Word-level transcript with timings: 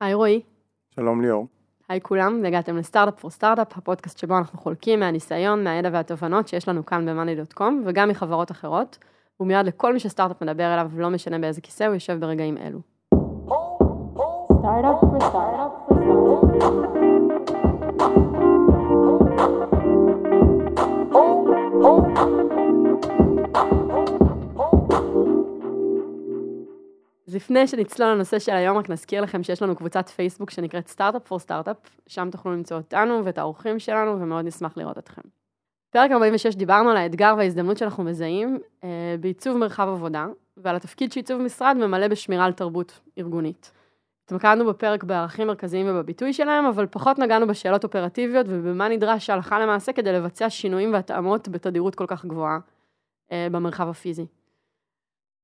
היי 0.00 0.14
רועי. 0.14 0.40
שלום 0.90 1.20
ליאור. 1.20 1.46
היי 1.88 2.00
כולם, 2.00 2.40
והגעתם 2.42 2.76
לסטארט-אפ 2.76 3.20
פור 3.20 3.30
סטארט-אפ, 3.30 3.78
הפודקאסט 3.78 4.18
שבו 4.18 4.38
אנחנו 4.38 4.58
חולקים 4.58 5.00
מהניסיון, 5.00 5.64
מהידע 5.64 5.88
והתובנות 5.92 6.48
שיש 6.48 6.68
לנו 6.68 6.86
כאן 6.86 7.06
ב-money.com 7.06 7.72
וגם 7.84 8.08
מחברות 8.08 8.50
אחרות. 8.50 8.98
הוא 9.36 9.48
מיועד 9.48 9.66
לכל 9.66 9.92
מי 9.92 10.00
שסטארט-אפ 10.00 10.42
מדבר 10.42 10.74
אליו, 10.74 10.90
לא 10.96 11.10
משנה 11.10 11.38
באיזה 11.38 11.60
כיסא 11.60 11.84
הוא 11.84 11.94
יושב 11.94 12.20
ברגעים 12.20 12.58
אלו. 12.58 12.78
סטארט-אפ 14.44 15.00
פור 15.00 15.18
סטארט-אפ 15.20 15.72
פור 15.88 17.05
לפני 27.36 27.66
שנצלול 27.66 28.08
לנושא 28.08 28.38
של 28.38 28.52
היום, 28.52 28.76
רק 28.76 28.90
נזכיר 28.90 29.22
לכם 29.22 29.42
שיש 29.42 29.62
לנו 29.62 29.76
קבוצת 29.76 30.08
פייסבוק 30.08 30.50
שנקראת 30.50 30.88
סטארט-אפ 30.88 31.26
פור 31.26 31.38
סטארט-אפ, 31.38 31.76
שם 32.06 32.28
תוכלו 32.32 32.52
למצוא 32.52 32.76
אותנו 32.76 33.24
ואת 33.24 33.38
האורחים 33.38 33.78
שלנו, 33.78 34.20
ומאוד 34.20 34.44
נשמח 34.44 34.76
לראות 34.76 34.98
אתכם. 34.98 35.22
פרק 35.90 36.10
46 36.10 36.54
דיברנו 36.54 36.90
על 36.90 36.96
האתגר 36.96 37.34
וההזדמנות 37.38 37.76
שאנחנו 37.76 38.04
מזהים 38.04 38.58
אה, 38.84 38.88
בעיצוב 39.20 39.56
מרחב 39.56 39.88
עבודה, 39.88 40.26
ועל 40.56 40.76
התפקיד 40.76 41.12
שעיצוב 41.12 41.42
משרד 41.42 41.76
ממלא 41.76 42.08
בשמירה 42.08 42.44
על 42.44 42.52
תרבות 42.52 43.00
ארגונית. 43.18 43.72
התמקדנו 44.24 44.66
בפרק 44.66 45.04
בערכים 45.04 45.46
מרכזיים 45.46 45.86
ובביטוי 45.90 46.32
שלהם, 46.32 46.64
אבל 46.64 46.86
פחות 46.90 47.18
נגענו 47.18 47.46
בשאלות 47.46 47.84
אופרטיביות 47.84 48.46
ובמה 48.48 48.88
נדרש 48.88 49.30
הלכה 49.30 49.58
למעשה 49.58 49.92
כדי 49.92 50.12
לבצע 50.12 50.50
שינויים 50.50 50.92
והתאמות 50.92 51.48
בתדירות 51.48 51.94
כל 51.94 52.06
כך 52.06 52.24
גבוהה 52.24 52.58
אה, 53.32 53.48
במרחב 53.50 53.88
הפיזי. 53.88 54.26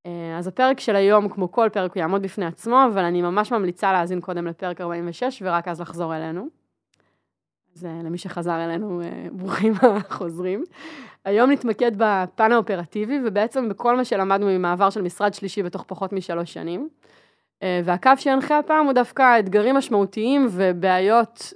אה, 0.07 0.39
אז 0.39 0.47
הפרק 0.47 0.81
של 0.81 0.97
היום, 0.97 1.29
כמו 1.29 1.53
כל 1.53 1.69
פרק, 1.73 1.95
הוא 1.95 2.01
יעמוד 2.01 2.23
בפני 2.23 2.47
עצמו, 2.47 2.85
אבל 2.93 3.05
אני 3.05 3.23
ממש 3.23 3.53
ממליצה 3.53 3.93
להאזין 3.93 4.21
קודם 4.21 4.47
לפרק 4.47 4.81
46 4.81 5.43
ורק 5.45 5.69
אז 5.69 5.81
לחזור 5.81 6.17
אלינו. 6.17 6.49
אז 7.77 7.85
אה, 7.85 8.01
למי 8.05 8.19
שחזר 8.19 8.65
אלינו, 8.65 9.01
אה, 9.03 9.27
ברוכים 9.33 9.73
החוזרים. 9.83 10.65
היום 11.25 11.51
נתמקד 11.51 11.93
בפן 11.97 12.53
האופרטיבי, 12.53 13.19
ובעצם 13.25 13.69
בכל 13.69 13.97
מה 13.97 14.05
שלמדנו 14.05 14.47
ממעבר 14.47 14.91
של 14.91 15.03
משרד 15.03 15.35
שלישי 15.35 15.63
בתוך 15.63 15.85
פחות 15.87 16.13
משלוש 16.13 16.53
שנים. 16.53 16.89
והקו 17.85 18.11
שינחה 18.17 18.59
הפעם 18.59 18.87
הוא 18.87 18.93
דווקא 18.93 19.39
אתגרים 19.39 19.77
משמעותיים 19.77 20.47
ובעיות 20.51 21.53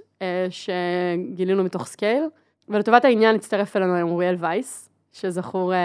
שגילינו 0.49 1.63
מתוך 1.63 1.87
scale. 1.87 2.23
ולטובת 2.69 3.05
העניין 3.05 3.35
הצטרף 3.35 3.75
אלינו 3.75 3.95
היום 3.95 4.09
אוריאל 4.09 4.35
וייס, 4.39 4.89
שזכור 5.11 5.73
uh, 5.73 5.75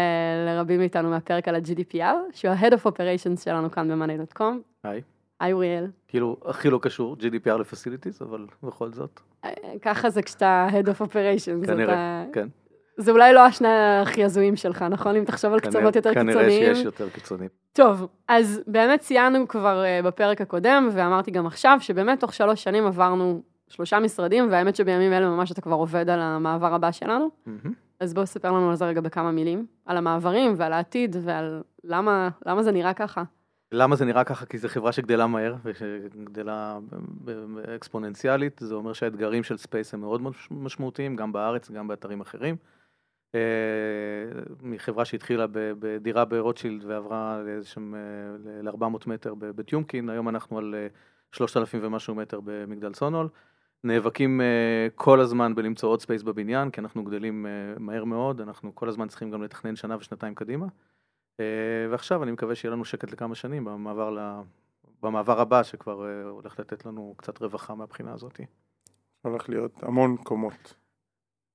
לרבים 0.46 0.78
מאיתנו 0.78 1.10
מהפרק 1.10 1.48
על 1.48 1.54
ה-GDPR, 1.54 2.14
שהוא 2.32 2.50
ה-Head 2.50 2.72
of 2.72 2.86
Operations 2.86 3.44
שלנו 3.44 3.70
כאן 3.70 3.88
ב-money.com. 3.88 4.42
היי. 4.84 5.00
היי 5.40 5.52
אוריאל. 5.52 5.86
כאילו, 6.08 6.36
הכי 6.44 6.70
לא 6.70 6.78
קשור, 6.82 7.16
GDPR 7.20 7.56
ל-Facilities, 7.56 8.24
אבל 8.24 8.46
בכל 8.62 8.92
זאת. 8.92 9.20
Uh, 9.46 9.48
ככה 9.82 10.10
זה 10.10 10.22
כשאתה 10.22 10.68
Head 10.70 10.86
of 10.86 11.00
Operations. 11.00 11.66
כנראה, 11.66 12.22
אתה... 12.22 12.32
כן. 12.32 12.48
זה 12.96 13.10
אולי 13.10 13.32
לא 13.32 13.40
השני 13.40 13.68
הכי 14.02 14.24
הזויים 14.24 14.56
שלך, 14.56 14.82
נכון? 14.82 15.16
אם 15.16 15.24
תחשוב 15.24 15.52
על 15.52 15.60
כנראה, 15.60 15.80
קצוות 15.80 15.96
יותר 15.96 16.14
כנראה 16.14 16.34
קיצוניים. 16.34 16.60
כנראה 16.60 16.74
שיש 16.74 16.84
יותר 16.84 17.08
קיצוניים. 17.08 17.50
טוב, 17.72 18.06
אז 18.28 18.60
באמת 18.66 19.00
ציינו 19.00 19.48
כבר 19.48 19.82
uh, 19.82 20.06
בפרק 20.06 20.40
הקודם, 20.40 20.88
ואמרתי 20.92 21.30
גם 21.30 21.46
עכשיו, 21.46 21.76
שבאמת 21.80 22.20
תוך 22.20 22.34
שלוש 22.34 22.64
שנים 22.64 22.86
עברנו 22.86 23.42
שלושה 23.68 23.98
משרדים, 23.98 24.48
והאמת 24.50 24.76
שבימים 24.76 25.12
אלה 25.12 25.28
ממש 25.28 25.52
אתה 25.52 25.60
כבר 25.60 25.76
עובד 25.76 26.10
על 26.10 26.20
המעבר 26.20 26.74
הבא 26.74 26.92
שלנו. 26.92 27.30
Mm-hmm. 27.46 27.68
אז 28.02 28.14
בואו 28.14 28.26
ספר 28.26 28.52
לנו 28.52 28.70
על 28.70 28.76
זה 28.76 28.84
רגע 28.84 29.00
בכמה 29.00 29.30
מילים, 29.30 29.66
על 29.86 29.96
המעברים 29.96 30.54
ועל 30.56 30.72
העתיד 30.72 31.16
ועל 31.22 31.62
למה, 31.84 32.28
למה 32.46 32.62
זה 32.62 32.72
נראה 32.72 32.94
ככה. 32.94 33.22
למה 33.72 33.96
זה 33.96 34.04
נראה 34.04 34.24
ככה? 34.24 34.46
כי 34.46 34.58
זו 34.58 34.68
חברה 34.68 34.92
שגדלה 34.92 35.26
מהר 35.26 35.54
ושגדלה 35.64 36.78
אקספוננציאלית, 37.76 38.60
זה 38.64 38.74
אומר 38.74 38.92
שהאתגרים 38.92 39.42
של 39.42 39.56
space 39.56 39.94
הם 39.94 40.00
מאוד 40.00 40.20
משמעותיים, 40.50 41.16
גם 41.16 41.32
בארץ, 41.32 41.70
גם 41.70 41.88
באתרים 41.88 42.20
אחרים. 42.20 42.56
אה, 43.34 43.40
מחברה 44.62 45.04
שהתחילה 45.04 45.46
בדירה 45.52 46.24
ברוטשילד 46.24 46.84
ועברה 46.84 47.42
שם 47.62 47.94
ל-400 48.62 48.84
מטר 49.06 49.34
בטיומקין, 49.34 50.10
היום 50.10 50.28
אנחנו 50.28 50.58
על 50.58 50.74
3,000 51.32 51.80
ומשהו 51.82 52.14
מטר 52.14 52.40
במגדל 52.44 52.94
סונול. 52.94 53.28
נאבקים 53.84 54.40
uh, 54.40 54.44
כל 54.94 55.20
הזמן 55.20 55.54
בלמצוא 55.54 55.88
עוד 55.88 56.00
space 56.00 56.22
בבניין, 56.22 56.70
כי 56.70 56.80
אנחנו 56.80 57.04
גדלים 57.04 57.46
uh, 57.46 57.78
מהר 57.78 58.04
מאוד, 58.04 58.40
אנחנו 58.40 58.74
כל 58.74 58.88
הזמן 58.88 59.08
צריכים 59.08 59.30
גם 59.30 59.42
לתכנן 59.42 59.76
שנה 59.76 59.96
ושנתיים 59.96 60.34
קדימה. 60.34 60.66
Uh, 60.66 61.40
ועכשיו 61.90 62.22
אני 62.22 62.30
מקווה 62.30 62.54
שיהיה 62.54 62.72
לנו 62.72 62.84
שקט 62.84 63.10
לכמה 63.12 63.34
שנים 63.34 63.64
במעבר, 63.64 64.10
ל... 64.10 64.18
במעבר 65.02 65.40
הבא, 65.40 65.62
שכבר 65.62 66.00
uh, 66.00 66.28
הולך 66.28 66.60
לתת 66.60 66.86
לנו 66.86 67.14
קצת 67.16 67.42
רווחה 67.42 67.74
מהבחינה 67.74 68.12
הזאת. 68.12 68.40
הולך 69.22 69.48
להיות 69.48 69.82
המון 69.82 70.16
קומות. 70.16 70.74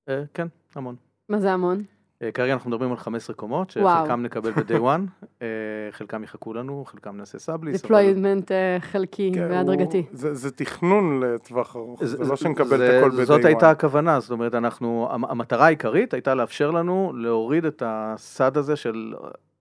Uh, 0.08 0.12
כן, 0.34 0.46
המון. 0.74 0.96
מה 1.28 1.38
זה 1.38 1.52
המון? 1.52 1.84
אה, 2.22 2.32
כרגע 2.32 2.52
אנחנו 2.52 2.70
מדברים 2.70 2.90
על 2.90 2.96
15 2.96 3.36
קומות. 3.36 3.70
שחלקם 3.70 4.22
נקבל 4.22 4.50
ב-day 4.52 4.80
one, 4.80 5.00
אה, 5.42 5.46
חלקם 5.90 6.24
יחכו 6.24 6.54
לנו, 6.54 6.84
חלקם 6.86 7.16
נעשה 7.16 7.38
sublease. 7.38 7.84
deployment 7.84 8.50
אה, 8.50 8.76
חלקי 8.80 9.32
כן, 9.34 9.46
והדרגתי. 9.50 10.02
זה, 10.12 10.50
תכנון 10.50 11.20
לטווח 11.20 11.76
ארוך, 11.76 12.04
זה, 12.04 12.16
זה- 12.24 12.30
לא 12.30 12.36
שנקבל 12.36 12.82
את 12.84 13.02
הכל 13.02 13.10
ב-day 13.16 13.24
זאת 13.24 13.44
הייתה 13.44 13.68
one. 13.68 13.72
הכוונה, 13.72 14.20
זאת 14.20 14.30
אומרת, 14.30 14.54
אנחנו, 14.54 15.08
המ- 15.10 15.24
המטרה 15.24 15.66
העיקרית 15.66 16.14
הייתה 16.14 16.34
לאפשר 16.34 16.70
לנו 16.70 17.12
להוריד 17.16 17.64
את 17.64 17.82
הסד 17.86 18.56
הזה 18.56 18.76
של 18.76 19.14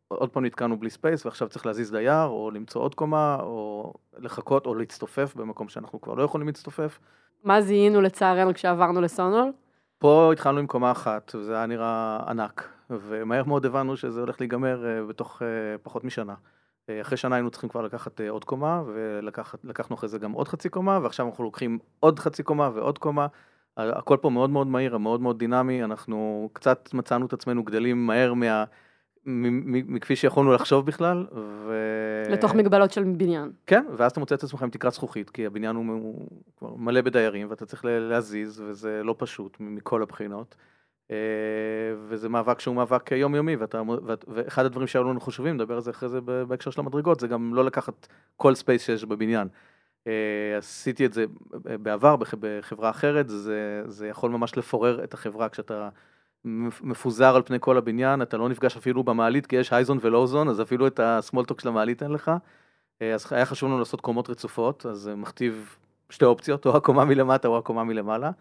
עוד 0.07 0.29
פעם 0.29 0.45
נתקענו 0.45 0.79
בלי 0.79 0.89
space 0.89 1.25
ועכשיו 1.25 1.47
צריך 1.49 1.65
להזיז 1.65 1.91
דייר, 1.91 2.23
או 2.23 2.51
למצוא 2.53 2.81
עוד 2.81 2.95
קומה, 2.95 3.37
או 3.39 3.93
לחכות, 4.17 4.65
או 4.65 4.75
להצטופף 4.75 5.35
במקום 5.35 5.67
שאנחנו 5.69 6.01
כבר 6.01 6.13
לא 6.13 6.23
יכולים 6.23 6.47
להצטופף. 6.47 6.99
מה 7.43 7.61
זיהינו 7.61 8.01
לצערנו 8.01 8.53
כשעברנו 8.53 9.01
לסונול? 9.01 9.51
פה 9.99 10.29
התחלנו 10.33 10.59
עם 10.59 10.67
קומה 10.67 10.91
אחת, 10.91 11.35
וזה 11.35 11.55
היה 11.55 11.65
נראה 11.65 12.19
ענק, 12.27 12.69
ומהר 12.89 13.43
מאוד 13.43 13.65
הבנו 13.65 13.97
שזה 13.97 14.19
הולך 14.19 14.39
להיגמר 14.39 14.85
אה, 14.85 15.05
בתוך 15.05 15.41
אה, 15.41 15.47
פחות 15.83 16.03
משנה. 16.03 16.33
אה, 16.89 17.01
אחרי 17.01 17.17
שנה 17.17 17.35
היינו 17.35 17.51
צריכים 17.51 17.69
כבר 17.69 17.81
לקחת 17.81 18.21
עוד 18.29 18.43
קומה, 18.43 18.83
ולקחנו 18.85 19.95
אחרי 19.95 20.09
זה 20.09 20.19
גם 20.19 20.31
עוד 20.31 20.47
חצי 20.47 20.69
קומה, 20.69 20.99
ועכשיו 21.03 21.27
אנחנו 21.27 21.43
לוקחים 21.43 21.79
עוד 21.99 22.19
חצי 22.19 22.43
קומה 22.43 22.69
ועוד 22.73 22.97
קומה. 22.97 23.27
הכל 23.77 24.17
פה 24.21 24.29
מאוד 24.29 24.49
מאוד 24.49 24.67
מהיר, 24.67 24.97
מאוד 24.97 25.21
מאוד 25.21 25.39
דינמי, 25.39 25.83
אנחנו 25.83 26.49
קצת 26.53 26.89
מצאנו 26.93 27.25
את 27.25 27.33
עצמנו 27.33 27.63
גדלים 27.63 28.07
מהר 28.07 28.33
מה... 28.33 28.63
מכפי 29.27 30.15
שיכולנו 30.15 30.53
לחשוב 30.53 30.85
בכלל, 30.85 31.25
ו... 31.35 31.73
לתוך 32.29 32.55
מגבלות 32.55 32.91
של 32.91 33.03
בניין. 33.03 33.51
כן, 33.65 33.85
ואז 33.97 34.11
אתה 34.11 34.19
מוצא 34.19 34.35
את 34.35 34.43
עצמך 34.43 34.63
עם 34.63 34.69
תקרת 34.69 34.93
זכוכית, 34.93 35.29
כי 35.29 35.45
הבניין 35.45 35.75
הוא, 35.75 35.85
הוא 35.93 36.27
כבר 36.57 36.75
מלא 36.75 37.01
בדיירים, 37.01 37.49
ואתה 37.49 37.65
צריך 37.65 37.85
להזיז, 37.85 38.61
וזה 38.67 39.01
לא 39.03 39.15
פשוט 39.17 39.57
מכל 39.59 40.01
הבחינות. 40.03 40.55
אה, 41.11 41.15
וזה 42.07 42.29
מאבק 42.29 42.59
שהוא 42.59 42.75
מאבק 42.75 43.11
יומיומי, 43.11 43.55
ואתה, 43.55 43.81
ואת- 44.05 44.25
ואחד 44.27 44.65
הדברים 44.65 44.87
שהיו 44.87 45.03
לנו 45.03 45.21
חשובים, 45.21 45.55
נדבר 45.55 45.75
על 45.75 45.81
זה 45.81 45.91
אחרי 45.91 46.09
זה 46.09 46.21
בהקשר 46.21 46.71
של 46.71 46.81
המדרגות, 46.81 47.19
זה 47.19 47.27
גם 47.27 47.55
לא 47.55 47.65
לקחת 47.65 48.07
כל 48.35 48.55
space 48.55 48.81
שיש 48.85 49.05
בבניין. 49.05 49.47
אה, 50.07 50.13
עשיתי 50.57 51.05
את 51.05 51.13
זה 51.13 51.25
בעבר 51.63 52.15
בח- 52.15 52.33
בחברה 52.39 52.89
אחרת, 52.89 53.29
זה, 53.29 53.81
זה 53.87 54.07
יכול 54.07 54.31
ממש 54.31 54.57
לפורר 54.57 55.03
את 55.03 55.13
החברה 55.13 55.49
כשאתה 55.49 55.89
מפוזר 56.81 57.35
על 57.35 57.41
פני 57.41 57.57
כל 57.59 57.77
הבניין, 57.77 58.21
אתה 58.21 58.37
לא 58.37 58.49
נפגש 58.49 58.77
אפילו 58.77 59.03
במעלית, 59.03 59.47
כי 59.47 59.55
יש 59.55 59.73
high 59.73 59.85
zone 59.85 59.97
ו 60.01 60.07
low 60.07 60.23
zone, 60.23 60.49
אז 60.49 60.61
אפילו 60.61 60.87
את 60.87 60.99
ה 61.03 61.09
small 61.09 61.37
talk 61.37 61.59
של 61.59 61.67
המעלית 61.67 62.03
אין 62.03 62.11
לך. 62.11 62.31
אה, 63.01 63.13
אז 63.13 63.27
היה 63.31 63.45
חשוב 63.45 63.69
לנו 63.69 63.79
לעשות 63.79 64.01
קומות 64.01 64.29
רצופות, 64.29 64.85
אז 64.85 64.97
זה 64.97 65.15
מכתיב 65.15 65.75
שתי 66.09 66.25
אופציות, 66.25 66.65
או 66.65 66.77
הקומה 66.77 67.05
מלמטה 67.05 67.47
או 67.47 67.57
הקומה 67.57 67.83
מלמעלה. 67.83 68.31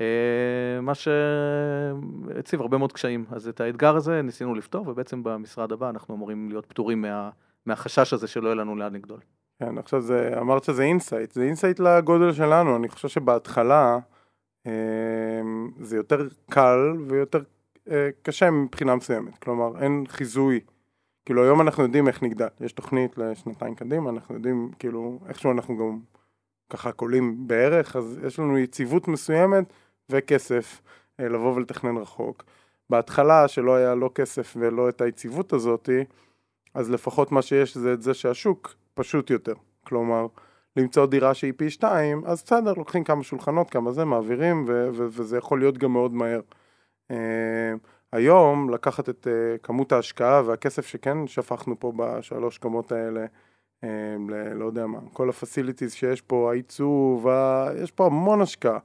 אה, 0.00 0.80
מה 0.82 0.92
שהציב 0.94 2.60
הרבה 2.60 2.78
מאוד 2.78 2.92
קשיים. 2.92 3.24
אז 3.30 3.48
את 3.48 3.60
האתגר 3.60 3.96
הזה 3.96 4.22
ניסינו 4.22 4.54
לפתור, 4.54 4.88
ובעצם 4.88 5.22
במשרד 5.22 5.72
הבא 5.72 5.90
אנחנו 5.90 6.14
אמורים 6.14 6.48
להיות 6.48 6.66
פטורים 6.66 7.02
מה, 7.02 7.30
מהחשש 7.66 8.12
הזה 8.12 8.26
שלא 8.26 8.46
יהיה 8.46 8.54
לנו 8.54 8.76
לאן 8.76 8.92
לגדול. 8.92 9.20
כן, 9.58 9.78
עכשיו 9.78 10.00
זה, 10.00 10.34
אמרת 10.40 10.64
שזה 10.64 10.82
insight, 10.82 11.32
זה 11.32 11.42
insight 11.42 11.80
לגודל 11.80 12.32
שלנו, 12.32 12.76
אני 12.76 12.88
חושב 12.88 13.08
שבהתחלה 13.08 13.94
אה, 13.94 13.98
זה 15.80 15.96
יותר 15.96 16.28
קל 16.50 16.96
ויותר 17.08 17.42
אה, 17.90 18.10
קשה 18.22 18.50
מבחינה 18.50 18.96
מסוימת, 18.96 19.38
כלומר 19.38 19.82
אין 19.82 20.04
חיזוי, 20.08 20.60
כאילו 21.24 21.44
היום 21.44 21.60
אנחנו 21.60 21.82
יודעים 21.82 22.08
איך 22.08 22.22
נגדל, 22.22 22.48
יש 22.60 22.72
תוכנית 22.72 23.18
לשנתיים 23.18 23.74
קדימה, 23.74 24.10
אנחנו 24.10 24.34
יודעים 24.34 24.70
כאילו 24.78 25.18
איכשהו 25.28 25.52
אנחנו 25.52 25.76
גם 25.76 25.98
ככה 26.70 26.92
קולים 26.92 27.48
בערך, 27.48 27.96
אז 27.96 28.18
יש 28.26 28.38
לנו 28.38 28.58
יציבות 28.58 29.08
מסוימת 29.08 29.72
וכסף 30.10 30.80
אה, 31.20 31.28
לבוא 31.28 31.54
ולתכנן 31.54 31.96
רחוק. 31.96 32.44
בהתחלה 32.90 33.48
שלא 33.48 33.74
היה 33.74 33.94
לא 33.94 34.10
כסף 34.14 34.56
ולא 34.58 34.88
את 34.88 35.00
היציבות 35.00 35.52
הזאתי, 35.52 36.04
אז 36.74 36.90
לפחות 36.90 37.32
מה 37.32 37.42
שיש 37.42 37.76
זה 37.76 37.92
את 37.92 38.02
זה 38.02 38.14
שהשוק 38.14 38.74
פשוט 38.94 39.30
יותר. 39.30 39.54
כלומר, 39.84 40.26
למצוא 40.76 41.06
דירה 41.06 41.34
שהיא 41.34 41.52
פי 41.56 41.70
שתיים, 41.70 42.22
אז 42.26 42.42
בסדר, 42.42 42.72
לוקחים 42.76 43.04
כמה 43.04 43.22
שולחנות, 43.22 43.70
כמה 43.70 43.92
זה, 43.92 44.04
מעבירים, 44.04 44.64
ו- 44.68 44.88
ו- 44.92 45.06
וזה 45.10 45.38
יכול 45.38 45.58
להיות 45.58 45.78
גם 45.78 45.92
מאוד 45.92 46.14
מהר. 46.14 46.40
Uh, 47.12 47.14
היום, 48.12 48.70
לקחת 48.70 49.08
את 49.08 49.26
uh, 49.26 49.58
כמות 49.62 49.92
ההשקעה 49.92 50.42
והכסף 50.46 50.86
שכן 50.86 51.26
שפכנו 51.26 51.80
פה 51.80 51.92
בשלוש 51.96 52.58
קומות 52.58 52.92
האלה, 52.92 53.26
אה, 53.84 54.16
ל- 54.28 54.52
לא 54.52 54.64
יודע 54.64 54.86
מה, 54.86 54.98
כל 55.12 55.28
הפסיליטיז 55.28 55.92
שיש 55.92 56.20
פה, 56.20 56.50
העיצוב, 56.50 57.28
ה- 57.28 57.68
יש 57.82 57.90
פה 57.90 58.06
המון 58.06 58.40
השקעה. 58.40 58.78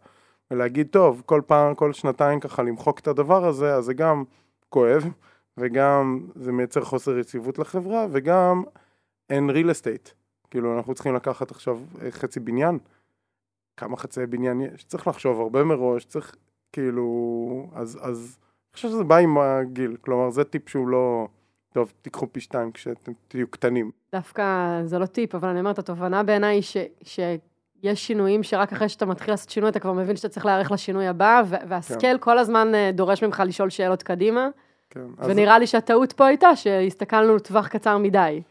ולהגיד, 0.52 0.88
טוב, 0.92 1.24
כל 1.26 1.42
פעם, 1.48 1.76
כל 1.76 1.94
שנתיים 1.94 2.40
ככה 2.40 2.64
למחוק 2.64 3.00
את 3.00 3.08
הדבר 3.08 3.46
הזה, 3.46 3.76
אז 3.76 3.86
זה 3.86 3.94
גם 3.94 4.24
כואב, 4.70 5.04
וגם 5.58 6.28
זה 6.36 6.52
מייצר 6.52 6.84
חוסר 6.84 7.18
יציבות 7.18 7.60
לחברה, 7.60 8.08
וגם 8.12 8.64
אין 9.30 9.50
real 9.50 9.70
estate. 9.70 10.21
כאילו, 10.52 10.78
אנחנו 10.78 10.94
צריכים 10.94 11.16
לקחת 11.16 11.52
עכשיו 11.52 11.80
אה, 12.02 12.12
חצי 12.12 12.40
בניין. 12.40 12.80
כמה 13.78 13.98
חצי 13.98 14.26
בניין 14.26 14.62
יש? 14.62 14.84
צריך 14.84 15.08
לחשוב 15.08 15.42
הרבה 15.42 15.64
מראש, 15.64 16.06
צריך, 16.06 16.36
כאילו, 16.72 17.70
אז, 17.74 18.00
אז 18.02 18.38
אני 18.42 18.76
חושב 18.76 18.88
שזה 18.88 19.04
בא 19.04 19.18
עם 19.18 19.38
הגיל. 19.38 19.98
כלומר, 20.02 20.30
זה 20.30 20.44
טיפ 20.44 20.70
שהוא 20.70 20.88
לא, 20.88 21.28
טוב, 21.74 21.94
תיקחו 22.02 22.28
פי 22.32 22.40
שתיים 22.40 22.72
כשאתם 22.72 23.12
תהיו 23.28 23.48
קטנים. 23.48 23.92
דווקא 24.12 24.44
זה 24.86 25.00
לא 25.00 25.06
טיפ, 25.06 25.36
אבל 25.36 25.50
אני 25.50 25.60
אומרת, 25.60 25.80
התובנה 25.80 26.24
בעיניי 26.24 26.56
היא 26.56 26.62
ש, 26.62 26.78
שיש 27.04 28.08
שינויים 28.08 28.44
שרק 28.44 28.72
אחרי 28.74 28.90
שאתה 28.90 29.06
מתחיל 29.06 29.34
לעשות 29.34 29.50
שינוי, 29.50 29.70
אתה 29.70 29.80
כבר 29.80 29.94
מבין 29.94 30.16
שאתה 30.16 30.30
צריך 30.30 30.46
להיערך 30.46 30.72
לשינוי 30.72 31.08
הבא, 31.08 31.42
ו- 31.46 31.56
והסקייל 31.68 32.18
כל 32.18 32.38
הזמן 32.38 32.76
אה, 32.76 32.92
דורש 32.94 33.24
ממך 33.24 33.44
לשאול 33.46 33.70
שאלות 33.70 34.04
קדימה, 34.04 34.50
כן, 34.90 35.06
אז 35.18 35.30
ונראה 35.30 35.60
לי 35.60 35.68
שהטעות 35.68 36.14
פה 36.14 36.26
הייתה 36.28 36.56
שהסתכלנו 36.56 37.36
לטווח 37.36 37.68
קצר 37.68 37.98
מדי. 37.98 38.42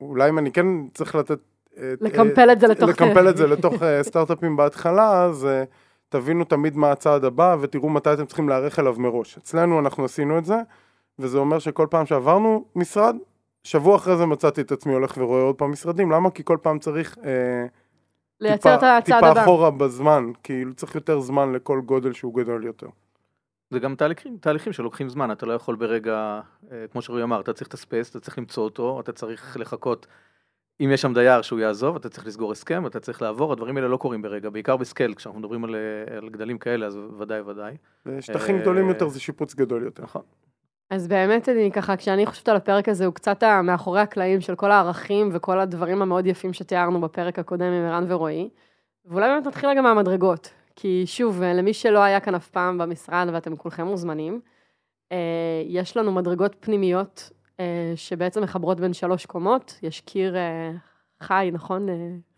אולי 0.00 0.28
אם 0.30 0.38
אני 0.38 0.52
כן 0.52 0.66
צריך 0.94 1.14
לתת... 1.14 1.38
אה, 1.78 1.92
לקמפל 2.00 2.52
את 2.52 2.60
זה 2.60 2.66
לתוך- 2.66 2.88
לקמפל 2.88 3.28
את 3.28 3.36
זה 3.36 3.46
לתוך 3.52 3.82
אה, 3.82 4.02
סטארט-אפים 4.02 4.56
בהתחלה, 4.56 5.24
אז 5.24 5.46
אה, 5.46 5.64
תבינו 6.08 6.44
תמיד 6.44 6.76
מה 6.76 6.90
הצעד 6.92 7.24
הבא 7.24 7.56
ותראו 7.60 7.88
מתי 7.88 8.12
אתם 8.12 8.26
צריכים 8.26 8.48
להיערך 8.48 8.78
אליו 8.78 8.94
מראש. 8.98 9.36
אצלנו 9.38 9.78
אנחנו 9.80 10.04
עשינו 10.04 10.38
את 10.38 10.44
זה, 10.44 10.56
וזה 11.18 11.38
אומר 11.38 11.58
שכל 11.58 11.86
פעם 11.90 12.06
שעברנו 12.06 12.64
משרד, 12.76 13.16
שבוע 13.64 13.96
אחרי 13.96 14.16
זה 14.16 14.26
מצאתי 14.26 14.60
את 14.60 14.72
עצמי 14.72 14.92
הולך 14.92 15.14
ורואה 15.18 15.42
עוד 15.42 15.54
פעם 15.54 15.70
משרדים, 15.70 16.10
למה? 16.10 16.30
כי 16.30 16.44
כל 16.44 16.56
פעם 16.62 16.78
צריך 16.78 17.18
אה, 17.24 17.66
לייצר 18.40 18.74
את 18.74 18.80
טיפה, 18.80 18.96
הצעד 18.96 19.02
טיפה 19.20 19.30
הבא. 19.30 19.42
אחורה 19.42 19.70
בזמן, 19.70 20.30
כאילו 20.42 20.74
צריך 20.74 20.94
יותר 20.94 21.20
זמן 21.20 21.52
לכל 21.52 21.80
גודל 21.80 22.12
שהוא 22.12 22.34
גדול 22.34 22.64
יותר. 22.64 22.86
זה 23.70 23.78
גם 23.78 23.94
תהליכים, 23.94 24.36
תהליכים 24.40 24.72
שלוקחים 24.72 25.08
זמן, 25.08 25.32
אתה 25.32 25.46
לא 25.46 25.52
יכול 25.52 25.76
ברגע, 25.76 26.40
אה, 26.72 26.84
כמו 26.92 27.02
שרועי 27.02 27.22
אמר, 27.22 27.40
אתה 27.40 27.52
צריך 27.52 27.68
את 27.68 27.74
הספייס, 27.74 28.10
אתה 28.10 28.20
צריך 28.20 28.38
למצוא 28.38 28.64
אותו, 28.64 29.00
אתה 29.00 29.12
צריך 29.12 29.56
לחכות, 29.60 30.06
אם 30.80 30.90
יש 30.92 31.02
שם 31.02 31.14
דייר 31.14 31.42
שהוא 31.42 31.60
יעזוב, 31.60 31.96
אתה 31.96 32.08
צריך 32.08 32.26
לסגור 32.26 32.52
הסכם, 32.52 32.86
אתה 32.86 33.00
צריך 33.00 33.22
לעבור, 33.22 33.52
הדברים 33.52 33.76
האלה 33.76 33.88
לא 33.88 33.96
קורים 33.96 34.22
ברגע, 34.22 34.50
בעיקר 34.50 34.76
בסקייל, 34.76 35.14
כשאנחנו 35.14 35.40
מדברים 35.40 35.64
על, 35.64 35.74
אה, 35.74 36.16
על 36.16 36.28
גדלים 36.28 36.58
כאלה, 36.58 36.86
אז 36.86 36.98
ודאי 37.18 37.40
ודאי. 37.40 37.76
שטחים 38.20 38.56
אה, 38.56 38.60
גדולים 38.60 38.88
יותר 38.88 39.08
זה 39.08 39.20
שיפוץ 39.20 39.54
גדול 39.54 39.82
יותר. 39.82 40.02
נכון. 40.02 40.22
אז 40.90 41.08
באמת, 41.08 41.48
אני 41.48 41.72
ככה, 41.72 41.96
כשאני 41.96 42.26
חושבת 42.26 42.48
על 42.48 42.56
הפרק 42.56 42.88
הזה, 42.88 43.06
הוא 43.06 43.14
קצת 43.14 43.42
מאחורי 43.64 44.00
הקלעים 44.00 44.40
של 44.40 44.54
כל 44.54 44.70
הערכים 44.70 45.28
וכל 45.32 45.60
הדברים 45.60 46.02
המאוד 46.02 46.26
יפים 46.26 46.52
שתיארנו 46.52 47.00
בפרק 47.00 47.38
הקודם 47.38 47.72
עם 47.72 47.84
ערן 47.84 48.04
ורועי. 48.08 48.48
ואולי 49.04 49.28
באמת 49.28 49.46
נתחיל 49.46 49.68
רגע 49.68 49.82
מהמדרגות. 49.82 50.50
כי 50.76 51.02
שוב, 51.06 51.42
אה, 51.42 51.54
למי 51.54 51.74
שלא 51.74 51.98
היה 51.98 52.20
כאן 52.20 52.34
אף 52.34 52.48
פעם 52.48 52.78
במשרד, 52.78 53.28
ואתם 53.32 53.56
כולכם 53.56 53.86
מוזמנים, 53.86 54.40
אה, 55.12 55.62
יש 55.66 55.96
לנו 55.96 56.12
מדרגות 56.12 56.56
פנימיות 56.60 57.30
אה, 57.60 57.92
שבעצם 57.96 58.42
מחברות 58.42 58.80
בין 58.80 58.92
שלוש 58.92 59.26
קומות. 59.26 59.78
יש 59.82 60.00
קיר 60.00 60.36
חי, 61.20 61.50
נכון? 61.52 61.86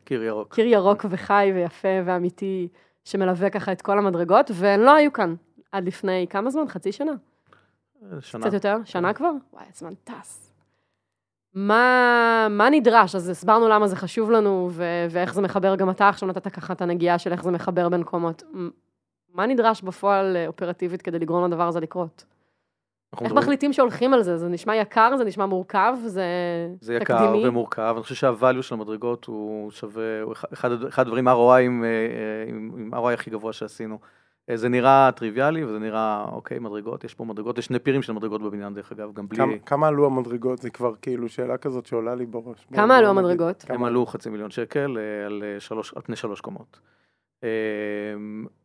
קיר 0.05 0.23
ירוק. 0.23 0.55
קיר 0.55 0.67
ירוק 0.67 1.05
וחי 1.11 1.51
ויפה 1.55 1.89
ואמיתי, 2.05 2.69
שמלווה 3.05 3.51
ככה 3.51 3.73
את 3.73 3.83
כל 3.83 3.99
המדרגות, 3.99 4.51
והן 4.55 4.81
לא 4.81 4.95
היו 4.95 5.13
כאן 5.13 5.35
עד 5.73 5.85
לפני 5.85 6.27
כמה 6.31 6.51
זמן? 6.51 6.69
חצי 6.69 6.93
שנה? 6.93 7.13
שנה. 8.21 8.45
קצת 8.45 8.53
יותר? 8.53 8.77
שנה 8.85 9.13
כבר? 9.13 9.33
וואי, 9.53 9.65
הזמן 9.75 9.95
טס. 10.05 10.48
מה, 11.63 12.47
מה 12.51 12.71
נדרש? 12.71 13.15
אז 13.15 13.29
הסברנו 13.29 13.69
למה 13.69 13.87
זה 13.87 13.97
חשוב 13.97 14.31
לנו, 14.31 14.69
ו- 14.73 15.07
ואיך 15.11 15.35
זה 15.35 15.43
מחבר, 15.43 15.77
גם 15.77 15.91
אתה 15.91 16.09
עכשיו 16.09 16.29
נתת 16.29 16.49
ככה 16.49 16.73
את 16.73 16.83
הנגיעה 16.83 17.19
של 17.19 17.33
איך 17.33 17.43
זה 17.45 17.51
מחבר 17.51 17.89
בין 17.89 18.03
קומות. 18.03 18.43
מה 19.35 19.47
נדרש 19.47 19.83
בפועל 19.83 20.37
אה, 20.37 20.47
אופרטיבית 20.47 21.03
כדי 21.03 21.19
לגרום 21.19 21.45
לדבר 21.45 21.69
הזה 21.69 21.81
לקרות? 21.81 22.25
איך 23.13 23.23
מדברים- 23.23 23.39
מחליטים 23.39 23.73
שהולכים 23.73 24.15
על 24.15 24.23
זה? 24.23 24.37
זה 24.37 24.49
נשמע 24.49 24.77
יקר, 24.77 25.17
זה 25.17 25.25
נשמע 25.25 25.47
מורכב, 25.47 25.95
זה, 26.07 26.25
זה 26.81 26.95
יקר 26.95 27.17
תקדימי? 27.27 27.49
ומורכב, 27.49 27.93
אני 27.97 28.03
חושב 28.03 28.27
שהvalue 28.27 28.63
של 28.63 28.75
המדרגות 28.75 29.25
הוא 29.25 29.71
שווה, 29.71 30.23
הוא 30.23 30.33
אחד- 30.33 30.73
אחד, 30.89 31.01
הדברים, 31.07 31.29
ROI 31.29 31.33
עם, 31.61 31.85
אה, 31.85 31.89
עם, 32.49 32.71
עם 32.79 32.95
ROI 32.95 33.13
הכי 33.13 33.31
גבוה 33.31 33.53
שעשינו. 33.53 33.99
אה, 34.51 34.57
זה 34.57 34.69
נראה 34.69 35.11
טריוויאלי 35.17 35.65
וזה 35.65 35.79
נראה, 35.79 36.25
אוקיי, 36.33 36.59
מדרגות, 36.59 37.05
יש 37.05 37.15
פה 37.15 37.25
מדרגות, 37.25 37.59
יש 37.59 37.65
שני 37.65 37.79
פירים 37.79 38.03
של 38.03 38.13
מדרגות 38.13 38.43
בבניין 38.43 38.75
דרך 38.75 38.93
אגב, 38.93 39.13
גם 39.13 39.29
בלי, 39.29 39.39
כמה, 39.39 39.59
כמה 39.59 39.89
עלו 39.89 40.07
המדרגות? 40.07 40.59
זה 40.59 40.71
כבר 40.71 40.95
כאילו 41.03 41.29
שאלה 41.29 41.59
כזאת 41.59 41.87
שעולה 41.87 42.15
לי 42.15 42.27
בראש. 42.27 42.67
כמה 42.75 42.87
בוא 42.87 42.95
עלו. 42.95 43.09
המדרגות? 43.09 43.65
הם 43.69 43.77
כמה 43.77 43.87
עלו 43.87 44.07
חצי 44.07 44.31
מיליון 44.31 44.51
שקל 44.51 44.99
אה, 44.99 45.27
על, 45.27 45.43
אה, 45.47 45.61
שלוש, 45.61 45.95
על 45.95 46.03
פני 46.03 46.17
שלוש 46.17 46.41
קומות. 46.41 46.81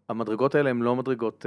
המדרגות 0.09 0.55
האלה 0.55 0.69
הן 0.69 0.81
לא 0.81 0.95
מדרגות 0.95 1.45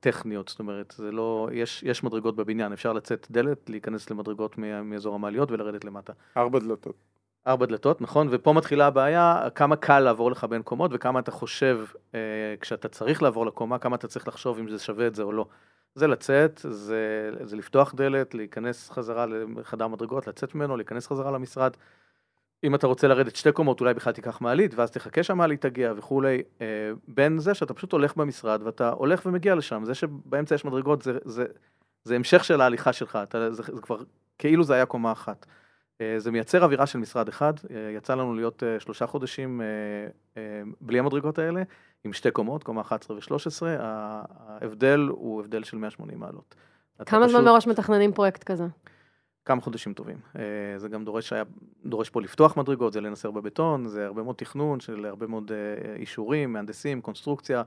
טכניות, 0.00 0.48
זאת 0.48 0.58
אומרת, 0.58 0.94
זה 0.96 1.12
לא, 1.12 1.48
יש, 1.52 1.82
יש 1.82 2.04
מדרגות 2.04 2.36
בבניין, 2.36 2.72
אפשר 2.72 2.92
לצאת 2.92 3.26
דלת, 3.30 3.70
להיכנס 3.70 4.10
למדרגות 4.10 4.58
מאזור 4.84 5.14
המעליות 5.14 5.50
ולרדת 5.50 5.84
למטה. 5.84 6.12
ארבע 6.36 6.58
דלתות. 6.58 7.13
ארבע 7.46 7.66
דלתות, 7.66 8.00
נכון? 8.00 8.28
ופה 8.30 8.52
מתחילה 8.52 8.86
הבעיה, 8.86 9.48
כמה 9.54 9.76
קל 9.76 10.00
לעבור 10.00 10.30
לך 10.30 10.44
בין 10.44 10.62
קומות 10.62 10.90
וכמה 10.94 11.20
אתה 11.20 11.30
חושב, 11.30 11.80
אה, 12.14 12.54
כשאתה 12.60 12.88
צריך 12.88 13.22
לעבור 13.22 13.46
לקומה, 13.46 13.78
כמה 13.78 13.96
אתה 13.96 14.08
צריך 14.08 14.28
לחשוב 14.28 14.58
אם 14.58 14.68
זה 14.68 14.78
שווה 14.78 15.06
את 15.06 15.14
זה 15.14 15.22
או 15.22 15.32
לא. 15.32 15.46
זה 15.94 16.06
לצאת, 16.06 16.60
זה, 16.70 17.30
זה 17.42 17.56
לפתוח 17.56 17.94
דלת, 17.94 18.34
להיכנס 18.34 18.90
חזרה 18.90 19.26
לחדר 19.26 19.88
מדרגות, 19.88 20.26
לצאת 20.26 20.54
ממנו, 20.54 20.76
להיכנס 20.76 21.06
חזרה 21.06 21.30
למשרד. 21.30 21.76
אם 22.64 22.74
אתה 22.74 22.86
רוצה 22.86 23.08
לרדת 23.08 23.36
שתי 23.36 23.52
קומות, 23.52 23.80
אולי 23.80 23.94
בכלל 23.94 24.12
תיקח 24.12 24.40
מעלית, 24.40 24.74
ואז 24.74 24.90
תחכה 24.90 25.22
שהמעלית 25.22 25.60
תגיע 25.60 25.92
וכולי. 25.96 26.42
אה, 26.60 26.66
בין 27.08 27.38
זה 27.38 27.54
שאתה 27.54 27.74
פשוט 27.74 27.92
הולך 27.92 28.16
במשרד 28.16 28.62
ואתה 28.62 28.90
הולך 28.90 29.26
ומגיע 29.26 29.54
לשם, 29.54 29.84
זה 29.84 29.94
שבאמצע 29.94 30.54
יש 30.54 30.64
מדרגות 30.64 31.02
זה, 31.02 31.18
זה, 31.24 31.44
זה 32.04 32.14
המשך 32.14 32.44
של 32.44 32.60
ההליכה 32.60 32.92
שלך, 32.92 33.18
אתה, 33.22 33.50
זה, 33.52 33.62
זה 33.62 33.82
כבר 33.82 33.98
כאילו 34.38 34.64
זה 34.64 34.74
היה 34.74 34.86
קומה 34.86 35.12
אחת. 35.12 35.46
אה, 36.04 36.18
זה 36.18 36.30
מייצר 36.30 36.64
אווירה 36.64 36.86
של 36.86 36.98
משרד 36.98 37.28
אחד, 37.28 37.52
אה, 37.70 37.90
יצא 37.96 38.14
לנו 38.14 38.34
להיות 38.34 38.62
אה, 38.62 38.80
שלושה 38.80 39.06
חודשים 39.06 39.60
בלי 40.80 40.98
המדרגות 40.98 41.38
האלה, 41.38 41.62
עם 42.04 42.12
שתי 42.12 42.30
קומות, 42.30 42.62
קומה 42.62 42.80
11 42.80 43.16
ו-13, 43.16 43.62
ההבדל 43.80 45.00
הוא 45.10 45.40
הבדל 45.40 45.64
של 45.64 45.76
180 45.76 46.20
מעלות. 46.20 46.54
כמה 47.06 47.28
זמן 47.28 47.44
מראש 47.44 47.66
מתכננים 47.66 48.12
פרויקט 48.12 48.44
כזה? 48.44 48.64
כמה 49.44 49.60
חודשים 49.60 49.94
טובים. 49.94 50.16
זה 50.76 50.88
גם 50.88 51.04
דורש, 51.04 51.32
היה, 51.32 51.44
דורש 51.84 52.10
פה 52.10 52.22
לפתוח 52.22 52.56
מדרגות, 52.56 52.92
זה 52.92 53.00
לנסר 53.00 53.30
בבטון, 53.30 53.88
זה 53.88 54.06
הרבה 54.06 54.22
מאוד 54.22 54.36
תכנון 54.36 54.80
של 54.80 55.06
הרבה 55.06 55.26
מאוד 55.26 55.52
אישורים, 55.96 56.52
מהנדסים, 56.52 57.00
קונסטרוקציה, 57.00 57.62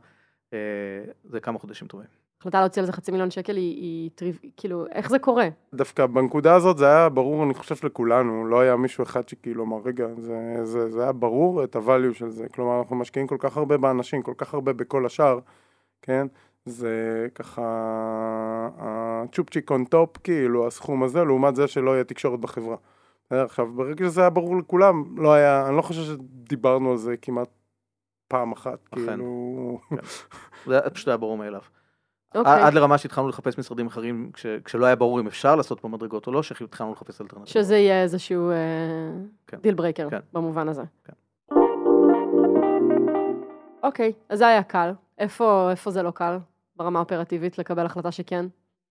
זה 1.24 1.40
כמה 1.42 1.60
חודשים 1.60 1.88
טובים. 1.88 2.08
החלטה 2.40 2.60
להוציא 2.60 2.82
על 2.82 2.86
זה 2.86 2.92
חצי 2.92 3.12
מיליון 3.12 3.32
שקל 3.32 3.56
היא, 3.56 3.76
היא 3.82 4.10
טריו... 4.16 4.34
כאילו, 4.58 4.86
איך 4.92 5.10
זה 5.10 5.20
קורה? 5.20 5.48
דווקא 5.74 6.06
בנקודה 6.06 6.56
הזאת 6.56 6.78
זה 6.78 6.86
היה 6.86 7.10
ברור, 7.10 7.44
אני 7.44 7.54
חושב, 7.54 7.76
לכולנו, 7.84 8.48
לא 8.48 8.60
היה 8.60 8.76
מישהו 8.76 9.04
אחד 9.04 9.30
שכאילו 9.30 9.64
אמר, 9.64 9.78
רגע, 9.86 10.08
זה, 10.18 10.60
זה, 10.64 10.90
זה 10.92 11.04
היה 11.04 11.12
ברור 11.12 11.64
את 11.64 11.76
ה 11.76 11.82
value 11.82 12.14
של 12.14 12.30
זה, 12.30 12.48
כלומר, 12.50 12.80
אנחנו 12.80 12.96
משקיעים 12.96 13.28
כל 13.28 13.38
כך 13.40 13.58
הרבה 13.58 13.78
באנשים, 13.78 14.22
כל 14.22 14.34
כך 14.38 14.54
הרבה 14.54 14.74
בכל 14.74 15.06
השאר, 15.06 15.40
כן? 16.02 16.28
זה 16.66 17.28
ככה, 17.36 17.64
הצ'ופצ'יק 18.78 19.72
on 19.72 19.86
top, 19.86 20.18
כאילו, 20.18 20.68
הסכום 20.68 21.04
הזה, 21.04 21.24
לעומת 21.24 21.56
זה 21.56 21.68
שלא 21.68 21.92
יהיה 21.92 22.04
תקשורת 22.04 22.40
בחברה. 22.40 22.76
עכשיו, 23.30 23.68
ברגע 23.76 24.06
שזה 24.06 24.22
היה 24.22 24.30
ברור 24.30 24.58
לכולם, 24.58 25.04
לא 25.18 25.34
היה, 25.34 25.68
אני 25.68 25.78
לא 25.78 25.82
חושב 25.82 26.02
שדיברנו 26.02 26.92
על 26.92 26.98
זה 26.98 27.18
כמעט 27.18 27.50
פעם 28.28 28.52
אחת, 28.52 28.80
אכן. 28.92 29.06
כאילו... 29.06 29.80
זה 30.66 30.80
פשוט 30.94 31.08
היה 31.08 31.18
ברור 31.18 31.38
מאליו. 31.38 31.62
אוקיי. 32.36 32.62
עד 32.62 32.74
לרמה 32.74 32.98
שהתחלנו 32.98 33.28
לחפש 33.28 33.58
משרדים 33.58 33.88
אחרים, 33.88 34.32
כש, 34.34 34.46
כשלא 34.66 34.86
היה 34.86 34.96
ברור 34.96 35.20
אם 35.20 35.28
אפשר 35.28 35.56
לעשות 35.56 35.80
פה 35.80 35.88
מדרגות 35.88 36.28
או 36.28 36.32
לא, 36.32 36.44
שהתחלנו 36.44 36.92
לחפש 36.92 37.22
אלטרנטיבות. 37.22 37.48
שזה 37.48 37.78
יהיה 37.78 38.04
איזשהו 38.04 38.52
כן. 39.48 39.58
deal 39.62 39.76
breaker, 39.76 40.10
כן. 40.10 40.20
במובן 40.34 40.70
הזה. 40.70 40.84
כן. 41.04 41.14
אוקיי, 43.84 44.14
אז 44.30 44.40
זה 44.40 44.48
היה 44.48 44.64
קל. 44.64 44.92
איפה, 45.18 45.68
איפה 45.72 45.92
זה 45.92 46.04
לא 46.04 46.12
קל, 46.12 46.38
ברמה 46.76 47.00
האופרטיבית, 47.00 47.58
לקבל 47.58 47.86
החלטה 47.86 48.12
שכן? 48.12 48.46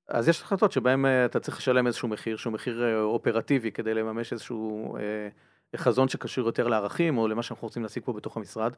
אז 0.08 0.28
יש 0.28 0.42
החלטות 0.42 0.72
שבהן 0.72 1.06
אה, 1.06 1.24
אתה 1.24 1.40
צריך 1.40 1.58
לשלם 1.58 1.86
איזשהו 1.86 2.08
מחיר, 2.08 2.36
שהוא 2.36 2.52
מחיר 2.52 2.84
אה, 2.84 3.00
אופרטיבי, 3.00 3.72
כדי 3.72 3.94
לממש 3.94 4.32
איזשהו 4.32 4.96
אה, 4.96 5.28
חזון 5.76 6.08
שקשור 6.08 6.46
יותר 6.46 6.68
לערכים, 6.68 7.18
או 7.18 7.28
למה 7.28 7.42
שאנחנו 7.42 7.66
רוצים 7.66 7.82
להשיג 7.82 8.02
פה 8.04 8.12
בתוך 8.12 8.36
המשרד. 8.36 8.72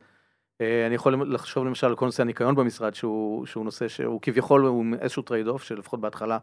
אה, 0.61 0.87
אני 0.87 0.95
יכול 0.95 1.35
לחשוב 1.35 1.65
למשל 1.65 1.87
על 1.87 1.97
כל 1.97 2.05
נושא 2.07 2.23
הניקיון 2.23 2.55
במשרד, 2.55 2.95
שהוא, 2.95 3.47
שהוא 3.47 3.65
נושא 3.65 3.89
שהוא 3.89 4.21
כביכול 4.23 4.67
הוא 4.67 4.85
איזשהו 5.01 5.23
trade-off, 5.23 5.63
שלפחות 5.63 6.01
בהתחלה 6.01 6.39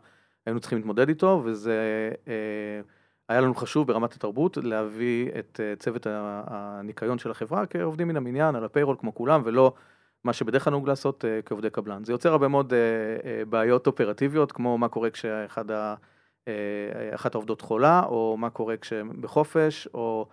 היינו 0.46 0.60
צריכים 0.60 0.78
להתמודד 0.78 1.10
איתו, 1.10 1.42
וזה 1.46 2.12
אה, 2.28 2.82
היה 3.30 3.42
לנו 3.42 3.56
חשוב 3.56 3.88
ברמת 3.88 4.14
התרבות 4.14 4.58
להביא 4.58 5.30
את 5.40 5.60
אה, 5.64 5.76
צוות 5.76 6.08
הניקיון 6.10 7.20
של 7.20 7.32
החברה 7.32 7.66
כעובדים 7.66 8.08
מן 8.08 8.18
המניין, 8.18 8.56
על 8.56 8.64
ה 8.66 8.69
payroll 8.69 8.96
כמו 9.00 9.16
כולם, 9.16 9.42
ולא 9.46 9.74
מה 10.24 10.34
שבדרך 10.34 10.64
כלל 10.64 10.72
נהוג 10.72 10.88
לעשות 10.88 11.26
כעובדי 11.46 11.70
קבלן. 11.70 12.04
זה 12.04 12.14
יוצר 12.14 12.32
הרבה 12.32 12.48
מאוד 12.48 12.74
בעיות 13.50 13.88
אופרטיביות, 13.88 14.52
כמו 14.52 14.78
מה 14.78 14.88
קורה 14.88 15.10
כשאחת 15.10 15.70
העובדות 17.36 17.62
חולה, 17.62 18.04
או 18.06 18.36
מה 18.38 18.50
קורה 18.50 18.78
כשהם 18.78 19.22
בחופש, 19.22 19.88
או 19.94 20.28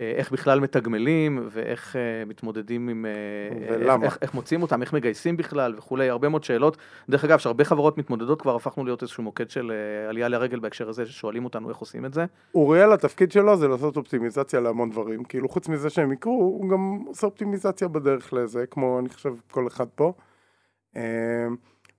איך 0.00 0.32
בכלל 0.32 0.60
מתגמלים 0.60 1.48
ואיך 1.50 1.96
אה, 1.96 2.24
מתמודדים 2.26 2.88
עם... 2.88 3.06
אה, 3.06 3.78
ולמה? 3.80 4.04
איך, 4.04 4.18
איך 4.22 4.34
מוצאים 4.34 4.62
אותם, 4.62 4.82
איך 4.82 4.92
מגייסים 4.92 5.36
בכלל 5.36 5.74
וכולי, 5.78 6.08
הרבה 6.08 6.28
מאוד 6.28 6.44
שאלות. 6.44 6.76
דרך 7.08 7.24
אגב, 7.24 7.38
שהרבה 7.38 7.64
חברות 7.64 7.98
מתמודדות 7.98 8.42
כבר 8.42 8.56
הפכנו 8.56 8.84
להיות 8.84 9.02
איזשהו 9.02 9.22
מוקד 9.22 9.50
של 9.50 9.72
אה, 9.72 10.08
עלייה 10.08 10.28
לרגל 10.28 10.58
בהקשר 10.60 10.88
הזה, 10.88 11.06
ששואלים 11.06 11.44
אותנו 11.44 11.68
איך 11.68 11.78
עושים 11.78 12.04
את 12.04 12.14
זה. 12.14 12.24
אוריאל, 12.54 12.92
התפקיד 12.92 13.32
שלו 13.32 13.56
זה 13.56 13.68
לעשות 13.68 13.96
אופטימיזציה 13.96 14.60
להמון 14.60 14.90
דברים. 14.90 15.24
כאילו, 15.24 15.48
חוץ 15.48 15.68
מזה 15.68 15.90
שהם 15.90 16.12
יקרו, 16.12 16.32
הוא 16.32 16.70
גם 16.70 16.98
עושה 17.06 17.26
אופטימיזציה 17.26 17.88
בדרך 17.88 18.32
לזה, 18.32 18.66
כמו, 18.66 18.98
אני 18.98 19.08
חושב, 19.08 19.34
כל 19.50 19.66
אחד 19.66 19.86
פה. 19.94 20.12
אמ, 20.96 21.02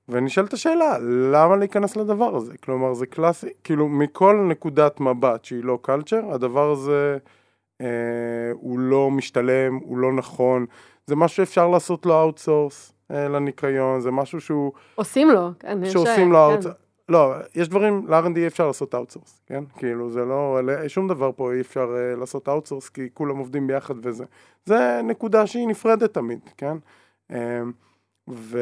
ונשאלת 0.09 0.53
השאלה, 0.53 0.97
למה 1.31 1.55
להיכנס 1.55 1.97
לדבר 1.97 2.35
הזה? 2.35 2.57
כלומר, 2.57 2.93
זה 2.93 3.05
קלאסי, 3.05 3.49
כאילו, 3.63 3.87
מכל 3.87 4.45
נקודת 4.49 4.99
מבט 4.99 5.45
שהיא 5.45 5.63
לא 5.63 5.79
culture, 5.81 6.33
הדבר 6.33 6.71
הזה 6.71 7.13
אה, 7.13 7.38
הוא 8.53 8.79
לא 8.79 9.11
משתלם, 9.11 9.75
הוא 9.75 9.97
לא 9.97 10.13
נכון. 10.13 10.65
זה 11.07 11.15
משהו 11.15 11.37
שאפשר 11.37 11.67
לעשות 11.67 12.05
לו 12.05 12.21
outsource 12.21 12.93
אה, 13.11 13.27
לניקיון, 13.27 14.01
זה 14.01 14.11
משהו 14.11 14.41
שהוא... 14.41 14.71
עושים 14.95 15.29
לו, 15.29 15.49
כן. 15.59 15.85
שעושים 15.85 16.31
לו 16.31 16.37
כן. 16.37 16.51
outsource. 16.53 16.75
לא, 17.09 17.33
יש 17.55 17.69
דברים, 17.69 18.07
ל-R&D 18.07 18.37
אי 18.37 18.47
אפשר 18.47 18.67
לעשות 18.67 18.95
outsource, 18.95 19.41
כן? 19.45 19.63
כאילו, 19.77 20.09
זה 20.09 20.25
לא, 20.25 20.59
שום 20.87 21.07
דבר 21.07 21.31
פה 21.35 21.53
אי 21.53 21.61
אפשר 21.61 21.87
uh, 21.89 22.19
לעשות 22.19 22.49
outsource, 22.49 22.89
כי 22.89 23.09
כולם 23.13 23.37
עובדים 23.37 23.67
ביחד 23.67 23.93
וזה. 24.03 24.25
זה 24.65 25.01
נקודה 25.03 25.47
שהיא 25.47 25.67
נפרדת 25.67 26.13
תמיד, 26.13 26.39
כן? 26.57 26.77
Um, 27.31 27.35
ו... 28.29 28.59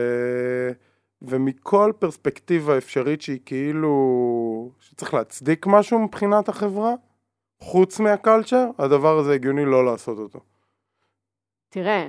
ומכל 1.21 1.91
פרספקטיבה 1.99 2.77
אפשרית 2.77 3.21
שהיא 3.21 3.39
כאילו, 3.45 4.71
שצריך 4.79 5.13
להצדיק 5.13 5.67
משהו 5.67 5.99
מבחינת 5.99 6.49
החברה, 6.49 6.93
חוץ 7.61 7.99
מה 7.99 8.13
culture, 8.13 8.65
הדבר 8.79 9.17
הזה 9.17 9.33
הגיוני 9.33 9.65
לא 9.65 9.85
לעשות 9.85 10.17
אותו. 10.19 10.39
תראה, 11.69 12.07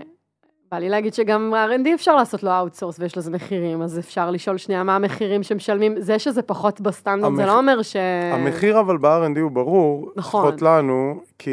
בא 0.73 0.79
לי 0.79 0.89
להגיד 0.89 1.15
שגם 1.15 1.55
R&D 1.55 1.95
אפשר 1.95 2.17
לעשות 2.17 2.43
לו 2.43 2.51
outsource 2.59 2.99
ויש 3.01 3.19
לזה 3.19 3.31
מחירים, 3.31 3.83
אז 3.83 3.99
אפשר 3.99 4.31
לשאול 4.31 4.57
שנייה 4.59 4.83
מה 4.83 4.97
המחירים 4.97 5.43
שמשלמים. 5.43 6.01
זה 6.01 6.19
שזה 6.19 6.43
פחות 6.43 6.81
בסטנדרט, 6.81 7.37
זה 7.37 7.43
המח- 7.43 7.47
לא 7.53 7.59
אומר 7.59 7.83
ש... 7.83 7.97
המחיר 8.33 8.81
אבל 8.81 8.97
ב-R&D 8.99 9.41
הוא 9.41 9.51
ברור, 9.51 10.11
נכון. 10.17 10.47
לפחות 10.47 10.63
לנו, 10.63 11.21
כי 11.39 11.51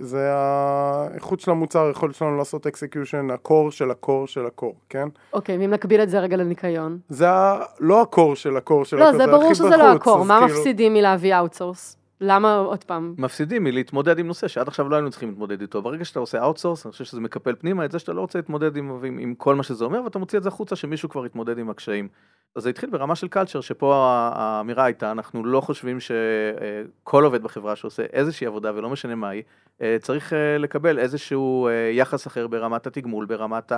זה 0.00 0.30
האיכות 0.34 1.40
של 1.40 1.50
המוצר, 1.50 1.86
היכולת 1.86 2.14
שלנו 2.14 2.36
לעשות 2.36 2.66
execution, 2.66 3.30
ה 3.30 3.38
core 3.38 3.70
של 3.70 3.90
ה 3.90 3.97
core 3.97 4.26
של 4.26 4.46
ה 4.46 4.51
core, 4.51 4.74
כן? 4.88 5.08
אוקיי, 5.32 5.58
ואם 5.58 5.70
נקביל 5.70 6.02
את 6.02 6.10
זה 6.10 6.18
רגע 6.20 6.36
לניקיון. 6.36 6.98
זה 7.08 7.30
ה... 7.30 7.58
לא 7.80 8.02
ה 8.02 8.09
core 8.09 8.36
של 8.36 8.56
ה 8.56 8.62
core 8.62 8.84
של 8.84 8.96
לא, 8.96 9.04
ה 9.08 9.10
core, 9.10 9.18
זה 9.18 9.26
ברור 9.26 9.44
הכי 9.44 9.54
שזה 9.54 9.76
לא 9.76 9.92
ה 9.92 9.97
core, 9.97 10.24
מה 10.24 10.38
כאילו- 10.46 10.58
מפסידים 10.58 10.94
מלהביא 10.94 11.38
outsource? 11.38 11.96
למה, 12.26 12.56
עוד 12.56 12.84
פעם, 12.84 13.14
מפסידים 13.18 13.64
מלהתמודד 13.64 14.18
עם 14.18 14.26
נושא 14.26 14.48
שעד 14.48 14.68
עכשיו 14.68 14.88
לא 14.88 14.96
היינו 14.96 15.10
צריכים 15.10 15.28
להתמודד 15.28 15.60
איתו. 15.60 15.82
ברגע 15.82 16.04
שאתה 16.04 16.18
עושה 16.18 16.42
outsource, 16.42 16.86
אני 16.86 16.92
חושב 16.92 17.04
שזה 17.04 17.20
מקפל 17.20 17.54
פנימה 17.54 17.84
את 17.84 17.92
זה 17.92 17.98
שאתה 17.98 18.12
לא 18.12 18.20
רוצה 18.20 18.38
להתמודד 18.38 18.76
עם, 18.76 19.04
עם, 19.04 19.18
עם 19.18 19.34
כל 19.34 19.54
מה 19.54 19.62
שזה 19.62 19.84
אומר, 19.84 20.04
ואתה 20.04 20.18
מוציא 20.18 20.38
את 20.38 20.42
זה 20.42 20.48
החוצה 20.48 20.76
שמישהו 20.76 21.08
כבר 21.08 21.26
יתמודד 21.26 21.58
עם 21.58 21.70
הקשיים. 21.70 22.08
אז 22.56 22.62
זה 22.62 22.70
התחיל 22.70 22.90
ברמה 22.90 23.14
של 23.14 23.28
culture, 23.28 23.60
שפה 23.60 23.94
האמירה 24.34 24.84
הייתה, 24.84 25.10
אנחנו 25.10 25.44
לא 25.44 25.60
חושבים 25.60 25.98
שכל 26.00 27.24
עובד 27.24 27.42
בחברה 27.42 27.76
שעושה 27.76 28.02
איזושהי 28.12 28.46
עבודה, 28.46 28.72
ולא 28.74 28.90
משנה 28.90 29.14
מה 29.14 29.28
היא, 29.28 29.42
אה, 29.82 29.96
צריך 30.00 30.32
אה, 30.32 30.58
לקבל 30.58 30.98
איזשהו 30.98 31.68
אה, 31.68 31.90
יחס 31.92 32.26
אחר 32.26 32.46
ברמת 32.46 32.86
התגמול, 32.86 33.26
ברמת 33.26 33.72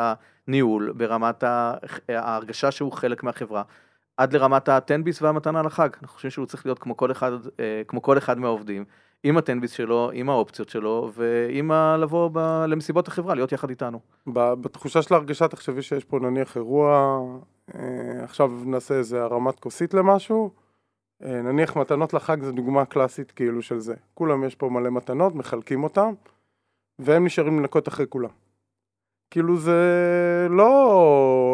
הניהול, 0.49 0.93
ברמת 0.97 1.45
ההרגשה 2.09 2.71
שהוא 2.71 2.93
חלק 2.93 3.23
מהחברה. 3.23 3.63
עד 4.17 4.33
לרמת 4.33 4.69
הטנביס 4.69 5.23
והמתנה 5.23 5.63
לחג. 5.63 5.89
אנחנו 5.93 6.09
חושבים 6.15 6.31
שהוא 6.31 6.47
צריך 6.47 6.67
להיות 6.67 6.79
כמו 6.79 6.97
כל 6.97 7.11
אחד, 7.13 7.33
אה, 7.61 7.83
כמו 7.89 8.03
כל 8.03 8.19
אחד 8.19 8.39
מהעובדים, 8.39 8.85
עם 9.23 9.37
הטנביס 9.37 9.73
שלו, 9.73 10.11
עם 10.15 10.31
האופציות 10.31 10.69
שלו, 10.69 11.11
ועם 11.15 11.71
ה... 11.71 11.97
לבוא 11.97 12.31
ב... 12.33 12.39
למסיבות 12.69 13.09
החברה, 13.09 13.35
להיות 13.35 13.53
יחד 13.53 13.71
איתנו. 13.71 14.01
בתחושה 14.27 15.03
של 15.03 15.15
ההרגשה 15.15 15.49
תחשבי 15.49 15.83
שיש 15.83 16.05
פה 16.05 16.19
נניח 16.19 16.57
אירוע, 16.57 17.19
אה, 17.75 18.25
עכשיו 18.25 18.53
נעשה 18.65 18.95
איזה 18.95 19.23
הרמת 19.23 19.61
כוסית 19.61 19.95
למשהו, 19.95 20.51
אה, 21.25 21.43
נניח 21.43 21.77
מתנות 21.77 22.15
לחג 22.15 22.43
זה 22.43 22.53
דוגמה 22.53 22.85
קלאסית 22.85 23.31
כאילו 23.31 23.63
של 23.63 23.79
זה. 23.79 23.95
כולם 24.15 24.45
יש 24.45 24.55
פה 24.55 24.69
מלא 24.69 24.91
מתנות, 24.91 25.35
מחלקים 25.35 25.85
אותם, 25.85 26.13
והם 26.99 27.25
נשארים 27.25 27.61
לנקות 27.61 27.89
אחרי 27.89 28.07
כולם. 28.09 28.31
כאילו 29.31 29.57
זה 29.57 29.81
לא 30.51 30.67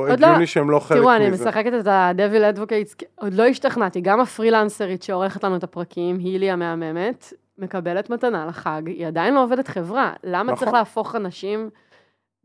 לא- 0.09 0.13
הגיוני 0.13 0.47
שהם 0.47 0.71
לא 0.71 0.79
חלק 0.79 0.99
תראו, 0.99 1.09
מזה. 1.09 1.17
אני 1.17 1.31
משחקת 1.31 1.73
את 1.81 1.87
ה-Devil 1.87 2.57
Advocates, 2.57 3.05
עוד 3.21 3.35
לא 3.35 3.43
השתכנעתי, 3.47 4.01
גם 4.01 4.21
הפרילנסרית 4.21 5.03
שעורכת 5.03 5.45
לנו 5.45 5.57
את 5.57 5.65
הפרקים, 5.65 6.19
הילי 6.19 6.51
המהממת, 6.51 7.33
מקבלת 7.59 8.11
מתנה 8.11 8.47
לחג, 8.47 8.83
היא 8.87 9.07
עדיין 9.07 9.35
לא 9.35 9.45
עובדת 9.45 9.69
חברה. 9.69 10.13
למה 10.25 10.53
נכון. 10.53 10.59
צריך 10.59 10.73
להפוך 10.73 11.17
אנשים? 11.17 11.71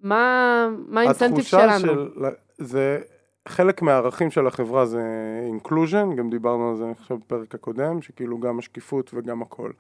מה 0.03 0.67
מה 0.87 1.01
האינסנטיב 1.01 1.37
התחושה 1.37 1.79
שלנו? 1.79 1.93
של, 1.93 2.09
זה 2.57 2.99
חלק 3.47 3.81
מהערכים 3.81 4.31
של 4.31 4.47
החברה 4.47 4.85
זה 4.85 5.01
inclusion, 5.45 6.15
גם 6.15 6.29
דיברנו 6.29 6.69
על 6.69 6.75
זה 6.75 6.85
אני 6.85 6.95
חושב 6.95 7.15
בפרק 7.15 7.55
הקודם, 7.55 8.01
שכאילו 8.01 8.39
גם 8.39 8.59
השקיפות 8.59 9.11
וגם 9.13 9.41
הכל. 9.41 9.71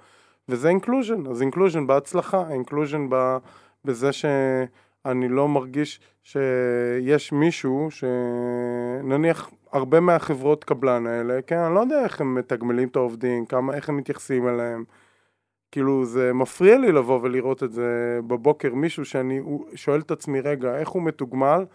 וזה 0.49 0.69
inclusion, 0.69 1.27
אז 1.27 1.41
inclusion 1.41 1.87
בהצלחה, 1.87 2.43
inclusion 2.49 3.07
בזה 3.85 4.09
שאני 5.07 5.29
לא 5.29 5.47
מרגיש 5.47 5.99
שיש 6.23 7.31
מישהו 7.31 7.87
שנניח 7.91 9.51
הרבה 9.73 9.99
מהחברות 9.99 10.63
קבלן 10.63 11.07
האלה, 11.07 11.41
כן, 11.41 11.57
אני 11.57 11.75
לא 11.75 11.79
יודע 11.79 12.03
איך 12.03 12.21
הם 12.21 12.35
מתגמלים 12.35 12.87
את 12.87 12.95
העובדים, 12.95 13.45
כמה, 13.45 13.73
איך 13.73 13.89
הם 13.89 13.97
מתייחסים 13.97 14.47
אליהם. 14.47 14.83
כאילו 15.71 16.05
זה 16.05 16.33
מפריע 16.33 16.77
לי 16.77 16.91
לבוא 16.91 17.19
ולראות 17.23 17.63
את 17.63 17.71
זה 17.71 18.19
בבוקר, 18.27 18.73
מישהו 18.73 19.05
שאני 19.05 19.41
שואל 19.75 19.99
את 19.99 20.11
עצמי, 20.11 20.41
רגע, 20.41 20.77
איך 20.77 20.89
הוא 20.89 21.03
מתוגמל, 21.03 21.65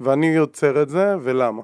ואני 0.00 0.26
יוצר 0.26 0.82
את 0.82 0.88
זה, 0.88 1.14
ולמה? 1.22 1.62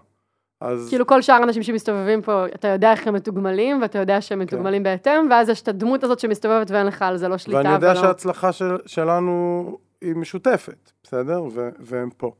אז 0.60 0.88
כאילו 0.88 1.06
כל 1.06 1.22
שאר 1.22 1.34
האנשים 1.34 1.62
שמסתובבים 1.62 2.22
פה, 2.22 2.46
אתה 2.46 2.68
יודע 2.68 2.92
איך 2.92 3.06
הם 3.06 3.14
מתוגמלים, 3.14 3.82
ואתה 3.82 3.98
יודע 3.98 4.20
שהם 4.20 4.38
מתוגמלים 4.38 4.82
בהתאם, 4.82 5.30
ואז 5.30 5.48
יש 5.48 5.62
את 5.62 5.68
הדמות 5.68 6.04
הזאת 6.04 6.18
שמסתובבת 6.18 6.70
ואין 6.70 6.86
לך 6.86 7.02
על 7.02 7.16
זה 7.16 7.28
לא 7.28 7.38
שליטה 7.38 7.58
ואני 7.58 7.74
יודע 7.74 7.90
ולא... 7.90 8.00
שההצלחה 8.00 8.52
של, 8.52 8.76
שלנו 8.86 9.78
היא 10.00 10.14
משותפת, 10.14 10.90
בסדר? 11.08 11.42
ו, 11.52 11.68
והם 11.78 12.10
פה. 12.16 12.32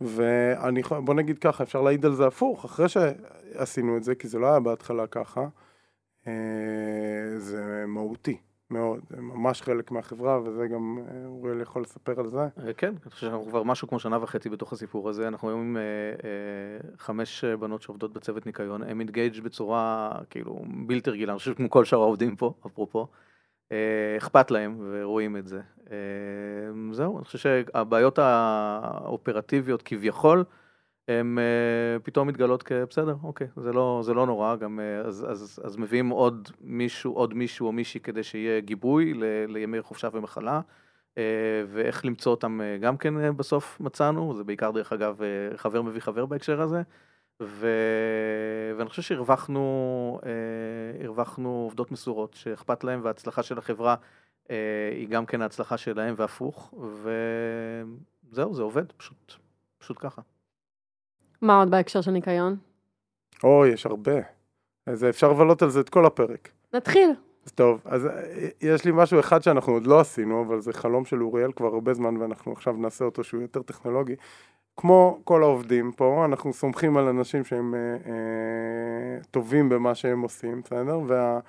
ואני 0.00 0.82
בוא 1.04 1.14
נגיד 1.14 1.38
ככה, 1.38 1.64
אפשר 1.64 1.80
להעיד 1.82 2.06
על 2.06 2.14
זה 2.14 2.26
הפוך, 2.26 2.64
אחרי 2.64 2.86
שעשינו 2.88 3.96
את 3.96 4.04
זה, 4.04 4.14
כי 4.14 4.28
זה 4.28 4.38
לא 4.38 4.46
היה 4.46 4.60
בהתחלה 4.60 5.06
ככה, 5.06 5.46
אה, 6.26 6.32
זה 7.38 7.84
מהותי 7.86 8.36
מאוד, 8.70 9.00
זה 9.10 9.20
ממש 9.20 9.62
חלק 9.62 9.90
מהחברה, 9.90 10.40
וזה 10.40 10.66
גם 10.66 10.98
אה, 10.98 11.26
אוריאל 11.26 11.60
יכול 11.60 11.82
לספר 11.82 12.20
על 12.20 12.28
זה. 12.28 12.38
אה, 12.38 12.72
כן, 12.76 12.94
אני 13.02 13.10
חושב 13.10 13.26
שאנחנו 13.26 13.46
כבר 13.46 13.62
משהו 13.62 13.88
כמו 13.88 13.98
שנה 13.98 14.22
וחצי 14.22 14.48
בתוך 14.48 14.72
הסיפור 14.72 15.08
הזה, 15.08 15.28
אנחנו 15.28 15.48
היום 15.48 15.60
עם 15.60 15.76
חמש 16.98 17.44
בנות 17.44 17.82
שעובדות 17.82 18.12
בצוות 18.12 18.46
ניקיון, 18.46 18.82
הם 18.82 19.00
אינגייג' 19.00 19.40
בצורה 19.40 20.12
כאילו 20.30 20.64
בלתי 20.86 21.10
רגילה, 21.10 21.32
אני 21.32 21.38
חושב 21.38 21.54
כמו 21.54 21.70
כל 21.70 21.84
שאר 21.84 22.00
העובדים 22.00 22.36
פה, 22.36 22.52
אפרופו, 22.66 23.08
אכפת 24.18 24.50
להם 24.50 24.76
ורואים 24.80 25.36
את 25.36 25.46
זה. 25.46 25.60
אה, 25.90 25.96
זהו, 26.92 27.16
אני 27.18 27.24
חושב 27.24 27.38
שהבעיות 27.38 28.18
האופרטיביות 28.18 29.82
כביכול, 29.82 30.44
הן 31.08 31.38
אה, 31.38 31.98
פתאום 32.02 32.28
מתגלות 32.28 32.62
כבסדר, 32.62 33.16
אוקיי, 33.22 33.46
זה 33.56 33.72
לא, 33.72 34.00
זה 34.04 34.14
לא 34.14 34.26
נורא, 34.26 34.56
גם 34.56 34.80
אה, 34.80 35.00
אז, 35.00 35.26
אז, 35.30 35.60
אז 35.64 35.76
מביאים 35.76 36.08
עוד 36.08 36.50
מישהו, 36.60 37.12
עוד 37.12 37.34
מישהו 37.34 37.66
או 37.66 37.72
מישהי 37.72 38.00
כדי 38.00 38.22
שיהיה 38.22 38.60
גיבוי 38.60 39.14
ל, 39.14 39.24
לימי 39.48 39.82
חופשה 39.82 40.08
ומחלה. 40.12 40.60
אה, 41.18 41.22
ואיך 41.68 42.04
למצוא 42.04 42.32
אותם 42.32 42.60
אה, 42.60 42.76
גם 42.80 42.96
כן 42.96 43.18
אה, 43.18 43.32
בסוף 43.32 43.80
מצאנו, 43.80 44.34
זה 44.34 44.44
בעיקר 44.44 44.70
דרך 44.70 44.92
אגב 44.92 45.22
אה, 45.22 45.56
חבר 45.56 45.82
מביא 45.82 46.00
חבר 46.00 46.26
בהקשר 46.26 46.60
הזה, 46.60 46.82
ו... 47.42 47.68
ואני 48.76 48.88
חושב 48.88 49.02
שהרווחנו 49.02 50.20
אה, 50.26 51.04
הרווחנו 51.04 51.48
עובדות 51.64 51.92
מסורות 51.92 52.34
שאכפת 52.34 52.84
להם 52.84 53.00
וההצלחה 53.02 53.42
של 53.42 53.58
החברה 53.58 53.94
אה, 54.50 54.90
היא 54.92 55.08
גם 55.08 55.26
כן 55.26 55.42
ההצלחה 55.42 55.76
שלהם 55.76 56.14
והפוך, 56.16 56.74
וזהו, 58.32 58.54
זה 58.54 58.62
עובד, 58.62 58.92
פשוט, 58.92 59.32
פשוט 59.78 59.96
ככה. 60.00 60.22
מה 61.42 61.58
עוד 61.58 61.70
בהקשר 61.70 62.00
של 62.00 62.10
ניקיון? 62.10 62.56
אוי, 63.44 63.68
יש 63.68 63.86
הרבה. 63.86 64.20
אז 64.86 65.04
אפשר 65.04 65.32
לבלות 65.32 65.62
על 65.62 65.70
זה 65.70 65.80
את 65.80 65.88
כל 65.88 66.06
הפרק. 66.06 66.48
נתחיל. 66.74 67.10
אז 67.46 67.52
טוב, 67.52 67.80
אז 67.84 68.06
אה, 68.06 68.10
יש 68.60 68.84
לי 68.84 68.92
משהו 68.94 69.20
אחד 69.20 69.42
שאנחנו 69.42 69.72
עוד 69.72 69.86
לא 69.86 70.00
עשינו, 70.00 70.44
אבל 70.46 70.60
זה 70.60 70.72
חלום 70.72 71.04
של 71.04 71.22
אוריאל 71.22 71.52
כבר 71.52 71.66
הרבה 71.66 71.94
זמן, 71.94 72.16
ואנחנו 72.16 72.52
עכשיו 72.52 72.72
נעשה 72.72 73.04
אותו 73.04 73.24
שהוא 73.24 73.42
יותר 73.42 73.62
טכנולוגי. 73.62 74.16
כמו 74.76 75.20
כל 75.24 75.42
העובדים 75.42 75.92
פה, 75.92 76.24
אנחנו 76.24 76.52
סומכים 76.52 76.96
על 76.96 77.08
אנשים 77.08 77.44
שהם 77.44 77.74
אה, 77.74 77.78
אה, 77.80 79.22
טובים 79.30 79.68
במה 79.68 79.94
שהם 79.94 80.20
עושים, 80.20 80.60
בסדר? 80.60 81.00
וה, 81.06 81.40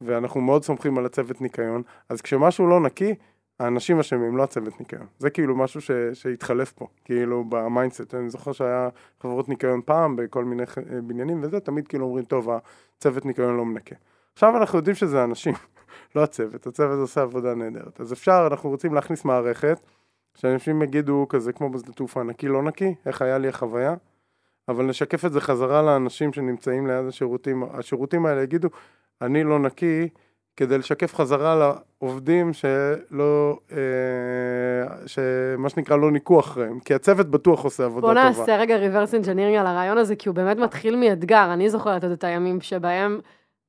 ואנחנו 0.00 0.40
מאוד 0.40 0.64
סומכים 0.64 0.98
על 0.98 1.06
הצוות 1.06 1.40
ניקיון. 1.40 1.82
אז 2.08 2.20
כשמשהו 2.22 2.66
לא 2.66 2.80
נקי, 2.80 3.14
האנשים 3.60 3.98
אשמים, 3.98 4.36
לא 4.36 4.42
הצוות 4.42 4.80
ניקיון. 4.80 5.06
זה 5.18 5.30
כאילו 5.30 5.56
משהו 5.56 5.80
ש, 5.80 5.90
שהתחלף 6.12 6.72
פה, 6.72 6.86
כאילו 7.04 7.44
ב 7.48 7.55
mindset. 7.55 8.14
אני 8.14 8.30
זוכר 8.30 8.52
שהיה 8.52 8.88
חברות 9.20 9.48
ניקיון 9.48 9.80
פעם 9.84 10.16
בכל 10.16 10.44
מיני 10.44 10.66
ח- 10.66 10.78
בניינים 11.02 11.40
וזה, 11.42 11.60
תמיד 11.60 11.88
כאילו 11.88 12.06
אומרים, 12.06 12.24
טוב, 12.24 12.48
הצוות 12.96 13.26
ניקיון 13.26 13.56
לא 13.56 13.64
מנקה. 13.64 13.96
עכשיו 14.34 14.56
אנחנו 14.56 14.78
יודעים 14.78 14.96
שזה 14.96 15.24
אנשים, 15.24 15.54
לא 16.16 16.22
הצוות, 16.22 16.66
הצוות 16.66 16.98
עושה 16.98 17.22
עבודה 17.22 17.54
נהדרת. 17.54 18.00
אז 18.00 18.12
אפשר, 18.12 18.48
אנחנו 18.50 18.70
רוצים 18.70 18.94
להכניס 18.94 19.24
מערכת, 19.24 19.80
שאנשים 20.34 20.82
יגידו 20.82 21.26
כזה 21.28 21.52
כמו 21.52 21.70
בשדה 21.70 21.92
תעופה, 21.92 22.22
נקי 22.22 22.48
לא 22.48 22.62
נקי, 22.62 22.94
איך 23.06 23.22
היה 23.22 23.38
לי 23.38 23.48
החוויה, 23.48 23.94
אבל 24.68 24.84
נשקף 24.84 25.24
את 25.24 25.32
זה 25.32 25.40
חזרה 25.40 25.82
לאנשים 25.82 26.32
שנמצאים 26.32 26.86
ליד 26.86 27.06
השירותים, 27.06 27.62
השירותים 27.72 28.26
האלה 28.26 28.42
יגידו, 28.42 28.68
אני 29.22 29.44
לא 29.44 29.58
נקי, 29.58 30.08
כדי 30.56 30.78
לשקף 30.78 31.14
חזרה 31.14 31.74
לעובדים 32.00 32.52
שלא, 32.52 33.58
אה, 33.72 33.76
שמה 35.06 35.68
שנקרא 35.68 35.96
לא 35.96 36.10
ניקו 36.10 36.40
אחריהם, 36.40 36.80
כי 36.80 36.94
הצוות 36.94 37.30
בטוח 37.30 37.64
עושה 37.64 37.84
עבודה 37.84 38.06
בוא 38.06 38.14
טובה. 38.14 38.24
נעשה 38.24 38.56
רגע 38.56 38.76
reverse 38.76 39.14
engineering 39.14 39.56
על 39.56 39.66
הרעיון 39.66 39.98
הזה, 39.98 40.16
כי 40.16 40.28
הוא 40.28 40.36
באמת 40.36 40.56
מתחיל 40.56 40.96
מאתגר. 40.96 41.52
אני 41.52 41.70
זוכרת 41.70 42.04
את 42.04 42.24
הימים 42.24 42.60
שבהם 42.60 43.20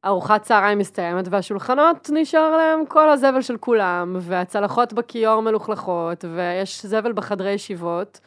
ארוחת 0.06 0.42
צהריים 0.42 0.80
מסתיימת, 0.80 1.26
והשולחנות 1.30 2.10
נשאר 2.14 2.58
להם 2.58 2.86
כל 2.86 3.10
הזבל 3.10 3.42
של 3.42 3.58
כולם, 3.58 4.16
והצלחות 4.20 4.94
בכיור 4.94 5.42
מלוכלכות, 5.42 6.26
ויש 6.36 6.86
זבל 6.86 7.14
בחדרי 7.14 7.52
ישיבות, 7.52 8.20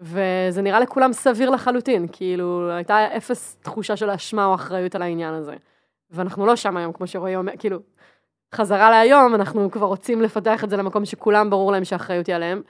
וזה 0.00 0.62
נראה 0.62 0.80
לכולם 0.80 1.12
סביר 1.12 1.50
לחלוטין, 1.50 2.06
כאילו, 2.12 2.70
הייתה 2.70 3.16
אפס 3.16 3.56
תחושה 3.62 3.96
של 3.96 4.10
אשמה 4.10 4.46
או 4.46 4.54
אחריות 4.54 4.94
על 4.94 5.02
העניין 5.02 5.34
הזה. 5.34 5.54
ואנחנו 6.10 6.46
לא 6.46 6.56
שם 6.56 6.76
היום, 6.76 6.92
כמו 6.92 7.06
שרועי 7.06 7.36
אומר, 7.36 7.52
כאילו, 7.58 7.78
חזרה 8.54 8.90
להיום, 8.90 9.34
אנחנו 9.34 9.70
כבר 9.70 9.86
רוצים 9.86 10.22
לפתח 10.22 10.64
את 10.64 10.70
זה 10.70 10.76
למקום 10.76 11.04
שכולם 11.04 11.50
ברור 11.50 11.72
להם 11.72 11.84
שהאחריות 11.84 12.26
היא 12.26 12.34
עליהם. 12.34 12.62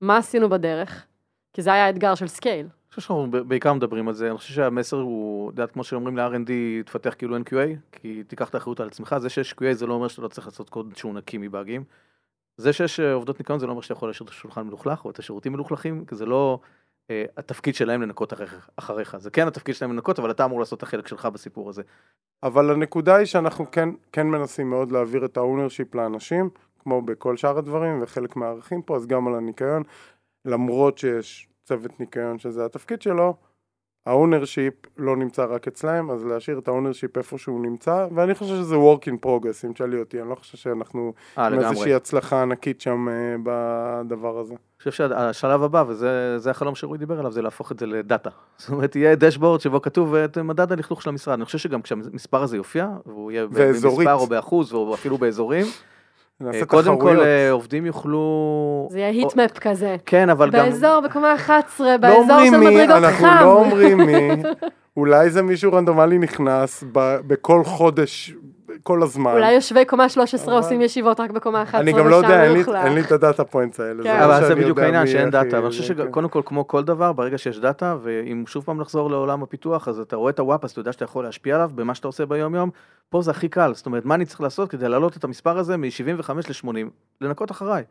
מה 0.00 0.16
עשינו 0.16 0.48
בדרך? 0.48 1.06
כי 1.52 1.62
זה 1.62 1.72
היה 1.72 1.86
האתגר 1.86 2.14
של 2.14 2.26
scale. 2.26 2.66
חושב 2.94 3.08
שאנחנו 3.08 3.30
בעיקר 3.48 3.72
מדברים 3.72 4.08
על 4.08 4.14
זה, 4.14 4.28
אני 4.30 4.38
חושב 4.38 4.54
שהמסר 4.54 4.96
הוא, 4.96 5.50
את 5.50 5.52
יודעת, 5.52 5.70
כמו 5.70 5.84
שאומרים 5.84 6.16
ל-R&D, 6.16 6.50
תפתח 6.86 7.14
כאילו 7.18 7.36
אין 7.36 7.56
QA, 7.56 7.76
כי 7.92 8.24
תיקח 8.24 8.48
את 8.48 8.54
האחריות 8.54 8.80
על 8.80 8.86
עצמך, 8.86 9.16
זה 9.18 9.28
שיש 9.28 9.52
QA 9.52 9.72
זה 9.72 9.86
לא 9.86 9.94
אומר 9.94 10.08
שאתה 10.08 10.22
לא 10.22 10.28
צריך 10.28 10.46
לעשות 10.46 10.70
קוד 10.70 10.96
שהוא 10.96 11.14
נקי 11.14 11.38
מבאגים. 11.38 11.84
זה 12.56 12.72
שיש 12.72 13.00
אה, 13.00 13.12
עובדות 13.12 13.38
ניקיון 13.38 13.58
זה 13.58 13.66
לא 13.66 13.70
אומר 13.70 13.82
שאתה 13.82 13.92
יכול 13.92 14.08
להשאיר 14.08 14.24
את 14.24 14.30
השולחן 14.30 14.62
מלוכלך, 14.62 15.04
או 15.04 15.10
את 15.10 15.18
השירותים 15.18 15.52
מלוכלכים, 15.52 16.04
כי 16.04 16.14
זה 16.14 16.26
לא 16.26 16.58
אה, 17.10 17.24
התפקיד 17.36 17.74
שלהם 17.74 18.02
לנקות 18.02 18.32
אחריך, 18.32 18.68
אחריך. 18.76 19.16
זה 19.16 19.30
כן 19.30 19.46
התפקיד 19.46 19.74
שלהם 19.74 19.92
לנקות, 19.92 20.18
אבל 20.18 20.30
אתה 20.30 20.44
אמור 20.44 20.60
לעשות 20.60 20.78
את 20.78 20.82
החלק 20.82 21.08
שלך 21.08 21.26
בסיפור 21.26 21.68
הזה. 21.68 21.82
אבל 22.42 22.70
הנקודה 22.70 23.16
היא 23.16 23.26
שאנחנו 23.26 23.70
כן, 23.70 23.88
כן 24.12 24.26
מנסים 24.26 24.70
מאוד 24.70 24.92
להעביר 24.92 25.24
את 25.24 25.36
ה 25.36 25.42
ownership 25.42 25.94
לאנשים, 25.94 26.50
כמו 26.78 27.02
בכל 27.02 27.36
שאר 27.36 27.58
הדברים, 27.58 28.02
וחלק 28.02 28.36
מהערכים 28.36 28.82
פה, 28.82 28.96
אז 28.96 29.06
גם 29.06 29.28
על 29.28 29.34
הניקיון, 29.34 29.82
למרות 30.44 30.98
שיש 30.98 31.48
צוות 31.64 32.00
ניקיון 32.00 32.38
שזה 32.38 32.64
התפקיד 32.64 33.02
שלו, 33.02 33.34
ה 34.06 34.13
ownership 34.13 34.74
לא 34.98 35.16
נמצא 35.16 35.44
רק 35.44 35.68
אצלהם, 35.68 36.10
אז 36.10 36.24
להשאיר 36.24 36.58
את 36.58 36.68
ה 36.68 36.73
ownership 36.73 37.18
איפה 37.18 37.38
שהוא 37.38 37.62
נמצא, 37.62 38.06
ואני 38.14 38.34
חושב 38.34 38.54
שזה 38.54 38.74
work 38.74 39.08
in 39.08 39.26
progress, 39.26 39.66
אם 39.66 39.72
תשאלי 39.72 40.00
אותי, 40.00 40.20
אני 40.20 40.30
לא 40.30 40.34
חושב 40.34 40.58
שאנחנו 40.58 41.12
אה, 41.38 41.46
עם. 41.46 41.60
איזושהי 41.60 41.94
הצלחה 41.94 42.42
ענקית 42.42 42.80
שם 42.80 43.08
אה, 43.08 43.36
בדבר 43.42 44.38
הזה. 44.38 44.54
אני 44.54 44.78
חושב 44.78 44.90
שהשלב 44.90 45.62
הבא, 45.62 45.84
וזה 45.88 46.38
זה 46.38 46.50
החלום 46.50 46.74
שרועי 46.74 46.98
דיבר 46.98 47.18
עליו, 47.18 47.32
זה 47.32 47.42
להפוך 47.42 47.72
את 47.72 47.78
זה 47.78 47.86
ל 47.86 47.93
data. 47.93 48.30
זאת 48.58 48.70
אומרת, 48.70 48.96
יהיה 48.96 49.14
dashboard 49.14 49.60
שבו 49.60 49.82
כתוב 49.82 50.14
את 50.14 50.38
מדד 50.38 50.72
הלכלוך 50.72 51.02
של 51.02 51.08
המשרד. 51.08 51.34
אני 51.34 51.44
חושב 51.44 51.58
שגם 51.58 51.82
כשהמספר 51.82 52.42
הזה 52.42 52.56
יופיע, 52.56 52.88
והוא 53.06 53.30
יהיה 53.30 53.46
ואזורית. 53.50 54.08
במספר 54.08 54.14
או 54.14 54.26
באחוז, 54.26 54.72
או 54.72 54.94
אפילו 54.94 55.18
באזורים, 55.18 55.66
אה, 55.66 55.93
קודם 56.66 56.98
כל. 56.98 57.20
אה, 57.20 57.50
עובדים 57.50 57.86
יוכלו... 57.86 58.88
זה 58.90 58.98
יהיה 58.98 59.10
heatmap 59.10 59.58
כזה. 59.58 59.96
כן, 60.06 60.30
אבל 60.30 60.50
גם... 60.50 60.64
באזור, 60.64 61.00
בקומה 61.00 61.34
11, 61.34 61.86
לא 61.86 61.96
באזור 61.96 62.44
של 62.44 62.58
מדרגות 62.58 62.90
אנחנו 62.90 63.26
חם. 63.26 63.38
לא 63.40 63.52
אומרים 63.60 63.98
מי, 63.98 64.28
אולי 64.96 65.30
זה 65.30 65.42
מישהו 65.42 65.72
רנדומלי 65.72 66.18
נכנס 66.18 66.84
ב- 66.92 67.18
בכל 67.26 67.64
חודש, 67.64 68.34
כל 68.82 69.02
הזמן. 69.02 69.32
אולי 69.32 69.52
יושבי 69.52 69.84
קומה 69.84 70.08
13 70.08 70.46
אבל- 70.54 70.62
עושים 70.62 70.80
ישיבות 70.82 71.20
רק 71.20 71.30
בקומה 71.30 71.62
11, 71.62 71.80
אני 71.80 71.92
גם 71.92 72.08
לא 72.08 72.16
יודע, 72.16 72.44
אין 72.44 72.94
לי- 72.94 73.00
את 73.00 73.12
ה 73.12 73.18
data 73.18 73.44
points 73.44 73.80
האלה. 73.80 74.02
כן. 74.02 74.20
לא 74.20 74.24
אבל 74.24 74.46
זה 74.46 74.54
בדיוק 74.54 74.78
העניין 74.78 75.06
שאין 75.06 75.30
data, 75.30 75.56
ואני 75.56 75.68
חושב 75.68 75.82
זה, 75.82 76.02
כן. 76.02 76.08
שקודם 76.10 76.28
כל 76.28 76.42
כמו 76.44 76.66
כל 76.66 76.84
דבר, 76.84 77.12
ברגע 77.12 77.38
שיש 77.38 77.58
data, 77.58 77.96
ואם 78.02 78.44
שוב 78.46 78.64
פעם 78.64 78.80
נחזור 78.80 79.10
לעולם 79.10 79.42
הפיתוח, 79.42 79.88
אז 79.88 79.98
אתה 79.98 80.16
רואה 80.16 80.30
את 80.30 80.38
הוואפ, 80.38 80.64
אז 80.64 80.70
אתה 80.70 80.80
יודע 80.80 80.92
שאתה 80.92 81.04
יכול 81.04 81.24
להשפיע 81.24 81.54
עליו 81.54 81.70
במה 81.74 81.94
שאתה 81.94 82.08
עושה 82.08 82.26
ביום 82.26 82.54
יום, 82.54 82.70
פה 83.08 83.22
זה 83.22 83.30
הכי 83.30 83.48
קל, 83.48 83.74
זאת 83.74 83.86
אומרת, 83.86 84.04
מה 84.04 84.14
אני 84.14 84.24
צריך 84.24 84.40
לעשות 84.40 84.70
כדי 84.70 84.88
להעלות 84.88 85.16
את 85.16 85.24
המספר 85.24 85.58
הזה 85.58 85.76
מ-75 85.76 86.30
ל-80, 86.48 86.68
לנקות 87.20 87.50
אחריי. 87.50 87.82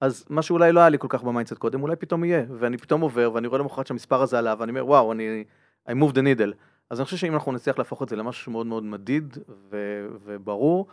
אז 0.00 0.24
מה 0.30 0.42
שאולי 0.42 0.72
לא 0.72 0.80
היה 0.80 0.88
לי 0.88 0.98
כל 0.98 1.08
כך 1.10 1.22
ב 1.22 1.26
mindset 1.26 1.58
קודם, 1.58 1.82
אולי 1.82 1.96
פתאום 1.96 2.24
יהיה, 2.24 2.42
ואני 2.58 2.76
פתאום 2.76 3.00
עובר, 3.00 3.30
ואני 3.34 3.46
רואה 3.46 3.60
למחרת 3.60 3.86
שהמספר 3.86 4.22
הזה 4.22 4.38
עלה, 4.38 4.54
ואני 4.58 4.70
אומר, 4.70 4.86
וואו, 4.86 5.12
אני, 5.12 5.44
I 5.88 5.92
moved 5.92 6.12
the 6.14 6.20
needle. 6.20 6.52
אז 6.90 7.00
אני 7.00 7.04
חושב 7.04 7.16
שאם 7.16 7.34
אנחנו 7.34 7.52
נצליח 7.52 7.78
להפוך 7.78 8.02
את 8.02 8.08
זה 8.08 8.16
למשהו 8.16 8.44
שמאוד 8.44 8.66
מאוד 8.66 8.84
מדיד 8.84 9.38
ו- 9.70 10.08
וברור, 10.24 10.86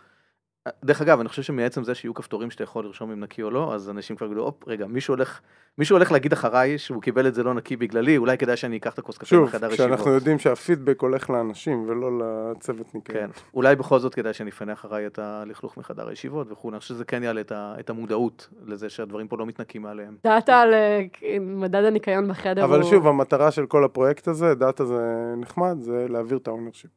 דרך 0.84 1.02
אגב, 1.02 1.20
אני 1.20 1.28
חושב 1.28 1.42
שמעצם 1.42 1.84
זה 1.84 1.94
שיהיו 1.94 2.14
כפתורים 2.14 2.50
שאתה 2.50 2.62
יכול 2.64 2.84
לרשום 2.84 3.10
אם 3.10 3.20
נקי 3.20 3.42
או 3.42 3.50
לא, 3.50 3.74
אז 3.74 3.90
אנשים 3.90 4.16
כבר 4.16 4.26
יגידו, 4.26 4.44
הופ, 4.44 4.68
רגע, 4.68 4.86
מישהו 4.86 5.14
הולך, 5.14 5.40
מישהו 5.78 5.96
הולך 5.96 6.12
להגיד 6.12 6.32
אחריי 6.32 6.78
שהוא 6.78 7.02
קיבל 7.02 7.26
את 7.26 7.34
זה 7.34 7.42
לא 7.42 7.54
נקי 7.54 7.76
בגללי, 7.76 8.16
אולי 8.16 8.38
כדאי 8.38 8.56
שאני 8.56 8.76
אקח 8.76 8.94
את 8.94 8.98
הכוס 8.98 9.18
קפה 9.18 9.26
שוב, 9.26 9.44
מחדר 9.44 9.72
ישיבות. 9.72 9.90
כשאנחנו 9.90 10.10
יודעים 10.10 10.38
שהפידבק 10.38 11.00
הולך 11.00 11.30
לאנשים 11.30 11.84
ולא 11.88 12.10
לצוות 12.18 12.94
ניקיון. 12.94 13.18
כן, 13.18 13.30
אולי 13.54 13.76
בכל 13.76 13.98
זאת 13.98 14.14
כדאי 14.14 14.32
שאני 14.32 14.50
אפנה 14.50 14.72
אחריי 14.72 15.06
את 15.06 15.18
הלכלוך 15.18 15.76
מחדר 15.76 16.08
הישיבות 16.08 16.52
וכו', 16.52 16.70
אני 16.70 16.78
חושב 16.78 16.94
שזה 16.94 17.04
כן 17.04 17.22
יעלה 17.22 17.40
את, 17.40 17.52
ה, 17.52 17.74
את 17.80 17.90
המודעות 17.90 18.48
לזה 18.64 18.88
שהדברים 18.88 19.28
פה 19.28 19.36
לא 19.38 19.46
מתנקים 19.46 19.82
מעליהם. 19.82 20.16
data 20.24 20.60
על 20.60 20.74
אה, 20.74 21.00
מדד 21.40 21.84
הניקיון 21.84 22.28
בחדר 22.28 22.64
אבל 22.64 22.80
הוא... 22.80 22.90
שוב, 22.90 23.06
המטרה 23.06 23.50
של 23.50 23.66
כל 23.66 23.84
הפרויקט 23.84 24.28
הזה, 24.28 24.54
data 24.54 24.84
זה 24.84 25.34
נחמד, 25.36 25.76
זה 25.80 26.06
להעביר 26.08 26.38
את 26.38 26.48
ה 26.48 26.52
ownership. 26.52 26.90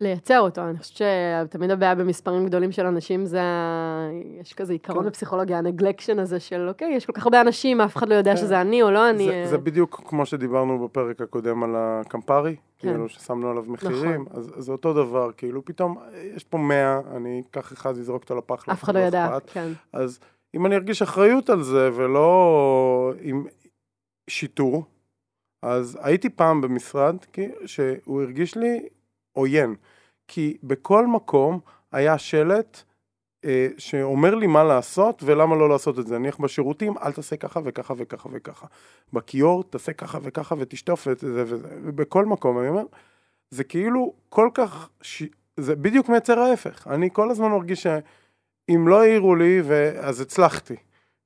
לייצר 0.00 0.40
אותו. 0.40 0.62
אני 0.62 0.78
חושבת 0.78 1.08
שתמיד 1.48 1.70
הבעיה 1.70 1.94
במספרים 1.94 2.46
גדולים 2.46 2.72
של 2.72 2.86
אנשים 2.86 3.26
זה, 3.26 3.40
יש 4.40 4.52
כזה 4.54 4.72
עיקרון 4.72 5.02
כן. 5.02 5.08
בפסיכולוגיה, 5.08 5.58
ה 5.58 5.63
neglection 5.63 6.18
הזה 6.18 6.40
של, 6.40 6.68
אוקיי, 6.68 6.88
יש 6.94 7.06
כל 7.06 7.12
כך 7.12 7.24
הרבה 7.24 7.40
אנשים, 7.40 7.80
אף 7.80 7.96
אחד 7.96 8.08
לא 8.08 8.14
יודע 8.14 8.30
כן. 8.30 8.36
שזה 8.36 8.60
אני 8.60 8.82
או 8.82 8.90
לא 8.90 9.10
אני. 9.10 9.24
זה, 9.26 9.32
אה, 9.32 9.46
זה 9.48 9.58
בדיוק 9.58 10.02
כמו 10.06 10.26
שדיברנו 10.26 10.84
בפרק 10.88 11.20
הקודם 11.20 11.62
על 11.62 11.70
הקמפרי, 11.76 12.56
כן. 12.78 12.88
כאילו 12.88 13.08
ששמנו 13.08 13.50
עליו 13.50 13.64
מחירים, 13.68 14.24
אז 14.30 14.50
זה 14.56 14.72
אותו 14.72 14.92
דבר, 14.92 15.30
כאילו 15.36 15.64
פתאום 15.64 15.98
יש 16.36 16.44
פה 16.44 16.58
100, 16.58 17.00
אני 17.16 17.42
אקח 17.50 17.72
אחד 17.72 17.94
ואזרוק 17.96 18.22
אותו 18.22 18.36
לפח, 18.36 18.68
אף 18.68 18.82
אחד 18.84 18.94
לא 18.94 19.00
ידע, 19.00 19.26
אכפת. 19.36 19.50
כן. 19.50 19.68
אז 19.92 20.18
אם 20.54 20.66
אני 20.66 20.74
ארגיש 20.74 21.02
אחריות 21.02 21.50
על 21.50 21.62
זה 21.62 21.90
ולא 21.94 23.12
עם 23.20 23.46
שיטור, 24.30 24.84
אז 25.62 25.98
הייתי 26.02 26.30
פעם 26.30 26.60
במשרד 26.60 27.16
כי- 27.32 27.48
שהוא 27.66 28.22
הרגיש 28.22 28.56
לי 28.56 28.86
עוין, 29.34 29.74
כי 30.28 30.56
בכל 30.62 31.06
מקום 31.06 31.60
היה 31.92 32.18
שלט 32.18 32.82
אה, 33.44 33.68
שאומר 33.78 34.34
לי 34.34 34.46
מה 34.46 34.64
לעשות 34.64 35.22
ולמה 35.22 35.56
לא 35.56 35.68
לעשות 35.68 35.98
את 35.98 36.06
זה. 36.06 36.18
נניח 36.18 36.38
בשירותים, 36.38 36.98
אל 36.98 37.12
תעשה 37.12 37.36
ככה 37.36 37.60
וככה 37.64 37.94
וככה 37.96 38.28
וככה. 38.32 38.66
בכיור, 39.12 39.64
תעשה 39.64 39.92
ככה 39.92 40.18
וככה 40.22 40.54
ותשטוף 40.58 41.08
את 41.08 41.18
זה 41.18 41.44
וזה. 41.46 41.68
ובכל 41.82 42.24
מקום, 42.24 42.58
אני 42.58 42.68
אומר, 42.68 42.84
זה 43.50 43.64
כאילו 43.64 44.12
כל 44.28 44.48
כך, 44.54 44.88
ש... 45.02 45.22
זה 45.56 45.76
בדיוק 45.76 46.08
מייצר 46.08 46.38
ההפך. 46.38 46.88
אני 46.90 47.08
כל 47.12 47.30
הזמן 47.30 47.48
מרגיש 47.50 47.82
שאם 47.82 48.88
לא 48.88 49.00
העירו 49.02 49.34
לי, 49.34 49.60
ו... 49.64 49.92
אז 50.00 50.20
הצלחתי. 50.20 50.76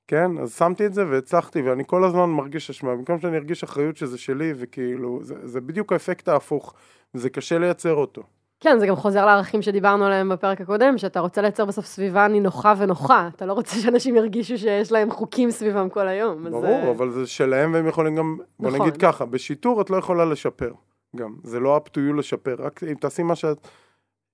כן? 0.09 0.39
אז 0.39 0.57
שמתי 0.57 0.87
את 0.87 0.95
זה 0.95 1.05
והצלחתי, 1.11 1.63
ואני 1.63 1.85
כל 1.87 2.05
הזמן 2.05 2.25
מרגיש 2.25 2.71
אשמה. 2.71 2.95
במקום 2.95 3.21
שאני 3.21 3.37
ארגיש 3.37 3.63
אחריות 3.63 3.97
שזה 3.97 4.19
שלי, 4.19 4.53
וכאילו, 4.57 5.19
זה, 5.23 5.35
זה 5.43 5.61
בדיוק 5.61 5.93
האפקט 5.93 6.29
ההפוך, 6.29 6.75
וזה 7.15 7.31
קשה 7.31 7.59
לייצר 7.59 7.95
אותו. 7.95 8.23
כן, 8.61 8.79
זה 8.79 8.87
גם 8.87 8.97
חוזר 8.97 9.27
לערכים 9.27 9.63
שדיברנו 9.63 10.05
עליהם 10.05 10.29
בפרק 10.29 10.61
הקודם, 10.61 10.99
שאתה 10.99 11.21
רוצה 11.21 11.43
לייצר 11.43 11.65
בסוף 11.65 11.87
סביבה 11.87 12.29
נינוחה 12.29 12.75
ונוחה. 12.79 13.29
אתה 13.37 13.47
לא 13.47 13.53
רוצה 13.53 13.77
שאנשים 13.77 14.17
ירגישו 14.17 14.59
שיש 14.59 14.93
להם 14.93 15.11
חוקים 15.11 15.51
סביבם 15.51 15.89
כל 15.89 16.09
היום. 16.09 16.45
ברור, 16.51 16.65
אה, 16.65 16.91
אבל 16.91 17.11
זה 17.11 17.27
שלהם 17.27 17.73
והם 17.73 17.87
יכולים 17.87 18.17
גם, 18.17 18.37
בוא 18.61 18.71
נכון. 18.71 18.81
נגיד 18.81 19.01
ככה, 19.01 19.25
בשיטור 19.27 19.81
את 19.81 19.91
לא 19.91 19.97
יכולה 19.97 20.25
לשפר, 20.25 20.73
גם. 21.17 21.35
זה 21.45 21.61
לא 21.61 21.77
up 21.77 21.89
to 21.89 21.97
you 21.97 22.19
לשפר, 22.19 22.57
רק 22.59 22.81
אם 22.85 22.95
תעשי 22.95 23.23
מה 23.23 23.37
שאת... 23.37 23.69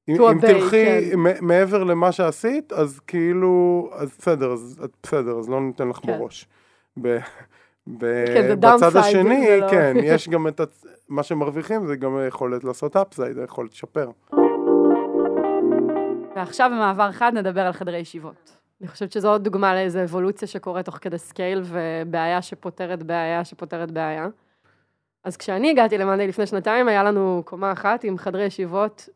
אם, 0.08 0.22
אם 0.22 0.40
תלכי 0.40 0.84
כן. 1.12 1.18
מעבר 1.40 1.84
למה 1.84 2.12
שעשית, 2.12 2.72
אז 2.72 3.00
כאילו, 3.06 3.88
אז 3.92 4.16
בסדר, 4.18 4.52
אז 4.52 4.80
את 4.84 4.90
בסדר, 5.02 5.38
אז 5.38 5.48
לא 5.48 5.60
ניתן 5.60 5.88
לך 5.88 5.96
כן. 5.96 6.18
בראש. 6.18 6.48
ב, 7.02 7.18
ב, 7.86 8.24
כן, 8.26 8.60
בצד 8.60 8.96
השני, 8.96 9.60
לא- 9.60 9.70
כן, 9.70 9.96
יש 10.04 10.28
גם 10.28 10.48
את, 10.48 10.60
הצ- 10.60 10.86
מה 11.08 11.22
שמרוויחים 11.22 11.86
זה 11.86 11.96
גם 11.96 12.16
היכולת 12.16 12.64
לעשות 12.64 12.96
אפסייד, 12.96 13.38
היכולת 13.38 13.70
לשפר. 13.72 14.10
ועכשיו 16.36 16.70
במעבר 16.74 17.12
חד 17.12 17.32
נדבר 17.34 17.60
על 17.60 17.72
חדרי 17.72 17.98
ישיבות. 17.98 18.50
אני 18.80 18.88
חושבת 18.88 19.12
שזו 19.12 19.30
עוד 19.30 19.44
דוגמה 19.44 19.74
לאיזו 19.74 20.02
אבולוציה 20.02 20.48
שקורית 20.48 20.86
תוך 20.86 20.98
כדי 21.00 21.18
scale, 21.18 21.62
ובעיה 21.64 22.42
שפותרת 22.42 23.02
בעיה 23.02 23.44
שפותרת 23.44 23.90
בעיה. 23.90 24.28
אז 25.24 25.36
כשאני 25.36 25.70
הגעתי 25.70 25.98
למאנדי 25.98 26.26
לפני 26.28 26.46
שנתיים, 26.46 26.88
היה 26.88 27.02
לנו 27.04 27.42
קומה 27.44 27.72
אחת 27.72 28.04
עם 28.04 28.18
חדרי 28.18 28.44
ישיבות 28.44 29.08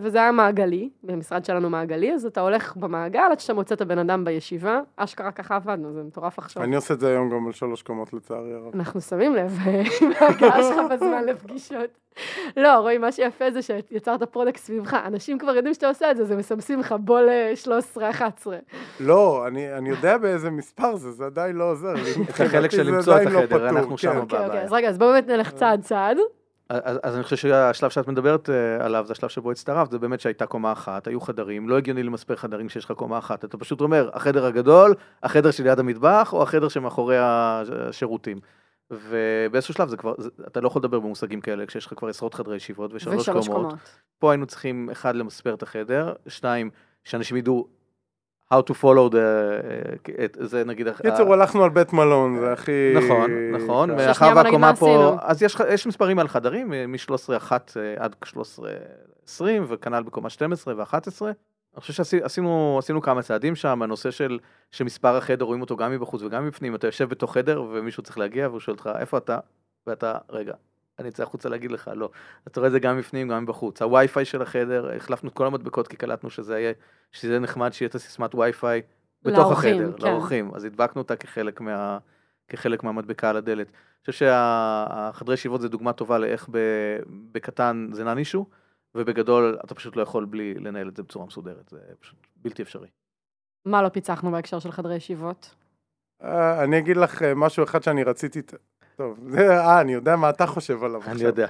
וזה 0.00 0.18
היה 0.18 0.32
מעגלי, 0.32 0.90
במשרד 1.02 1.44
שלנו 1.44 1.70
מעגלי, 1.70 2.14
אז 2.14 2.26
אתה 2.26 2.40
הולך 2.40 2.76
במעגל 2.76 3.28
עד 3.32 3.40
שאתה 3.40 3.54
מוצא 3.54 3.74
את 3.74 3.80
הבן 3.80 3.98
אדם 3.98 4.24
בישיבה, 4.24 4.80
אשכרה 4.96 5.32
ככה 5.32 5.56
עבדנו, 5.56 5.92
זה 5.92 6.02
מטורף 6.02 6.38
עכשיו. 6.38 6.62
אני 6.62 6.76
עושה 6.76 6.94
את 6.94 7.00
זה 7.00 7.08
היום 7.08 7.30
גם 7.30 7.46
על 7.46 7.52
שלוש 7.52 7.82
קומות 7.82 8.12
לצערי 8.12 8.54
הרב. 8.54 8.74
אנחנו 8.74 9.00
שמים 9.00 9.34
לב 9.34 9.58
מההגעה 10.08 10.62
שלך 10.62 10.76
בזמן 10.90 11.24
לפגישות. 11.24 11.90
לא, 12.56 12.74
רועי, 12.78 12.98
מה 12.98 13.12
שיפה 13.12 13.50
זה 13.50 13.62
שיצרת 13.62 14.22
product 14.22 14.56
סביבך. 14.56 14.94
אנשים 14.94 15.38
כבר 15.38 15.56
יודעים 15.56 15.74
שאתה 15.74 15.88
עושה 15.88 16.10
את 16.10 16.16
זה, 16.16 16.24
זה 16.24 16.36
מסמסים 16.36 16.80
לך 16.80 16.94
בול 17.00 17.28
13-11. 17.96 18.00
לא, 19.00 19.46
אני, 19.46 19.74
אני 19.74 19.88
יודע 19.88 20.18
באיזה 20.18 20.50
מספר 20.50 20.96
זה, 20.96 21.10
זה 21.10 21.26
עדיין 21.26 21.56
לא 21.56 21.70
עוזר 21.70 21.92
לי. 21.92 22.24
את 22.24 22.30
החלק 22.30 22.70
של 22.70 22.84
זה 22.84 22.90
למצוא 22.90 23.22
את 23.22 23.26
לא 23.26 23.38
החדר, 23.38 23.68
אנחנו 23.68 23.90
כן. 23.90 23.96
שם 23.96 24.08
אוקיי, 24.08 24.38
אוקיי, 24.38 24.48
בבעיה. 24.48 24.62
אז 24.62 24.72
רגע, 24.72 24.88
אז 24.88 24.98
בואו 24.98 25.10
באמת 25.10 25.28
נלך 25.28 25.50
צעד 25.50 25.82
צעד. 25.82 26.16
אז, 26.68 26.98
אז 27.02 27.14
אני 27.14 27.22
חושב 27.22 27.36
שהשלב 27.36 27.90
שאת 27.90 28.08
מדברת 28.08 28.50
אה, 28.50 28.84
עליו 28.84 29.04
זה 29.06 29.12
השלב 29.12 29.28
שבו 29.28 29.50
הצטרפת, 29.50 29.90
זה 29.90 29.98
באמת 29.98 30.20
שהייתה 30.20 30.46
קומה 30.46 30.72
אחת, 30.72 31.06
היו 31.06 31.20
חדרים, 31.20 31.68
לא 31.68 31.78
הגיוני 31.78 32.02
למספר 32.02 32.36
חדרים 32.36 32.68
כשיש 32.68 32.84
לך 32.84 32.92
קומה 32.92 33.18
אחת, 33.18 33.44
אתה 33.44 33.58
פשוט 33.58 33.80
אומר, 33.80 34.10
החדר 34.12 34.46
הגדול, 34.46 34.94
החדר 35.22 35.50
שליד 35.50 35.78
המטבח, 35.78 36.32
או 36.32 36.42
החדר 36.42 36.68
שמאחורי 36.68 37.16
השירותים. 37.20 38.38
ובאיזשהו 38.90 39.74
שלב 39.74 39.88
זה 39.88 39.96
כבר, 39.96 40.14
זה, 40.18 40.30
אתה 40.46 40.60
לא 40.60 40.66
יכול 40.66 40.80
לדבר 40.80 41.00
במושגים 41.00 41.40
כאלה 41.40 41.66
כשיש 41.66 41.86
לך 41.86 41.94
כבר 41.96 42.08
עשרות 42.08 42.34
חדרי 42.34 42.56
ישיבות 42.56 42.94
ושלוש 42.94 43.16
ושלוש 43.16 43.48
קומות. 43.48 43.66
קומות. 43.66 43.78
פה 44.18 44.30
היינו 44.30 44.46
צריכים, 44.46 44.90
אחד, 44.90 45.16
למספר 45.16 45.54
את 45.54 45.62
החדר, 45.62 46.12
שתיים, 46.26 46.70
שאנשים 47.04 47.36
ידעו 47.36 47.68
how 48.54 48.60
to 48.70 48.74
follow 48.82 49.12
the, 49.12 49.16
אה, 49.16 50.24
את- 50.24 50.36
זה 50.40 50.64
נגיד, 50.64 50.86
קיצור, 51.02 51.34
הלכנו 51.34 51.64
על 51.64 51.70
בית 51.70 51.92
מלון, 51.92 52.38
זה 52.40 52.52
הכי... 52.52 52.94
נכון, 53.04 53.30
נכון. 53.52 53.90
מאחר 53.96 54.32
והקומה 54.36 54.58
מה 54.70 54.76
פה. 54.76 55.16
אז 55.20 55.42
יש, 55.42 55.56
יש 55.68 55.86
מספרים 55.86 56.18
על 56.18 56.28
חדרים, 56.28 56.70
מ-13-1 56.92 57.52
עד 57.96 58.14
13-20, 58.24 59.40
וכנ"ל 59.68 60.02
בקומה 60.02 60.30
12 60.30 60.74
ו-11. 60.76 61.22
אני 61.74 61.80
חושב 61.80 61.92
שעשינו 61.92 62.76
עשינו 62.78 63.02
כמה 63.02 63.22
צעדים 63.22 63.54
שם, 63.56 63.82
הנושא 63.82 64.10
של 64.10 64.38
שמספר 64.70 65.16
החדר 65.16 65.44
רואים 65.44 65.60
אותו 65.60 65.76
גם 65.76 65.92
מבחוץ 65.92 66.22
וגם 66.22 66.44
מבפנים, 66.46 66.74
אתה 66.74 66.86
יושב 66.86 67.08
בתוך 67.08 67.34
חדר 67.34 67.62
ומישהו 67.72 68.02
צריך 68.02 68.18
להגיע 68.18 68.48
והוא 68.48 68.60
שואל 68.60 68.76
אותך, 68.76 68.90
איפה 68.98 69.18
אתה? 69.18 69.38
ואתה, 69.86 70.14
רגע, 70.30 70.52
אני 70.98 71.08
אצא 71.08 71.22
החוצה 71.22 71.48
להגיד 71.48 71.72
לך, 71.72 71.90
לא. 71.94 72.10
אתה 72.46 72.60
רואה 72.60 72.66
את 72.66 72.72
זה 72.72 72.78
גם 72.78 72.98
בפנים, 72.98 73.28
גם 73.28 73.42
מבחוץ. 73.42 73.82
הווי-פיי 73.82 74.24
של 74.24 74.42
החדר, 74.42 74.96
החלפנו 74.96 75.28
את 75.28 75.34
כל 75.34 75.46
המדבקות 75.46 75.88
כי 75.88 75.96
קלטנו 75.96 76.30
שזה 76.30 76.60
יהיה, 76.60 76.72
שזה 77.12 77.38
נחמד 77.38 77.72
שיהיה 77.72 77.88
את 77.88 77.94
הסיסמת 77.94 78.34
וי-פיי 78.34 78.82
בתוך 79.22 79.38
לאורחים, 79.38 79.74
החדר, 79.74 79.98
כן. 79.98 80.06
לאורחים. 80.06 80.54
אז 80.54 80.64
הדבקנו 80.64 81.02
אותה 81.02 81.16
כחלק 81.16 81.60
מה... 81.60 81.98
כחלק 82.48 82.84
מהמדבקה 82.84 83.30
על 83.30 83.36
הדלת. 83.36 83.66
אני 83.66 84.12
חושב 84.12 84.12
שהחדרי 84.12 85.34
ישיבות 85.34 85.60
זה 85.60 85.68
דוגמה 85.68 85.92
טובה 85.92 86.18
לאיך 86.18 86.48
ב- 86.50 86.98
בקטן 87.32 87.88
זה 87.92 88.04
נן 88.04 88.18
אישו, 88.18 88.46
ובגדול 88.94 89.58
אתה 89.64 89.74
פשוט 89.74 89.96
לא 89.96 90.02
יכול 90.02 90.24
בלי 90.24 90.54
לנהל 90.54 90.88
את 90.88 90.96
זה 90.96 91.02
בצורה 91.02 91.26
מסודרת, 91.26 91.68
זה 91.68 91.78
פשוט 92.00 92.26
בלתי 92.36 92.62
אפשרי. 92.62 92.88
מה 93.64 93.82
לא 93.82 93.88
פיצחנו 93.88 94.30
בהקשר 94.30 94.58
של 94.58 94.72
חדרי 94.72 94.96
ישיבות? 94.96 95.54
אה, 96.22 96.64
אני 96.64 96.78
אגיד 96.78 96.96
לך 96.96 97.22
אה, 97.22 97.34
משהו 97.34 97.64
אחד 97.64 97.82
שאני 97.82 98.04
רציתי... 98.04 98.40
טוב, 98.98 99.18
זה, 99.26 99.50
אה, 99.58 99.80
אני 99.80 99.92
יודע 99.92 100.16
מה 100.16 100.30
אתה 100.30 100.46
חושב 100.46 100.84
עליו 100.84 101.02
אני 101.02 101.12
עכשיו. 101.12 101.26
יודע. 101.26 101.46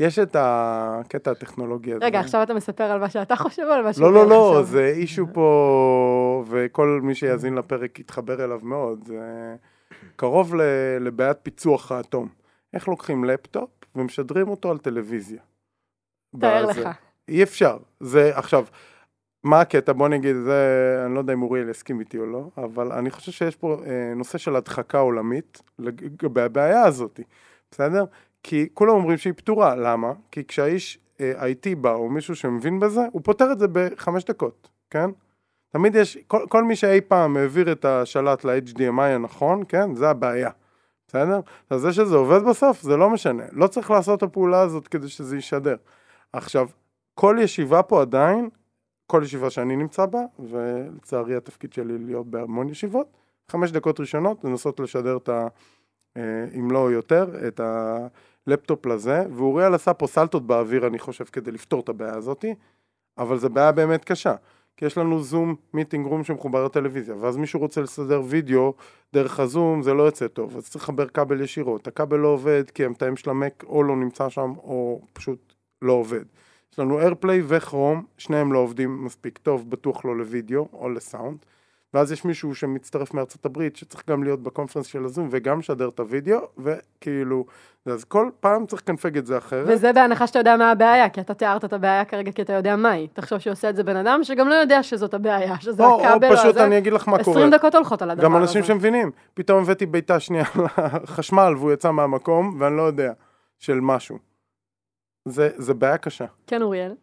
יש 0.00 0.18
את 0.18 0.36
הקטע 0.38 1.30
הטכנולוגי 1.30 1.92
הזה. 1.94 2.04
רגע, 2.04 2.20
עכשיו 2.20 2.42
אתה 2.42 2.54
מספר 2.54 2.84
על 2.84 3.00
מה 3.00 3.10
שאתה 3.10 3.36
חושב 3.36 3.62
או 3.62 3.72
על 3.72 3.82
מה 3.82 3.90
לא, 3.98 4.12
לא, 4.12 4.28
לא, 4.28 4.54
חשב? 4.58 4.66
זה 4.70 4.86
אישו 4.86 5.26
פה, 5.32 6.44
וכל 6.48 7.00
מי 7.02 7.14
שיאזין 7.14 7.54
לפרק 7.54 7.98
יתחבר 7.98 8.44
אליו 8.44 8.60
מאוד. 8.62 9.04
זה 9.06 9.54
קרוב 10.16 10.54
ל- 10.54 10.62
לבעיית 11.00 11.36
פיצוח 11.42 11.92
האטום. 11.92 12.28
איך 12.74 12.88
לוקחים 12.88 13.24
לפטופ 13.24 13.70
ומשדרים 13.96 14.48
אותו 14.48 14.70
על 14.70 14.78
טלוויזיה? 14.78 15.40
תאר. 16.40 16.66
לך. 16.66 16.88
אי 17.28 17.42
אפשר. 17.42 17.76
זה 18.00 18.30
עכשיו, 18.34 18.64
מה 19.44 19.60
הקטע? 19.60 19.92
בוא 19.92 20.08
נגיד, 20.08 20.36
זה, 20.36 21.02
אני 21.06 21.14
לא 21.14 21.18
יודע 21.18 21.32
אם 21.32 21.42
אוריאל 21.42 21.68
יסכים 21.68 22.00
איתי 22.00 22.18
או 22.18 22.26
לא, 22.26 22.48
אבל 22.56 22.92
אני 22.92 23.10
חושב 23.10 23.32
שיש 23.32 23.56
פה 23.56 23.76
אה, 23.86 24.14
נושא 24.16 24.38
של 24.38 24.56
הדחקה 24.56 24.98
עולמית 24.98 25.62
לגבי 25.78 26.42
הבעיה 26.42 26.82
הזאת, 26.82 27.20
בסדר? 27.70 28.04
כי 28.42 28.68
כולם 28.74 28.94
אומרים 28.94 29.18
שהיא 29.18 29.32
פתורה, 29.32 29.76
למה? 29.76 30.12
כי 30.30 30.44
כשהאיש 30.44 30.98
אה, 31.20 31.46
IT 31.46 31.76
בא, 31.80 31.92
או 31.92 32.08
מישהו 32.08 32.36
שמבין 32.36 32.80
בזה, 32.80 33.00
הוא 33.12 33.22
פותר 33.24 33.52
את 33.52 33.58
זה 33.58 33.66
בחמש 33.72 34.24
דקות, 34.24 34.68
כן? 34.90 35.10
תמיד 35.72 35.94
יש, 35.94 36.18
כל, 36.26 36.46
כל 36.48 36.64
מי 36.64 36.76
שאי 36.76 37.00
פעם 37.00 37.36
העביר 37.36 37.72
את 37.72 37.84
השלט 37.84 38.44
ל-HDMI 38.44 39.02
הנכון, 39.02 39.62
כן? 39.68 39.94
זה 39.94 40.10
הבעיה, 40.10 40.50
בסדר? 41.08 41.40
אז 41.70 41.80
זה 41.80 41.92
שזה 41.92 42.16
עובד 42.16 42.42
בסוף, 42.42 42.82
זה 42.82 42.96
לא 42.96 43.10
משנה. 43.10 43.44
לא 43.52 43.66
צריך 43.66 43.90
לעשות 43.90 44.18
את 44.18 44.22
הפעולה 44.22 44.60
הזאת 44.60 44.88
כדי 44.88 45.08
שזה 45.08 45.36
ישדר. 45.36 45.76
עכשיו, 46.32 46.68
כל 47.14 47.36
ישיבה 47.40 47.82
פה 47.82 48.00
עדיין, 48.00 48.48
כל 49.14 49.22
ישיבה 49.24 49.50
שאני 49.50 49.76
נמצא 49.76 50.06
בה, 50.06 50.20
ולצערי 50.38 51.36
התפקיד 51.36 51.72
שלי 51.72 51.98
להיות 51.98 52.26
בהמון 52.26 52.68
ישיבות, 52.68 53.06
חמש 53.48 53.70
דקות 53.70 54.00
ראשונות 54.00 54.44
לנסות 54.44 54.80
לשדר 54.80 55.16
את 55.16 55.28
ה... 55.28 55.46
אה, 56.16 56.44
אם 56.58 56.70
לא 56.70 56.92
יותר, 56.92 57.48
את 57.48 57.60
הלפטופ 57.60 58.86
לזה, 58.86 59.24
ואוריאל 59.30 59.74
עשה 59.74 59.94
פה 59.94 60.06
סלטות 60.06 60.46
באוויר, 60.46 60.86
אני 60.86 60.98
חושב, 60.98 61.24
כדי 61.24 61.50
לפתור 61.50 61.80
את 61.80 61.88
הבעיה 61.88 62.16
הזאתי, 62.16 62.54
אבל 63.18 63.38
זו 63.38 63.50
בעיה 63.50 63.72
באמת 63.72 64.04
קשה. 64.04 64.34
כי 64.76 64.84
יש 64.84 64.98
לנו 64.98 65.22
זום 65.22 65.54
meeting 65.74 66.06
room 66.06 66.24
שמחובר 66.24 66.64
לטלוויזיה, 66.64 67.14
ואז 67.20 67.36
מישהו 67.36 67.60
רוצה 67.60 67.80
לסדר 67.80 68.22
וידאו 68.24 68.74
דרך 69.12 69.40
הזום, 69.40 69.82
זה 69.82 69.94
לא 69.94 70.02
יוצא 70.02 70.28
טוב, 70.28 70.56
אז 70.56 70.70
צריך 70.70 70.84
לחבר 70.84 71.08
כבל 71.08 71.40
ישירות. 71.40 71.86
הכבל 71.86 72.18
לא 72.18 72.28
עובד 72.28 72.70
כי 72.70 72.84
המתאם 72.84 73.16
של 73.16 73.30
המק 73.30 73.64
או 73.66 73.82
לא 73.82 73.96
נמצא 73.96 74.28
שם, 74.28 74.52
או 74.56 75.00
פשוט 75.12 75.54
לא 75.82 75.92
עובד. 75.92 76.24
יש 76.74 76.78
לנו 76.78 77.00
איירפליי 77.00 77.42
וכרום, 77.46 78.04
שניהם 78.18 78.52
לא 78.52 78.58
עובדים 78.58 79.04
מספיק 79.04 79.38
טוב, 79.38 79.70
בטוח 79.70 80.04
לא 80.04 80.16
לוידאו 80.16 80.68
או 80.72 80.88
לסאונד. 80.88 81.36
ואז 81.94 82.12
יש 82.12 82.24
מישהו 82.24 82.54
שמצטרף 82.54 83.14
מארצות 83.14 83.46
הברית, 83.46 83.76
שצריך 83.76 84.02
גם 84.10 84.24
להיות 84.24 84.42
בקונפרנס 84.42 84.86
של 84.86 85.04
הזום 85.04 85.28
וגם 85.30 85.58
לשדר 85.58 85.88
את 85.88 86.00
הוידאו, 86.00 86.38
וכאילו, 86.58 87.44
אז 87.86 88.04
כל 88.04 88.30
פעם 88.40 88.66
צריך 88.66 88.82
לקנפג 88.82 89.18
את 89.18 89.26
זה 89.26 89.38
אחרת. 89.38 89.64
וזה 89.68 89.92
בהנחה 89.92 90.26
שאתה 90.26 90.38
יודע 90.38 90.56
מה 90.56 90.70
הבעיה, 90.70 91.08
כי 91.08 91.20
אתה 91.20 91.34
תיארת 91.34 91.64
את 91.64 91.72
הבעיה 91.72 92.04
כרגע 92.04 92.32
כי 92.32 92.42
אתה 92.42 92.52
יודע 92.52 92.76
מה 92.76 92.90
היא. 92.90 93.08
תחשוב 93.12 93.38
שעושה 93.38 93.70
את 93.70 93.76
זה 93.76 93.82
בן 93.82 93.96
אדם 93.96 94.24
שגם 94.24 94.48
לא 94.48 94.54
יודע 94.54 94.82
שזאת 94.82 95.14
הבעיה, 95.14 95.60
שזה 95.60 95.84
או, 95.84 95.90
או 95.90 96.06
הכבל 96.06 96.30
או 96.30 96.36
פשוט 96.36 96.46
הזה. 96.46 96.64
אני 96.64 96.78
אגיד 96.78 96.92
לך 96.92 97.08
מה 97.08 97.24
קורה. 97.24 97.36
20 97.36 97.50
דקות 97.50 97.74
הולכות 97.74 98.02
על 98.02 98.10
הדבר 98.10 98.24
גם 98.24 98.34
הזה. 98.34 98.42
אנשים 98.42 98.62
שמבינים, 98.62 99.10
פתאום 99.34 99.62
הבאתי 99.62 99.86
בעיטה 99.86 100.20
שנייה 100.20 100.44
לחשמל 101.04 101.54
והוא 101.58 101.72
יצא 101.72 101.90
מהמקום 101.90 102.56
ואני 102.58 102.76
לא 102.76 102.82
יודע, 102.82 103.12
של 103.58 103.80
משהו. 103.80 104.33
זה, 105.24 105.50
זה 105.56 105.74
בעיה 105.74 105.98
קשה. 105.98 106.26
כן, 106.46 106.62
אוריאל. 106.62 106.94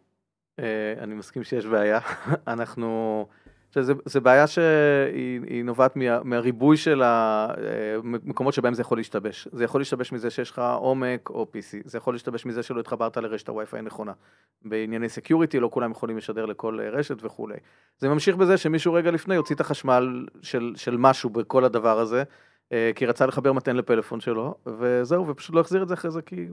אה, 0.58 0.94
אני 0.98 1.14
מסכים 1.14 1.44
שיש 1.44 1.66
בעיה. 1.66 2.00
אנחנו... 2.46 3.26
שזה, 3.74 3.92
זה 4.04 4.20
בעיה 4.20 4.46
שהיא 4.46 5.40
היא 5.46 5.64
נובעת 5.64 5.96
מה, 5.96 6.22
מהריבוי 6.22 6.76
של 6.76 7.02
המקומות 7.04 8.54
שבהם 8.54 8.74
זה 8.74 8.82
יכול 8.82 8.98
להשתבש. 8.98 9.48
זה 9.52 9.64
יכול 9.64 9.80
להשתבש 9.80 10.12
מזה 10.12 10.30
שיש 10.30 10.50
לך 10.50 10.62
או 10.76 11.03
מק 11.03 11.30
או 11.30 11.46
PC, 11.52 11.82
זה 11.84 11.98
יכול 11.98 12.14
להשתבש 12.14 12.46
מזה 12.46 12.62
שלא 12.62 12.80
התחברת 12.80 13.16
לרשת 13.16 13.48
הווי-פיי 13.48 13.78
הנכונה. 13.78 14.12
בענייני 14.64 15.08
security 15.08 15.60
לא 15.60 15.68
כולם 15.72 15.90
יכולים 15.90 16.16
לשדר 16.16 16.46
לכל 16.46 16.80
אה, 16.80 16.90
רשת 16.90 17.24
וכולי. 17.24 17.56
זה 17.98 18.08
ממשיך 18.08 18.36
בזה 18.36 18.56
שמישהו 18.56 18.92
רגע 18.92 19.10
לפני 19.10 19.34
יוציא 19.34 19.54
את 19.54 19.60
החשמל 19.60 20.26
של, 20.42 20.72
של 20.76 20.96
משהו 20.96 21.30
בכל 21.30 21.64
הדבר 21.64 21.98
הזה, 21.98 22.22
אה, 22.72 22.90
כי 22.94 23.06
רצה 23.06 23.26
לחבר 23.26 23.52
מטען 23.52 23.76
לפלאפון 23.76 24.20
שלו, 24.20 24.54
וזהו, 24.66 25.28
ופשוט 25.28 25.54
לא 25.54 25.60
החזיר 25.60 25.82
את 25.82 25.88
זה 25.88 25.94
אחרי 25.94 26.10
זה 26.10 26.22
כי 26.22 26.46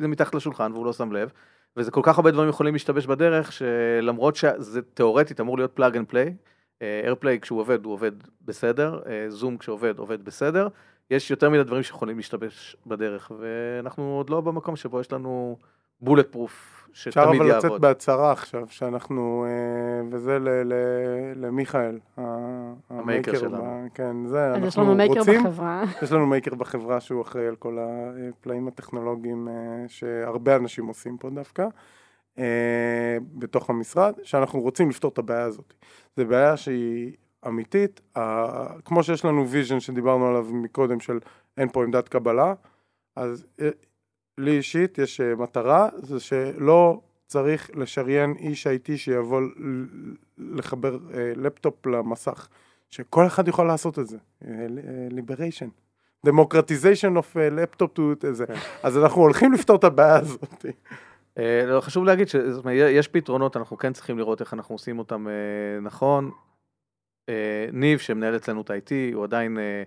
זה 0.00 0.08
מתחת 0.08 0.34
לשולחן 0.34 0.72
והוא 0.72 0.86
לא 0.86 0.92
שם 0.92 1.12
לב. 1.12 1.32
וזה 1.76 1.90
כל 1.90 2.00
כך 2.04 2.18
הרבה 2.18 2.30
דברים 2.30 2.48
יכולים 2.48 2.74
להשתבש 2.74 3.06
בדרך, 3.06 3.52
שלמרות 3.52 4.36
שזה 4.36 4.82
תיאורטית 4.82 5.40
אמור 5.40 5.58
להיות 5.58 5.72
plug 5.74 5.96
and 5.96 6.06
play, 6.08 6.34
AirPlay 6.80 7.40
כשהוא 7.40 7.60
עובד 7.60 7.84
הוא 7.84 7.92
עובד 7.92 8.12
בסדר, 8.44 9.00
זום 9.28 9.58
כשעובד 9.58 9.98
עובד 9.98 10.24
בסדר, 10.24 10.68
יש 11.10 11.30
יותר 11.30 11.50
מדי 11.50 11.62
דברים 11.62 11.82
שיכולים 11.82 12.16
להשתבש 12.16 12.76
בדרך, 12.86 13.32
ואנחנו 13.38 14.16
עוד 14.16 14.30
לא 14.30 14.40
במקום 14.40 14.76
שבו 14.76 15.00
יש 15.00 15.12
לנו 15.12 15.56
bulletproof 16.02 16.80
אפשר 16.92 17.10
שתמיד 17.10 17.40
אבל 17.40 17.50
לצאת 17.50 17.64
יעבוד. 17.64 17.80
בהצהרה 17.80 18.32
עכשיו, 18.32 18.66
שאנחנו, 18.68 19.46
אה, 19.48 20.08
וזה 20.10 20.38
ל- 20.38 20.48
ל- 20.48 21.32
למיכאל, 21.46 21.98
ה 22.90 22.98
maker 22.98 23.38
שלנו. 23.38 23.86
כן, 23.94 24.26
זה, 24.26 24.46
אז 24.46 24.64
יש 24.64 24.78
לנו 24.78 24.94
maker 24.94 25.18
רוצים, 25.18 25.44
בחברה. 25.44 25.82
יש 26.02 26.12
לנו 26.12 26.26
maker 26.26 26.54
בחברה 26.54 27.00
שהוא 27.00 27.22
אחראי 27.22 27.46
על 27.46 27.56
כל 27.56 27.78
הפלאים 27.80 28.68
הטכנולוגיים 28.68 29.48
אה, 29.48 29.54
שהרבה 29.88 30.56
אנשים 30.56 30.86
עושים 30.86 31.16
פה 31.18 31.30
דווקא, 31.30 31.66
אה, 32.38 33.16
בתוך 33.34 33.70
המשרד, 33.70 34.12
שאנחנו 34.22 34.60
רוצים 34.60 34.90
לפתור 34.90 35.10
את 35.10 35.18
הבעיה 35.18 35.44
הזאת. 35.44 35.74
זו 36.16 36.26
בעיה 36.26 36.56
שהיא 36.56 37.12
אמיתית, 37.46 38.00
כמו 38.84 39.02
שיש 39.02 39.24
לנו 39.24 39.48
vision 39.48 39.80
שדיברנו 39.80 40.28
עליו 40.28 40.46
מקודם 40.52 41.00
של 41.00 41.18
אין 41.56 41.68
פה 41.68 41.84
עמדת 41.84 42.08
קבלה, 42.08 42.54
אז 43.16 43.46
לי 44.40 44.56
אישית 44.56 44.98
יש 44.98 45.20
אה, 45.20 45.34
מטרה, 45.34 45.88
זה 45.96 46.20
שלא 46.20 47.00
צריך 47.26 47.70
לשריין 47.74 48.34
איש 48.38 48.66
IT 48.66 48.96
שיבוא 48.96 49.40
לחבר 50.38 50.98
אה, 51.14 51.32
לפטופ 51.36 51.86
למסך, 51.86 52.48
שכל 52.90 53.26
אחד 53.26 53.48
יכול 53.48 53.66
לעשות 53.66 53.98
את 53.98 54.06
זה, 54.06 54.18
ליבריישן. 55.10 55.68
democratization 56.26 57.16
of 57.16 57.36
laptop 57.36 57.98
to 57.98 58.26
זה. 58.32 58.46
כן. 58.46 58.54
אז 58.82 58.98
אנחנו 58.98 59.20
הולכים 59.22 59.52
לפתור 59.52 59.76
את 59.76 59.84
הבעיה 59.84 60.16
הזאת. 60.16 60.64
אה, 61.38 61.64
לא, 61.66 61.80
חשוב 61.80 62.04
להגיד 62.04 62.28
שיש 62.28 63.08
פתרונות, 63.08 63.56
אנחנו 63.56 63.78
כן 63.78 63.92
צריכים 63.92 64.18
לראות 64.18 64.40
איך 64.40 64.54
אנחנו 64.54 64.74
עושים 64.74 64.98
אותם 64.98 65.28
אה, 65.28 65.80
נכון. 65.82 66.30
אה, 67.28 67.66
ניב, 67.72 67.98
שמנהל 67.98 68.36
אצלנו 68.36 68.60
את 68.60 68.70
ה-IT, 68.70 69.14
הוא 69.14 69.24
עדיין 69.24 69.58
אה, 69.58 69.62
אה, 69.62 69.82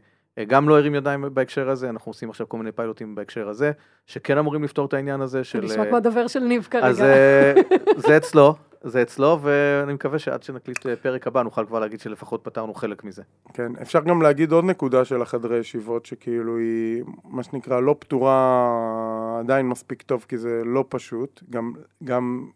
גם 0.47 0.69
לא 0.69 0.77
הרים 0.77 0.95
ידיים 0.95 1.25
בהקשר 1.33 1.69
הזה, 1.69 1.89
אנחנו 1.89 2.09
עושים 2.09 2.29
עכשיו 2.29 2.49
כל 2.49 2.57
מיני 2.57 2.71
פיילוטים 2.71 3.15
בהקשר 3.15 3.49
הזה, 3.49 3.71
שכן 4.05 4.37
אמורים 4.37 4.63
לפתור 4.63 4.85
את 4.85 4.93
העניין 4.93 5.21
הזה 5.21 5.43
של... 5.43 5.59
זה 5.59 5.65
נשמע 5.65 5.83
אה, 5.83 5.89
כמו 5.89 5.97
הדובר 5.97 6.27
של 6.27 6.39
ניב 6.39 6.67
כרגע. 6.71 6.87
אז 6.87 7.01
אה, 7.01 7.53
זה 7.97 8.17
אצלו, 8.17 8.55
זה 8.83 9.01
אצלו, 9.01 9.39
ואני 9.41 9.93
מקווה 9.93 10.19
שעד 10.19 10.43
שנקליט 10.43 10.85
אה, 10.85 10.95
פרק 10.95 11.27
הבא 11.27 11.43
נוכל 11.43 11.65
כבר 11.65 11.79
להגיד 11.79 11.99
שלפחות 11.99 12.41
פתרנו 12.43 12.73
חלק 12.73 13.03
מזה. 13.03 13.23
כן, 13.53 13.71
אפשר 13.81 13.99
גם 13.99 14.21
להגיד 14.21 14.51
עוד 14.51 14.65
נקודה 14.65 15.05
של 15.05 15.21
החדרי 15.21 15.57
ישיבות, 15.57 16.05
שכאילו 16.05 16.57
היא, 16.57 17.03
מה 17.23 17.43
שנקרא, 17.43 17.79
לא 17.79 17.95
פתורה 17.99 19.39
עדיין 19.39 19.65
מספיק 19.65 20.01
טוב, 20.01 20.25
כי 20.29 20.37
זה 20.37 20.61
לא 20.65 20.85
פשוט, 20.89 21.43
גם, 21.49 21.73
גם 22.03 22.47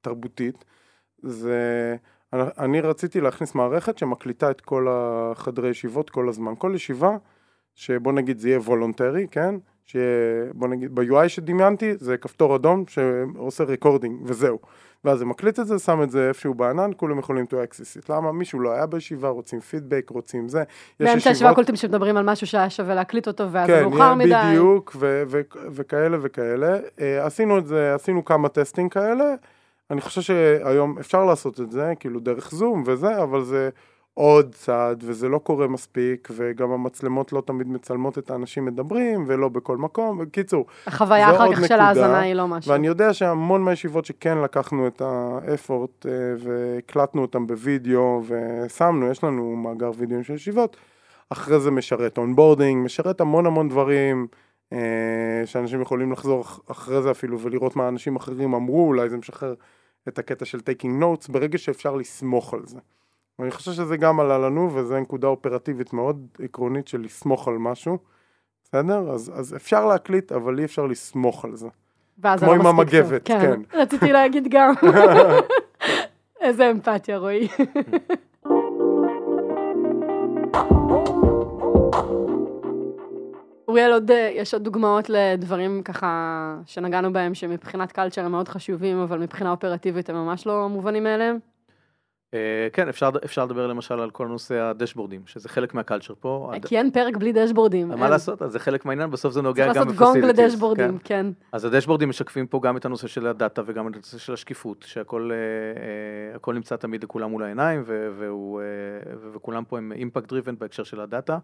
תרבותית. 0.00 0.64
זה, 1.22 1.96
אני 2.32 2.80
רציתי 2.80 3.20
להכניס 3.20 3.54
מערכת 3.54 3.98
שמקליטה 3.98 4.50
את 4.50 4.60
כל 4.60 4.86
החדרי 4.90 5.68
ישיבות 5.68 6.10
כל 6.10 6.28
הזמן. 6.28 6.52
כל 6.58 6.72
ישיבה, 6.74 7.16
שבוא 7.74 8.12
נגיד 8.12 8.38
זה 8.38 8.48
יהיה 8.48 8.58
וולונטרי, 8.58 9.26
כן? 9.30 9.54
שבוא 9.86 10.68
נגיד, 10.68 10.94
ב-UI 10.94 11.28
שדמיינתי 11.28 11.92
זה 11.96 12.16
כפתור 12.16 12.56
אדום 12.56 12.84
שעושה 12.88 13.64
recording 13.64 14.20
וזהו. 14.24 14.58
ואז 15.04 15.18
זה 15.18 15.24
מקליט 15.24 15.60
את 15.60 15.66
זה, 15.66 15.78
שם 15.78 16.02
את 16.02 16.10
זה 16.10 16.28
איפשהו 16.28 16.54
בענן, 16.54 16.90
כולם 16.96 17.18
יכולים 17.18 17.46
to 17.50 17.54
access 17.54 18.02
it. 18.02 18.12
למה? 18.12 18.32
מישהו 18.32 18.60
לא 18.60 18.72
היה 18.72 18.86
בישיבה, 18.86 19.28
רוצים 19.28 19.60
פידבק, 19.60 20.10
רוצים 20.10 20.48
זה. 20.48 20.62
באמצע 21.00 21.30
הישיבה 21.30 21.54
קולטים 21.54 21.76
שמדברים 21.76 22.16
על 22.16 22.24
משהו 22.24 22.46
שהיה 22.46 22.70
שווה 22.70 22.94
להקליט 22.94 23.28
אותו, 23.28 23.52
ואז 23.52 23.66
כן, 23.66 23.82
מאוחר 23.82 24.14
מדי. 24.14 24.30
כן, 24.30 24.48
בדיוק, 24.48 24.96
ו- 24.98 25.22
ו- 25.26 25.40
וכאלה 25.70 26.18
וכאלה. 26.20 26.78
אה, 27.00 27.26
עשינו 27.26 27.58
את 27.58 27.66
זה, 27.66 27.94
עשינו 27.94 28.24
כמה 28.24 28.48
טסטים 28.48 28.88
כאלה. 28.88 29.34
אני 29.90 30.00
חושב 30.00 30.20
שהיום 30.20 30.98
אפשר 30.98 31.24
לעשות 31.24 31.60
את 31.60 31.70
זה, 31.70 31.92
כאילו 32.00 32.20
דרך 32.20 32.50
זום 32.50 32.82
וזה, 32.86 33.22
אבל 33.22 33.44
זה 33.44 33.68
עוד 34.14 34.54
צעד, 34.54 35.04
וזה 35.06 35.28
לא 35.28 35.38
קורה 35.38 35.66
מספיק, 35.68 36.28
וגם 36.36 36.70
המצלמות 36.70 37.32
לא 37.32 37.42
תמיד 37.46 37.68
מצלמות 37.68 38.18
את 38.18 38.30
האנשים 38.30 38.64
מדברים, 38.64 39.24
ולא 39.26 39.48
בכל 39.48 39.76
מקום. 39.76 40.18
בקיצור, 40.18 40.66
החוויה 40.86 41.30
אחר 41.30 41.52
כך 41.52 41.58
של 41.58 41.64
נקודה, 41.64 41.84
ההאזנה 41.84 42.20
היא 42.20 42.34
לא 42.34 42.48
משהו. 42.48 42.72
ואני 42.72 42.86
יודע 42.86 43.14
שהמון 43.14 43.62
מהישיבות 43.62 44.04
שכן 44.04 44.38
לקחנו 44.38 44.86
את 44.86 45.02
ה 45.04 45.19
effort 45.19 46.06
והקלטנו 46.38 47.22
אותם 47.22 47.46
בווידאו 47.46 48.22
ושמנו, 48.26 49.10
יש 49.10 49.24
לנו 49.24 49.56
מאגר 49.56 49.90
וידאו 49.96 50.24
של 50.24 50.34
ישיבות, 50.34 50.76
אחרי 51.30 51.60
זה 51.60 51.70
משרת 51.70 52.18
onboarding, 52.18 52.84
משרת 52.84 53.20
המון 53.20 53.46
המון 53.46 53.68
דברים, 53.68 54.26
אה, 54.72 54.78
שאנשים 55.44 55.80
יכולים 55.80 56.12
לחזור 56.12 56.40
אח- 56.40 56.60
אחרי 56.70 57.02
זה 57.02 57.10
אפילו 57.10 57.40
ולראות 57.40 57.76
מה 57.76 57.88
אנשים 57.88 58.16
אחרים 58.16 58.54
אמרו, 58.54 58.86
אולי 58.86 59.08
זה 59.08 59.16
משחרר 59.16 59.54
את 60.08 60.18
הקטע 60.18 60.44
של 60.44 60.58
taking 60.58 61.02
notes, 61.02 61.32
ברגע 61.32 61.58
שאפשר 61.58 61.96
לסמוך 61.96 62.54
על 62.54 62.66
זה. 62.66 62.78
ואני 63.38 63.50
חושב 63.50 63.72
שזה 63.72 63.96
גם 63.96 64.20
עלה 64.20 64.38
לנו, 64.38 64.70
וזו 64.74 65.00
נקודה 65.00 65.28
אופרטיבית 65.28 65.92
מאוד 65.92 66.26
עקרונית 66.44 66.88
של 66.88 67.00
לסמוך 67.00 67.48
על 67.48 67.54
משהו, 67.58 67.98
בסדר? 68.64 69.10
אז, 69.10 69.32
אז 69.34 69.56
אפשר 69.56 69.86
להקליט, 69.86 70.32
אבל 70.32 70.58
אי 70.58 70.64
אפשר 70.64 70.86
לסמוך 70.86 71.44
על 71.44 71.56
זה. 71.56 71.68
ואז 72.18 72.40
כמו 72.40 72.54
לא 72.54 72.54
עם. 72.54 72.66
המגבת, 72.66 73.22
כן. 73.24 73.40
כן. 73.40 73.78
רציתי 73.78 74.12
להגיד 74.12 74.46
גם. 74.50 74.74
איזה 76.40 76.70
אמפתיה, 76.70 77.18
רועי. 77.18 77.48
אוריאל, 83.76 83.92
עוד, 83.92 84.10
אה, 84.10 84.30
יש 84.34 84.54
עוד 84.54 84.64
דוגמאות 84.64 85.10
לדברים 85.10 85.82
ככה 85.82 86.10
שנגענו 86.66 87.12
בהם 87.12 87.34
שמבחינת 87.34 87.92
קלצ'ר 87.92 88.24
הם 88.24 88.32
מאוד 88.32 88.48
חשובים, 88.48 88.98
אבל 88.98 89.18
מבחינה 89.18 89.50
אופרטיבית 89.50 90.10
הם 90.10 90.16
ממש 90.16 90.46
לא 90.46 90.68
מובנים 90.68 91.04
מאליהם? 91.04 91.38
אה, 92.34 92.68
כן, 92.72 92.88
אפשר, 92.88 93.10
אפשר 93.24 93.44
לדבר 93.44 93.66
למשל 93.66 94.00
על 94.00 94.10
כל 94.10 94.26
נושא 94.26 94.60
הדשבורדים, 94.60 95.22
שזה 95.26 95.48
חלק 95.48 95.74
מהקלצ'ר 95.74 96.14
פה. 96.20 96.50
הד- 96.54 96.64
כי 96.66 96.78
אין 96.78 96.90
פרק 96.90 97.16
בלי 97.16 97.32
דשבורדים. 97.32 97.88
מה. 97.88 98.08
לעשות, 98.08 98.42
אז 98.42 98.52
זה 98.52 98.58
חלק 98.58 98.84
מהעניין, 98.84 99.10
בסוף 99.10 99.32
זה 99.32 99.42
נוגע 99.42 99.64
צריך 99.64 99.76
גם 99.76 99.86
לעשות 99.88 99.98
גונג 99.98 100.16
ב 100.16 100.18
facilities. 100.18 100.44
ל 100.44 100.48
dashboardים, 100.48 100.98
כן. 101.04 101.26
אז 101.52 101.64
ה 101.64 101.68
dashboardים 101.68 102.08
משקפים 102.08 102.46
פה 102.46 102.60
גם 102.62 102.76
את 102.76 102.84
הנושא 102.84 103.08
של 103.08 103.26
ה 103.26 103.33
data 103.33 103.62
וגם 103.66 103.88
את 103.88 103.94
הנושא 103.94 104.18
של 104.18 104.32
השקיפות, 104.32 104.84
שהכל 104.88 105.30
אה, 105.32 105.36
אה, 105.36 106.36
הכל 106.36 106.54
נמצא 106.54 106.76
תמיד 106.76 107.04
לכולם 107.04 107.30
מול 107.30 107.42
העיניים, 107.42 107.84
אה, 107.90 108.28
וכולם 109.32 109.64
פה 109.64 109.78
הם 109.78 109.92
impact 109.92 110.28
driven 110.28 110.54
בהקשר 110.58 110.82
של 110.84 111.00
ה 111.00 111.06
data. 111.06 111.38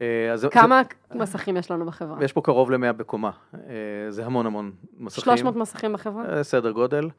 אה, 0.00 0.32
אז 0.32 0.40
זה- 0.40 0.48
כמה 0.48 0.82
מסכים 1.14 1.56
יש 1.56 1.70
לנו 1.70 1.86
בחברה? 1.86 2.18
זה- 2.18 2.24
יש 2.24 2.32
פה 2.32 2.40
קרוב 2.40 2.70
ל-100 2.70 2.92
בקומה, 2.92 3.30
אה, 3.54 3.60
זה 4.08 4.26
המון 4.26 4.46
המון 4.46 4.72
מסכים. 4.98 5.24
300 5.24 5.56
מסכים 5.56 5.92
בחברה? 5.92 6.24
אה, 6.36 6.42
סדר 6.42 6.70
גודל. 6.70 6.98
אני 7.04 7.10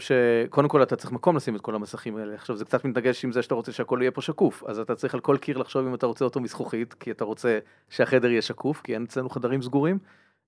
חושב 0.00 0.14
שקודם 0.46 0.68
כל 0.68 0.82
אתה 0.82 0.96
צריך 0.96 1.12
מקום 1.12 1.36
לשים 1.36 1.56
את 1.56 1.60
כל 1.60 1.74
המסכים 1.74 2.16
האלה. 2.16 2.34
עכשיו 2.34 2.56
זה 2.56 2.64
קצת 2.64 2.84
מתנגש 2.84 3.24
עם 3.24 3.32
זה 3.32 3.42
שאתה 3.42 3.54
רוצה 3.54 3.72
שהכל 3.72 3.98
יהיה 4.02 4.10
פה 4.10 4.20
שקוף, 4.20 4.64
אז 4.66 4.78
אתה 4.78 4.94
צריך 4.94 5.14
על 5.14 5.20
כל 5.20 5.36
קיר 5.36 5.58
לחשוב 5.58 5.86
אם 5.86 5.94
אתה 5.94 6.06
רוצה 6.06 6.24
אותו 6.24 6.40
מזכוכית, 6.40 6.94
כי 6.94 7.10
אתה 7.10 7.24
רוצה 7.24 7.58
שהחדר 7.88 8.30
יהיה 8.30 8.42
שקוף, 8.42 8.80
כי 8.84 8.94
אין 8.94 9.02
אצלנו 9.04 9.30
חדרים 9.30 9.62
סגורים, 9.62 9.98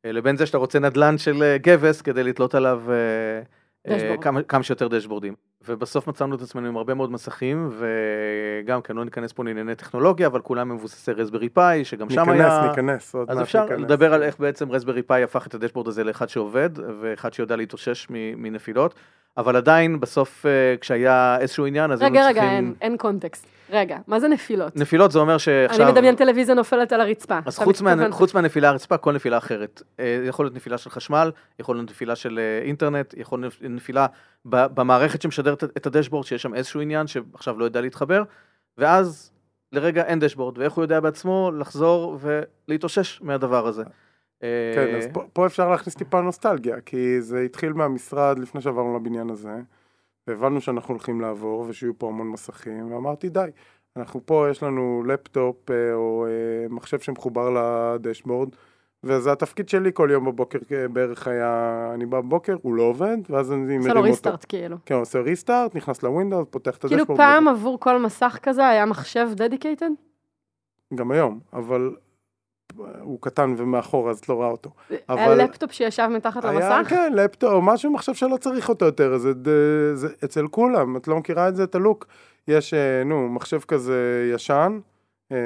לבין 0.04 0.36
זה 0.36 0.46
שאתה 0.46 0.58
רוצה 0.58 0.78
נדלן 0.78 1.18
של 1.18 1.56
גבס 1.62 2.02
כדי 2.02 2.22
לתלות 2.24 2.54
עליו. 2.54 2.82
כמה, 4.20 4.42
כמה 4.42 4.62
שיותר 4.62 4.88
דשבורדים. 4.88 5.34
ובסוף 5.68 6.06
מצאנו 6.06 6.34
את 6.36 6.40
עצמנו 6.40 6.68
עם 6.68 6.76
הרבה 6.76 6.94
מאוד 6.94 7.12
מסכים, 7.12 7.70
וגם 7.78 8.82
כן 8.82 8.96
לא 8.96 9.04
ניכנס 9.04 9.32
פה 9.32 9.44
לענייני 9.44 9.74
טכנולוגיה, 9.74 10.26
אבל 10.26 10.40
כולם 10.40 10.68
מבוססי 10.68 11.12
רסברי 11.12 11.48
פאי, 11.48 11.84
שגם 11.84 12.10
שם 12.10 12.20
ניכנס, 12.20 12.52
היה... 12.52 12.68
ניכנס, 12.68 13.14
עוד 13.14 13.30
אז 13.30 13.36
מעט 13.36 13.46
אפשר 13.46 13.62
ניכנס. 13.62 13.80
לדבר 13.80 14.14
על 14.14 14.22
איך 14.22 14.38
בעצם 14.40 14.70
רסברי 14.70 15.02
פאי 15.02 15.22
הפך 15.22 15.46
את 15.46 15.54
הדשבורד 15.54 15.88
הזה 15.88 16.04
לאחד 16.04 16.28
שעובד, 16.28 16.70
ואחד 17.00 17.32
שיודע 17.32 17.56
להתאושש 17.56 18.06
מ- 18.10 18.42
מנפילות, 18.42 18.94
אבל 19.36 19.56
עדיין 19.56 20.00
בסוף 20.00 20.46
אה, 20.46 20.50
כשהיה 20.80 21.36
איזשהו 21.40 21.66
עניין, 21.66 21.90
אז 21.90 22.02
היינו 22.02 22.16
רגע, 22.16 22.26
רגע, 22.26 22.40
צריכים... 22.40 22.56
אין- 22.56 22.74
אין 22.80 22.96
קונטקסט. 22.96 23.46
רגע, 23.70 23.98
מה 24.06 24.20
זה 24.20 24.28
נפילות? 24.28 24.76
נפילות 24.76 25.12
זה 25.12 25.18
אומר 25.18 25.38
שעכשיו... 25.38 25.84
אני 25.86 25.92
מדמיין 25.92 26.16
טלוויזיה 26.16 26.54
נופלת 26.54 26.92
על 26.92 27.00
הרצפה. 27.00 27.38
אז 27.46 27.58
חוץ, 27.58 27.80
מה, 27.80 27.94
חוץ 28.10 28.34
מהנפילה 28.34 28.68
הרצפה, 28.68 28.96
כל 28.96 29.12
נפילה 29.12 29.38
אחרת. 29.38 29.82
אה, 30.00 30.22
יכול 30.28 30.44
להיות 30.44 30.54
נפילה 30.54 30.78
של 30.78 30.90
חשמל, 30.90 31.30
יכול 31.58 31.76
להיות 31.76 31.90
נפילה 31.90 32.16
של 32.16 32.38
אה, 32.38 32.66
אינטרנט, 32.66 33.14
יכול 33.16 33.40
להיות 33.40 33.54
נפילה 33.62 34.06
במערכת 34.44 35.22
שמשדרת 35.22 35.64
את 35.64 35.86
הדשבורד, 35.86 36.26
שיש 36.26 36.42
שם 36.42 36.54
איזשהו 36.54 36.80
עניין 36.80 37.06
שעכשיו 37.06 37.58
לא 37.58 37.64
יודע 37.64 37.80
להתחבר, 37.80 38.22
ואז 38.78 39.30
לרגע 39.72 40.04
אין 40.04 40.18
דשבורד, 40.18 40.58
ואיך 40.58 40.72
הוא 40.72 40.84
יודע 40.84 41.00
בעצמו 41.00 41.50
לחזור 41.58 42.18
ולהתאושש 42.20 43.22
מהדבר 43.22 43.66
הזה. 43.66 43.82
כן, 44.74 44.88
אה, 44.92 44.98
אז 44.98 45.06
פה, 45.12 45.24
פה 45.32 45.46
אפשר 45.46 45.70
להכניס 45.70 45.94
טיפה 45.94 46.20
נוסטלגיה, 46.20 46.80
כי 46.80 47.20
זה 47.20 47.40
התחיל 47.40 47.72
מהמשרד 47.72 48.38
לפני 48.38 48.60
שעברנו 48.60 48.96
לבניין 48.96 49.30
הזה, 49.30 49.60
והבנו 50.26 50.60
שאנחנו 50.60 50.94
הולכים 50.94 51.20
לעבור 51.20 51.64
ושיהיו 51.68 51.98
פה 51.98 52.08
המון 52.08 52.28
מסכים, 52.28 52.92
ואמרתי 52.92 53.28
די, 53.28 53.50
אנחנו 53.96 54.20
פה, 54.26 54.46
יש 54.50 54.62
לנו 54.62 55.02
לפטופ 55.06 55.70
אה, 55.70 55.94
או 55.94 56.26
אה, 56.26 56.68
מחשב 56.70 56.98
שמחובר 56.98 57.50
ל 57.50 57.59
dashboard, 57.59 58.48
וזה 59.04 59.32
התפקיד 59.32 59.68
שלי 59.68 59.90
כל 59.94 60.08
יום 60.12 60.24
בבוקר 60.24 60.58
אה, 60.72 60.88
בערך 60.88 61.28
היה, 61.28 61.90
אני 61.94 62.06
בא 62.06 62.20
בבוקר, 62.20 62.56
הוא 62.62 62.74
לא 62.74 62.82
עובד, 62.82 63.16
ואז 63.30 63.52
אני 63.52 63.60
מרים 63.60 63.78
עושה 63.78 63.88
אותו. 63.88 64.00
לו 64.00 64.02
restart 64.02 64.46
כאילו. 64.48 64.76
כן, 64.86 64.94
עושה 64.94 65.20
restart, 65.20 65.74
נכנס 65.74 66.02
ל 66.02 66.07
Windows, 66.07 66.46
פותח 66.50 66.76
את 66.76 66.84
ה 66.84 66.86
dashboard. 66.86 67.06
כאילו 67.06 67.16
פעם 67.16 67.48
עבור 67.48 67.80
כל 67.80 67.98
מסך 67.98 68.38
כזה 68.42 68.68
היה 68.68 68.86
מחשב 68.86 69.28
dedicated? 69.34 69.90
גם 70.94 71.10
היום, 71.10 71.40
אבל 71.52 71.94
הוא 73.00 73.18
קטן 73.20 73.54
ומאחור 73.56 74.10
אז 74.10 74.18
את 74.18 74.28
לא 74.28 74.34
רואה 74.34 74.48
אותו. 74.48 74.70
היה 74.90 74.98
אבל- 75.08 75.44
לפטופ 75.44 75.72
שישב 75.72 76.08
מתחת 76.16 76.44
היה, 76.44 76.52
למסך? 76.52 76.90
כן, 76.90 77.12
לפטופ, 77.16 77.52
משהו 77.62 77.92
מחשב 77.92 78.14
שלא 78.14 78.36
צריך 78.36 78.68
אותו 78.68 78.84
יותר, 78.84 79.18
זה, 79.18 79.32
זה, 79.44 79.96
זה 79.96 80.08
אצל 80.24 80.46
כולם, 80.48 80.96
את 80.96 81.08
לא 81.08 81.16
מכירה 81.16 81.48
את 81.48 81.56
זה, 81.56 81.64
את 81.64 81.74
ה 81.74 81.80
look. 81.80 82.06
יש, 82.48 82.74
אה, 82.74 83.04
נו, 83.04 83.28
מחשב 83.28 83.60
כזה 83.60 84.30
ישן, 84.34 84.78
אה, 85.32 85.36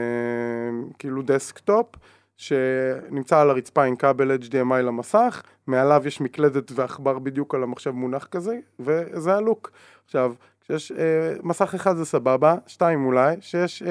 כאילו 0.98 1.22
desktop, 1.22 1.86
שנמצא 2.36 3.40
על 3.40 3.50
הרצפה 3.50 3.84
עם 3.84 3.96
כבל 3.96 4.36
HDMI 4.42 4.74
למסך, 4.82 5.42
מעליו 5.66 6.02
יש 6.06 6.20
מקלדת 6.20 6.72
ועכבר 6.74 7.18
בדיוק 7.18 7.54
על 7.54 7.62
המחשב 7.62 7.90
מונח 7.90 8.24
כזה, 8.26 8.58
וזה 8.80 9.34
ה 9.34 9.40
look. 9.40 9.70
עכשיו, 10.04 10.34
כשיש 10.60 10.92
אה, 10.92 10.96
מסך 11.42 11.74
אחד 11.74 11.96
זה 11.96 12.04
סבבה, 12.04 12.54
שתיים 12.66 13.04
אולי, 13.06 13.36
שיש 13.40 13.82
אה, 13.82 13.88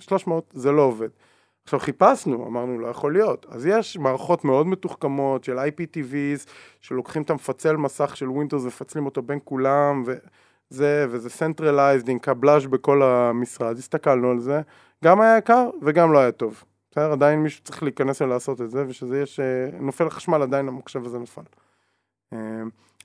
300 0.00 0.44
זה 0.54 0.72
לא 0.72 0.82
עובד. 0.82 1.08
עכשיו 1.64 1.80
חיפשנו, 1.80 2.46
אמרנו 2.46 2.78
לא 2.78 2.86
יכול 2.86 3.12
להיות, 3.12 3.46
אז 3.48 3.66
יש 3.66 3.96
מערכות 3.96 4.44
מאוד 4.44 4.66
מתוחכמות 4.66 5.44
של 5.44 5.58
IPTVs 5.58 6.48
שלוקחים 6.80 7.22
את 7.22 7.30
המפצל 7.30 7.76
מסך 7.76 8.16
של 8.16 8.30
ווינדוס 8.30 8.62
ומפצלים 8.62 9.06
אותו 9.06 9.22
בין 9.22 9.38
כולם 9.44 10.02
וזה, 10.06 11.06
וזה 11.10 11.28
centralized 11.28 12.10
עם 12.10 12.18
קבלאז' 12.18 12.66
בכל 12.66 13.02
המשרד, 13.02 13.78
הסתכלנו 13.78 14.30
על 14.30 14.40
זה, 14.40 14.60
גם 15.04 15.20
היה 15.20 15.38
יקר 15.38 15.70
וגם 15.82 16.12
לא 16.12 16.18
היה 16.18 16.32
טוב, 16.32 16.64
בסדר? 16.90 17.12
עדיין 17.12 17.42
מישהו 17.42 17.64
צריך 17.64 17.82
להיכנס 17.82 18.22
ולעשות 18.22 18.60
את 18.60 18.70
זה 18.70 18.84
ושזה 18.88 19.20
יש, 19.20 19.40
נופל 19.80 20.06
החשמל 20.06 20.42
עדיין 20.42 20.68
המחשב 20.68 21.04
הזה 21.04 21.18
נפל. 21.18 21.42
אה, 22.32 22.38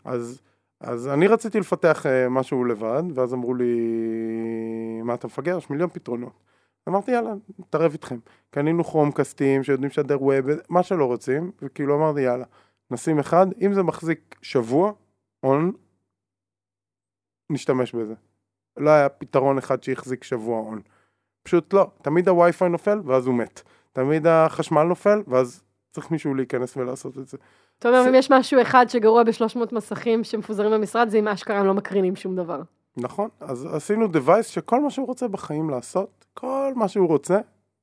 אז, 0.06 0.42
אז 0.82 1.08
אני 1.08 1.28
רציתי 1.28 1.60
לפתח 1.60 2.06
אה, 2.06 2.30
משהו 2.30 2.66
לבד, 2.66 3.04
ואז 3.14 3.34
אמרו 3.34 3.54
לי, 3.54 3.82
מה 5.04 5.14
אתה 5.14 5.28
מפגר? 5.28 5.58
יש 5.58 5.70
מיליון 5.70 5.90
פתרונות. 5.90 6.50
אמרתי 6.90 7.12
יאללה, 7.12 7.34
נתערב 7.60 7.92
איתכם. 7.92 8.20
קנינו 8.50 8.84
כרום 8.84 9.12
קסטים 9.12 9.64
שיודעים 9.64 9.90
לשדר 9.90 10.24
ווב, 10.24 10.46
מה 10.70 10.84
שלא 10.84 11.06
רוצים, 11.06 11.52
וכאילו 11.62 11.96
אמרתי 11.96 12.22
יאללה, 12.22 12.46
נשים 12.92 13.20
אחד, 13.20 13.48
אם 13.62 13.74
זה 13.74 13.84
מחזיק 13.84 14.36
שבוע, 14.42 14.92
און, 15.44 15.72
נשתמש 17.50 17.96
בזה. 17.96 18.14
לא 18.78 18.90
היה 18.90 19.10
פתרון 19.10 19.58
אחד 19.58 19.84
שהחזיק 19.84 20.24
שבוע 20.24 20.60
און. 20.60 20.82
פשוט 21.44 21.74
לא, 21.74 21.88
תמיד 22.02 22.30
הווי-פיי 22.30 22.70
נופל 22.70 23.02
ואז 23.06 23.28
הוא 23.28 23.36
מת. 23.36 23.62
תמיד 23.94 24.28
החשמל 24.28 24.84
נופל 24.84 25.22
ואז 25.28 25.64
צריך 25.92 26.12
מישהו 26.12 26.34
להיכנס 26.36 26.78
ולעשות 26.78 27.18
את 27.18 27.28
זה. 27.28 27.38
זאת 27.78 27.86
אומרת, 27.86 28.08
אם 28.08 28.16
יש 28.16 28.32
משהו 28.32 28.62
אחד 28.62 28.86
שגרוע 28.90 29.24
ב-300 29.24 29.76
מסכים 29.76 30.24
שמפוזרים 30.24 30.72
במשרד, 30.72 31.10
זה 31.10 31.20
אם 31.20 31.28
אשכרה 31.28 31.60
הם 31.60 31.66
לא 31.66 31.74
מקרינים 31.74 32.16
שום 32.16 32.36
דבר. 32.36 32.62
נכון, 32.98 33.30
אז 33.40 33.66
עשינו 33.76 34.06
device 34.06 34.44
שכל 34.44 34.82
מה 34.82 34.90
שהוא 34.90 35.08
רוצה 35.08 35.28
בחיים 35.28 35.70
לעשות, 35.70 36.19
כל 36.40 36.74
מה 36.76 36.88
שהוא 36.88 37.08
רוצה, 37.08 37.40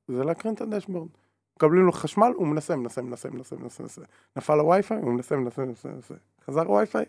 זה 0.07 0.23
להקרין 0.23 0.53
את 0.53 0.61
הדשבורד. 0.61 1.09
מקבלים 1.57 1.85
לו 1.85 1.91
חשמל, 1.91 2.31
הוא 2.35 2.47
מנסה, 2.47 2.75
מנסה, 2.75 3.01
מנסה, 3.01 3.29
מנסה, 3.29 3.55
מנסה, 3.55 3.83
מנסה. 3.83 4.01
נפל 4.35 4.59
הווי-פיי, 4.59 4.97
הוא 4.97 5.13
מנסה, 5.13 5.35
מנסה, 5.35 5.65
מנסה, 5.65 5.89
מנסה. 5.89 6.13
חזר 6.45 6.61
הווי-פיי, 6.61 7.05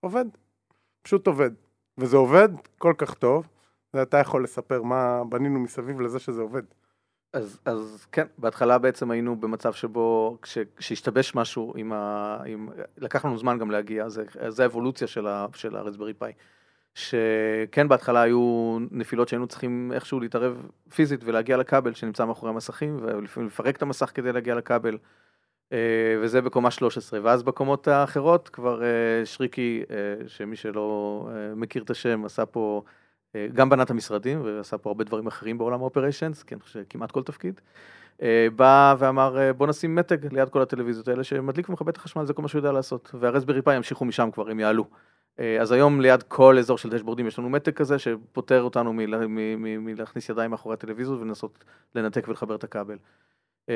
עובד. 0.00 0.24
פשוט 1.02 1.26
עובד. 1.26 1.50
וזה 1.98 2.16
עובד 2.16 2.48
כל 2.78 2.94
כך 2.98 3.14
טוב, 3.14 3.48
ואתה 3.94 4.18
יכול 4.18 4.44
לספר 4.44 4.82
מה 4.82 5.22
בנינו 5.28 5.60
מסביב 5.60 6.00
לזה 6.00 6.18
שזה 6.18 6.42
עובד. 6.42 6.62
אז, 7.32 7.58
אז 7.64 8.06
כן, 8.12 8.26
בהתחלה 8.38 8.78
בעצם 8.78 9.10
היינו 9.10 9.40
במצב 9.40 9.72
שבו 9.72 10.38
כש, 10.42 10.58
כשהשתבש 10.76 11.34
משהו 11.34 11.72
עם 11.76 11.92
ה... 11.92 12.38
עם, 12.46 12.68
לקח 12.96 13.24
לנו 13.24 13.38
זמן 13.38 13.58
גם 13.58 13.70
להגיע, 13.70 14.08
זה, 14.08 14.24
זה 14.48 14.62
האבולוציה 14.62 15.06
של, 15.06 15.26
ה, 15.26 15.46
הרסברי 15.72 16.14
פאי. 16.14 16.32
שכן 16.94 17.88
בהתחלה 17.88 18.22
היו 18.22 18.78
נפילות 18.90 19.28
שהיינו 19.28 19.46
צריכים 19.46 19.92
איכשהו 19.94 20.20
להתערב 20.20 20.68
פיזית 20.94 21.20
ולהגיע 21.24 21.56
לכבל 21.56 21.94
שנמצא 21.94 22.24
מאחורי 22.24 22.52
המסכים 22.52 22.96
ולפעמים 23.02 23.46
לפרק 23.46 23.76
את 23.76 23.82
המסך 23.82 24.10
כדי 24.14 24.32
להגיע 24.32 24.54
לכבל 24.54 24.98
אה, 25.72 25.78
וזה 26.20 26.42
בקומה 26.42 26.70
13 26.70 27.20
ואז 27.22 27.42
בקומות 27.42 27.88
האחרות 27.88 28.48
כבר 28.48 28.82
אה, 28.82 28.88
שריקי 29.24 29.82
אה, 29.90 30.28
שמי 30.28 30.56
שלא 30.56 31.28
מכיר 31.56 31.82
את 31.82 31.90
השם 31.90 32.24
עשה 32.24 32.46
פה 32.46 32.82
גם 33.54 33.68
בנת 33.68 33.90
המשרדים 33.90 34.40
ועשה 34.44 34.78
פה 34.78 34.90
הרבה 34.90 35.04
דברים 35.04 35.26
אחרים 35.26 35.58
בעולם 35.58 35.80
האופריישנס, 35.80 36.42
כן, 36.42 36.56
כמעט 36.90 37.10
כל 37.10 37.22
תפקיד. 37.22 37.60
בא 38.56 38.94
ואמר 38.98 39.52
בוא 39.56 39.66
נשים 39.66 39.94
מתג 39.94 40.34
ליד 40.34 40.48
כל 40.48 40.62
הטלוויזיות 40.62 41.08
האלה 41.08 41.24
שמדליק 41.24 41.68
ומכבה 41.68 41.90
את 41.90 41.96
החשמל 41.96 42.24
זה 42.24 42.32
כל 42.32 42.42
מה 42.42 42.48
שהוא 42.48 42.58
יודע 42.58 42.72
לעשות 42.72 43.10
והרסברי 43.14 43.62
פאי 43.62 43.76
ימשיכו 43.76 44.04
משם 44.04 44.30
כבר 44.32 44.50
הם 44.50 44.60
יעלו. 44.60 44.86
אה, 45.40 45.60
אז 45.60 45.72
היום 45.72 46.00
ליד 46.00 46.22
כל 46.22 46.58
אזור 46.58 46.78
של 46.78 46.90
דשבורדים 46.90 47.26
יש 47.26 47.38
לנו 47.38 47.50
מתג 47.50 47.72
כזה 47.72 47.98
שפוטר 47.98 48.62
אותנו 48.62 48.92
מלהכניס 48.92 50.28
ידיים 50.28 50.50
מאחורי 50.50 50.74
הטלוויזיות 50.74 51.20
ולנסות 51.20 51.64
לנתק 51.94 52.28
ולחבר 52.28 52.54
את 52.54 52.64
הכבל. 52.64 52.96
אה, 53.68 53.74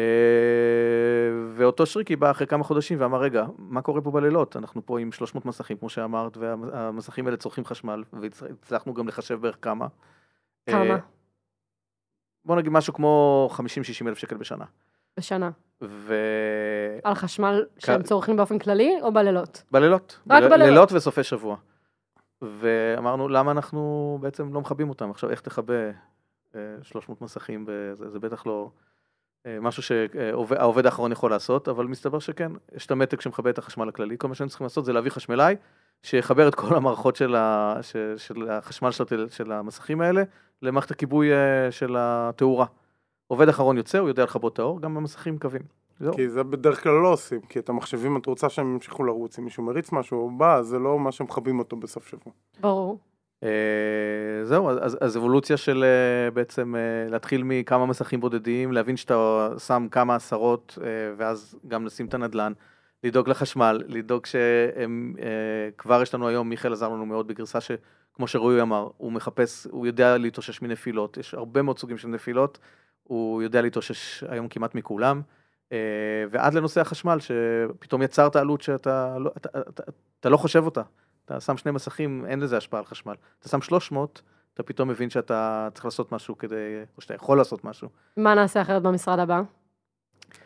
ואותו 1.55 1.87
שריקי 1.87 2.17
בא 2.17 2.31
אחרי 2.31 2.47
כמה 2.47 2.65
חודשים 2.65 3.01
ואמר 3.01 3.21
רגע, 3.21 3.47
מה 3.59 3.83
קורה 3.83 4.01
פה 4.01 4.11
בלילות? 4.11 4.57
אנחנו 4.57 4.87
פה 4.87 5.01
עם 5.01 5.13
300 5.13 5.47
מסכים 5.47 5.77
כמו 5.77 5.89
שאמרת 5.89 6.37
והמסכים 6.37 7.27
האלה 7.27 7.37
צורכים 7.37 7.65
חשמל 7.65 8.05
והצלחנו 8.13 8.95
גם 8.95 9.09
לחשב 9.09 9.41
בערך 9.41 9.57
כמה. 9.63 9.87
כמה? 10.67 10.95
אה, 10.95 10.99
בוא 12.45 12.57
נגיד 12.57 12.73
משהו 12.73 12.95
כמו 12.95 13.49
50-60 13.53 13.61
אלף 14.09 14.19
שקל 14.19 14.37
בשנה. 14.37 14.65
בשנה. 15.17 15.51
ו... 15.83 16.15
על 17.05 17.15
חשמל 17.15 17.65
שהם 17.79 18.03
צורכים 18.03 18.37
באופן 18.37 18.59
כללי 18.59 18.97
או 19.03 19.13
בלילות? 19.13 19.63
בלילות. 19.71 20.19
רק 20.31 20.43
בל... 20.43 20.49
בלילות. 20.49 20.69
לילות 20.69 20.93
וסופי 20.93 21.23
שבוע. 21.23 21.57
ואמרנו, 22.43 23.29
למה 23.29 23.51
אנחנו 23.51 24.19
בעצם 24.21 24.55
לא 24.55 24.61
מכבים 24.61 24.89
אותם? 24.89 25.11
עכשיו, 25.11 25.31
איך 25.31 25.41
תכבה 25.41 25.91
300 26.83 27.23
אה, 27.23 27.25
מסכים? 27.25 27.65
בזה, 27.69 28.11
זה 28.11 28.19
בטח 28.19 28.47
לא 28.47 28.71
אה, 29.47 29.59
משהו 29.61 29.83
שהעובד 29.83 30.87
האחרון 30.87 31.13
יכול 31.13 31.31
לעשות, 31.31 31.69
אבל 31.69 31.87
מסתבר 31.87 32.19
שכן, 32.19 32.53
יש 32.75 32.87
את 32.87 32.91
המתג 32.91 33.21
שמכבה 33.21 33.51
את 33.51 33.59
החשמל 33.59 33.89
הכללי. 33.89 34.19
כל 34.19 34.29
מה 34.29 34.35
שהם 34.35 34.49
צריכים 34.49 34.65
לעשות 34.65 34.85
זה 34.85 34.93
להביא 34.93 35.11
חשמלאי, 35.11 35.57
שיחבר 36.03 36.49
את 36.49 36.55
כל 36.55 36.77
המערכות 36.77 37.17
של, 37.17 37.35
ה... 37.35 37.75
של 38.17 38.51
החשמל 38.51 38.91
של, 38.91 39.29
של 39.31 39.53
המסכים 39.53 40.01
האלה 40.01 40.23
למערכת 40.63 40.91
הכיבוי 40.91 41.33
אה, 41.33 41.71
של 41.71 41.97
התאורה. 41.99 42.67
עובד 43.29 43.49
אחרון 43.49 43.77
יוצא, 43.77 43.99
הוא 43.99 44.09
יודע 44.09 44.25
לכבות 44.25 44.53
את 44.53 44.59
האור, 44.59 44.81
גם 44.81 44.95
במסכים 44.95 45.39
קווים. 45.39 45.63
זהו. 46.01 46.15
כי 46.15 46.29
זה 46.29 46.43
בדרך 46.43 46.83
כלל 46.83 46.93
לא 46.93 47.13
עושים, 47.13 47.41
כי 47.41 47.59
את 47.59 47.69
המחשבים 47.69 48.17
את 48.17 48.27
רוצה 48.27 48.49
שהם 48.49 48.75
ימשיכו 48.75 49.05
לרוץ, 49.05 49.39
אם 49.39 49.45
מישהו 49.45 49.63
מריץ 49.63 49.93
משהו 49.93 50.19
או 50.19 50.31
בא, 50.31 50.63
זה 50.63 50.79
לא 50.79 50.99
מה 50.99 51.13
שמכבים 51.13 51.59
אותו 51.59 51.77
בסוף 51.77 52.09
שבוע. 52.09 52.33
ברור. 52.61 52.99
אה, 53.43 54.45
זהו, 54.45 54.71
אז, 54.71 54.99
אז 55.01 55.17
אבולוציה 55.17 55.57
של 55.57 55.85
אה, 55.85 56.31
בעצם 56.31 56.75
אה, 56.77 57.11
להתחיל 57.11 57.43
מכמה 57.45 57.87
מסכים 57.87 58.21
בודדים, 58.21 58.73
להבין 58.73 58.97
שאתה 58.97 59.49
שם 59.59 59.87
כמה 59.91 60.15
עשרות, 60.15 60.79
ואז 61.17 61.59
גם 61.69 61.87
לשים 61.87 62.07
את 62.07 62.15
הנדלן, 62.15 62.53
לדאוג 63.05 63.29
לחשמל, 63.29 63.83
לדאוג 63.87 64.27
שכבר 64.27 66.03
יש 66.03 66.15
לנו 66.15 66.29
היום, 66.29 66.49
מיכאל 66.49 66.73
עזר 66.73 66.89
לנו 66.89 67.07
מאוד 67.07 67.29
בגרסה 67.29 67.59
שכמו 67.61 68.27
שרועי 68.27 68.63
אמר, 68.63 68.89
הוא 68.97 69.13
מחפש, 69.13 69.67
הוא 69.71 69.87
יודע 69.87 70.19
להתאושש 70.19 70.63
מנפילות, 70.63 71.17
יש 71.17 71.35
הרבה 71.35 71.63
מאוד 71.63 71.79
סוגים 71.79 71.99
של 71.99 72.09
נפילות. 72.09 72.59
הוא 73.09 73.43
יודע 73.43 73.63
להתאושש 73.63 74.25
היום 74.29 74.49
כמעט 74.49 74.75
מכולם. 74.75 75.23
אה, 75.73 75.79
ועד 76.31 76.55
לנושא 76.55 76.81
החשמל, 76.81 77.19
שפתאום 77.21 78.03
יצרת 78.03 78.37
עלות 78.37 78.61
שאתה 78.61 79.19
לא, 79.19 79.31
אתה, 79.37 79.49
אתה, 79.69 79.83
אתה 80.21 80.29
לא 80.29 80.37
חושב 80.37 80.65
אותה. 80.65 80.83
אתה 81.25 81.41
שם 81.41 81.57
שני 81.57 81.73
מסכים, 81.73 82.25
אין 82.29 82.41
לזה 82.41 82.57
השפעה 82.57 82.81
על 82.81 82.87
חשמל. 82.87 83.15
אתה 83.41 83.49
שם 83.49 83.61
300, 83.61 84.23
אתה 84.55 84.63
פתאום 84.63 84.89
מבין 84.89 85.11
שאתה 85.11 85.69
צריך 85.75 85.85
לעשות 85.85 86.13
משהו 86.13 86.39
כדי, 86.39 86.57
או 86.97 87.03
שאתה 87.03 87.15
יכול 87.15 87.39
לעשות 87.39 87.65
משהו. 87.65 87.89
מה 88.17 88.35
נעשה 88.35 88.63
אחרת 88.63 88.83
במשרד 88.83 89.19
הבא? 89.19 89.43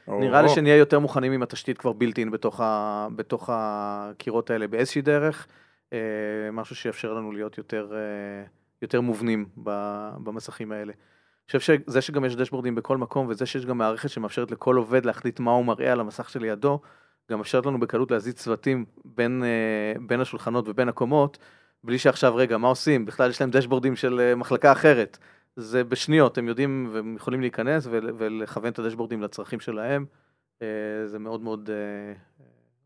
נראה 0.08 0.42
לי 0.42 0.48
שנהיה 0.48 0.76
יותר 0.76 0.98
מוכנים 0.98 1.32
עם 1.32 1.42
התשתית 1.42 1.78
כבר 1.78 1.92
בילטין 1.92 2.30
בתוך, 2.30 2.60
ה, 2.60 3.08
בתוך 3.16 3.50
הקירות 3.52 4.50
האלה 4.50 4.68
באיזושהי 4.68 5.02
דרך, 5.02 5.46
אה, 5.92 5.98
משהו 6.52 6.76
שיאפשר 6.76 7.14
לנו 7.14 7.32
להיות 7.32 7.58
יותר, 7.58 7.92
אה, 7.92 8.44
יותר 8.82 9.00
מובנים 9.00 9.46
במסכים 10.24 10.72
האלה. 10.72 10.92
אני 11.50 11.58
חושב 11.58 11.78
שזה 11.86 12.00
שגם 12.00 12.24
יש 12.24 12.36
דשבורדים 12.36 12.74
בכל 12.74 12.96
מקום, 12.96 13.26
וזה 13.28 13.46
שיש 13.46 13.66
גם 13.66 13.78
מערכת 13.78 14.10
שמאפשרת 14.10 14.50
לכל 14.50 14.76
עובד 14.76 15.04
להחליט 15.06 15.40
מה 15.40 15.50
הוא 15.50 15.64
מראה 15.64 15.92
על 15.92 16.00
המסך 16.00 16.30
שלידו, 16.30 16.80
גם 17.30 17.38
מאפשרת 17.38 17.66
לנו 17.66 17.80
בקלות 17.80 18.10
להזיז 18.10 18.34
צוותים 18.34 18.84
בין, 19.04 19.42
אה, 19.44 20.00
בין 20.06 20.20
השולחנות 20.20 20.68
ובין 20.68 20.88
הקומות, 20.88 21.38
בלי 21.84 21.98
שעכשיו, 21.98 22.36
רגע, 22.36 22.58
מה 22.58 22.68
עושים? 22.68 23.04
בכלל 23.04 23.30
יש 23.30 23.40
להם 23.40 23.50
דשבורדים 23.50 23.96
של 23.96 24.20
אה, 24.20 24.34
מחלקה 24.34 24.72
אחרת. 24.72 25.18
זה 25.56 25.84
בשניות, 25.84 26.38
הם 26.38 26.48
יודעים 26.48 26.90
והם 26.92 27.16
יכולים 27.16 27.40
להיכנס 27.40 27.86
ולכוון 27.90 28.72
את 28.72 28.78
הדשבורדים 28.78 29.22
לצרכים 29.22 29.60
שלהם, 29.60 30.06
אה, 30.62 30.66
זה 31.06 31.18
מאוד 31.18 31.40
מאוד 31.40 31.70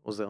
עוזר. 0.03 0.29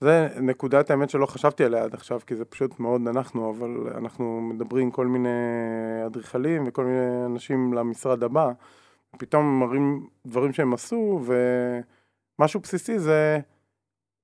זה 0.00 0.28
נקודת 0.40 0.90
האמת 0.90 1.10
שלא 1.10 1.26
חשבתי 1.26 1.64
עליה 1.64 1.84
עד 1.84 1.94
עכשיו, 1.94 2.20
כי 2.26 2.36
זה 2.36 2.44
פשוט 2.44 2.80
מאוד 2.80 3.08
אנחנו, 3.08 3.50
אבל 3.50 3.96
אנחנו 3.96 4.40
מדברים 4.40 4.90
כל 4.90 5.06
מיני 5.06 5.28
אדריכלים 6.06 6.64
וכל 6.66 6.84
מיני 6.84 7.26
אנשים 7.26 7.72
למשרד 7.72 8.22
הבא, 8.22 8.52
פתאום 9.18 9.60
מראים 9.60 10.06
דברים 10.26 10.52
שהם 10.52 10.74
עשו, 10.74 11.20
ומשהו 12.38 12.60
בסיסי 12.60 12.98
זה 12.98 13.40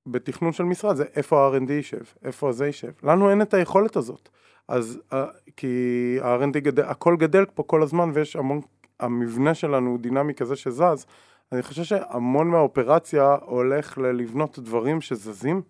בתכנון 0.06 0.52
של 0.52 0.64
משרד, 0.64 0.96
זה 0.96 1.04
איפה 1.16 1.46
ה-R&D 1.46 1.72
יישב, 1.72 2.02
איפה 2.24 2.52
זה 2.52 2.66
יישב. 2.66 2.92
לנו 3.02 3.30
אין 3.30 3.42
את 3.42 3.54
היכולת 3.54 3.96
הזאת, 3.96 4.28
אז 4.68 5.00
אה, 5.12 5.26
כי 5.56 6.18
ה-R&D 6.22 6.58
גדל, 6.58 6.82
הכל 6.82 7.16
גדל 7.16 7.44
פה 7.44 7.62
כל 7.62 7.82
הזמן 7.82 8.10
ויש 8.14 8.36
המון, 8.36 8.60
המבנה 9.00 9.54
שלנו 9.54 9.90
הוא 9.90 9.98
דינמי 9.98 10.34
כזה 10.34 10.56
שזז, 10.56 11.06
אני 11.52 11.62
חושב 11.62 11.85
שהמון 11.85 12.48
מהאופרציה 12.48 13.37
הולך 13.42 13.98
ללבנות 13.98 14.59
דברים 14.59 15.00
שזזים, 15.00 15.62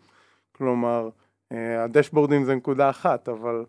כלומר, 0.52 1.08
אה, 1.52 1.84
הדשבורדים 1.84 2.44
זה 2.44 2.54
נקודה 2.54 2.90
אחת, 2.90 3.28
אבל 3.28 3.64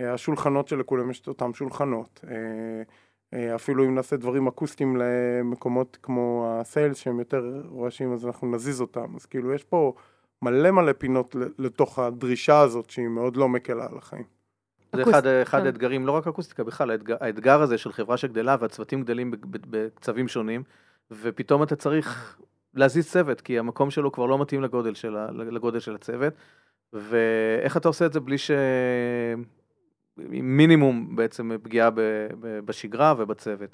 אה, 0.00 0.12
השולחנות 0.12 0.68
שלכולם 0.68 1.10
יש 1.10 1.20
את 1.20 1.28
אותם 1.28 1.54
שולחנות. 1.54 2.24
אה, 2.28 3.54
אפילו 3.54 3.84
אם 3.84 3.94
נעשה 3.94 4.16
דברים 4.16 4.46
אקוסטיים 4.46 4.96
למקומות 4.96 5.98
כמו 6.02 6.48
הסיילס 6.50 6.98
שהם 6.98 7.18
יותר 7.18 7.62
רועשים 7.68 8.12
אז 8.12 8.26
אנחנו 8.26 8.50
נזיז 8.50 8.80
אותם, 8.80 9.16
אז 9.16 9.26
כאילו 9.26 9.52
יש 9.52 9.64
פה 9.64 9.94
מלא 10.42 10.70
מלא 10.70 10.92
פינות 10.92 11.36
לתוך 11.58 11.98
הדרישה 11.98 12.60
הזאת 12.60 12.90
שהיא 12.90 13.08
מאוד 13.08 13.36
לא 13.36 13.48
מקלה 13.48 13.86
על 13.86 13.98
החיים. 13.98 14.24
זה 14.96 15.02
אחד, 15.02 15.26
אחד 15.26 15.60
כן. 15.60 15.66
האתגרים, 15.66 16.06
לא 16.06 16.12
רק 16.12 16.26
אקוסטיקה, 16.26 16.64
בכלל, 16.64 16.90
האתגר, 16.90 17.16
האתגר 17.20 17.62
הזה 17.62 17.78
של 17.78 17.92
חברה 17.92 18.16
שגדלה 18.16 18.56
והצוותים 18.60 19.02
גדלים 19.02 19.34
בקצבים 19.70 20.28
שונים, 20.28 20.62
ופתאום 21.10 21.62
אתה 21.62 21.76
צריך 21.76 22.38
להזיז 22.74 23.10
צוות, 23.10 23.40
כי 23.40 23.58
המקום 23.58 23.90
שלו 23.90 24.12
כבר 24.12 24.26
לא 24.26 24.38
מתאים 24.38 24.62
לגודל 24.62 24.94
של, 24.94 25.16
ה, 25.16 25.30
לגודל 25.30 25.80
של 25.80 25.94
הצוות, 25.94 26.32
ואיך 26.92 27.76
אתה 27.76 27.88
עושה 27.88 28.06
את 28.06 28.12
זה 28.12 28.20
בלי 28.20 28.38
ש... 28.38 28.50
מינימום 30.28 31.16
בעצם 31.16 31.50
פגיעה 31.62 31.90
ב, 31.90 32.00
ב, 32.40 32.60
בשגרה 32.64 33.14
ובצוות. 33.18 33.70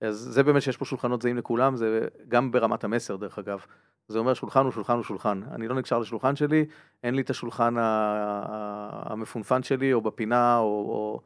אז 0.00 0.16
זה 0.16 0.42
באמת 0.42 0.62
שיש 0.62 0.76
פה 0.76 0.84
שולחנות 0.84 1.22
זהים 1.22 1.36
לכולם, 1.36 1.76
זה 1.76 2.08
גם 2.28 2.50
ברמת 2.50 2.84
המסר 2.84 3.16
דרך 3.16 3.38
אגב. 3.38 3.64
זה 4.08 4.18
אומר 4.18 4.34
שולחן 4.34 4.64
הוא 4.64 4.72
שולחן 4.72 4.94
הוא 4.94 5.02
שולחן. 5.02 5.40
אני 5.50 5.68
לא 5.68 5.74
נקשר 5.74 5.98
לשולחן 5.98 6.36
שלי, 6.36 6.66
אין 7.02 7.14
לי 7.14 7.22
את 7.22 7.30
השולחן 7.30 7.74
המפונפן 7.78 9.62
שלי, 9.62 9.92
או 9.92 10.00
בפינה, 10.00 10.58
או, 10.58 10.64
או 10.64 11.20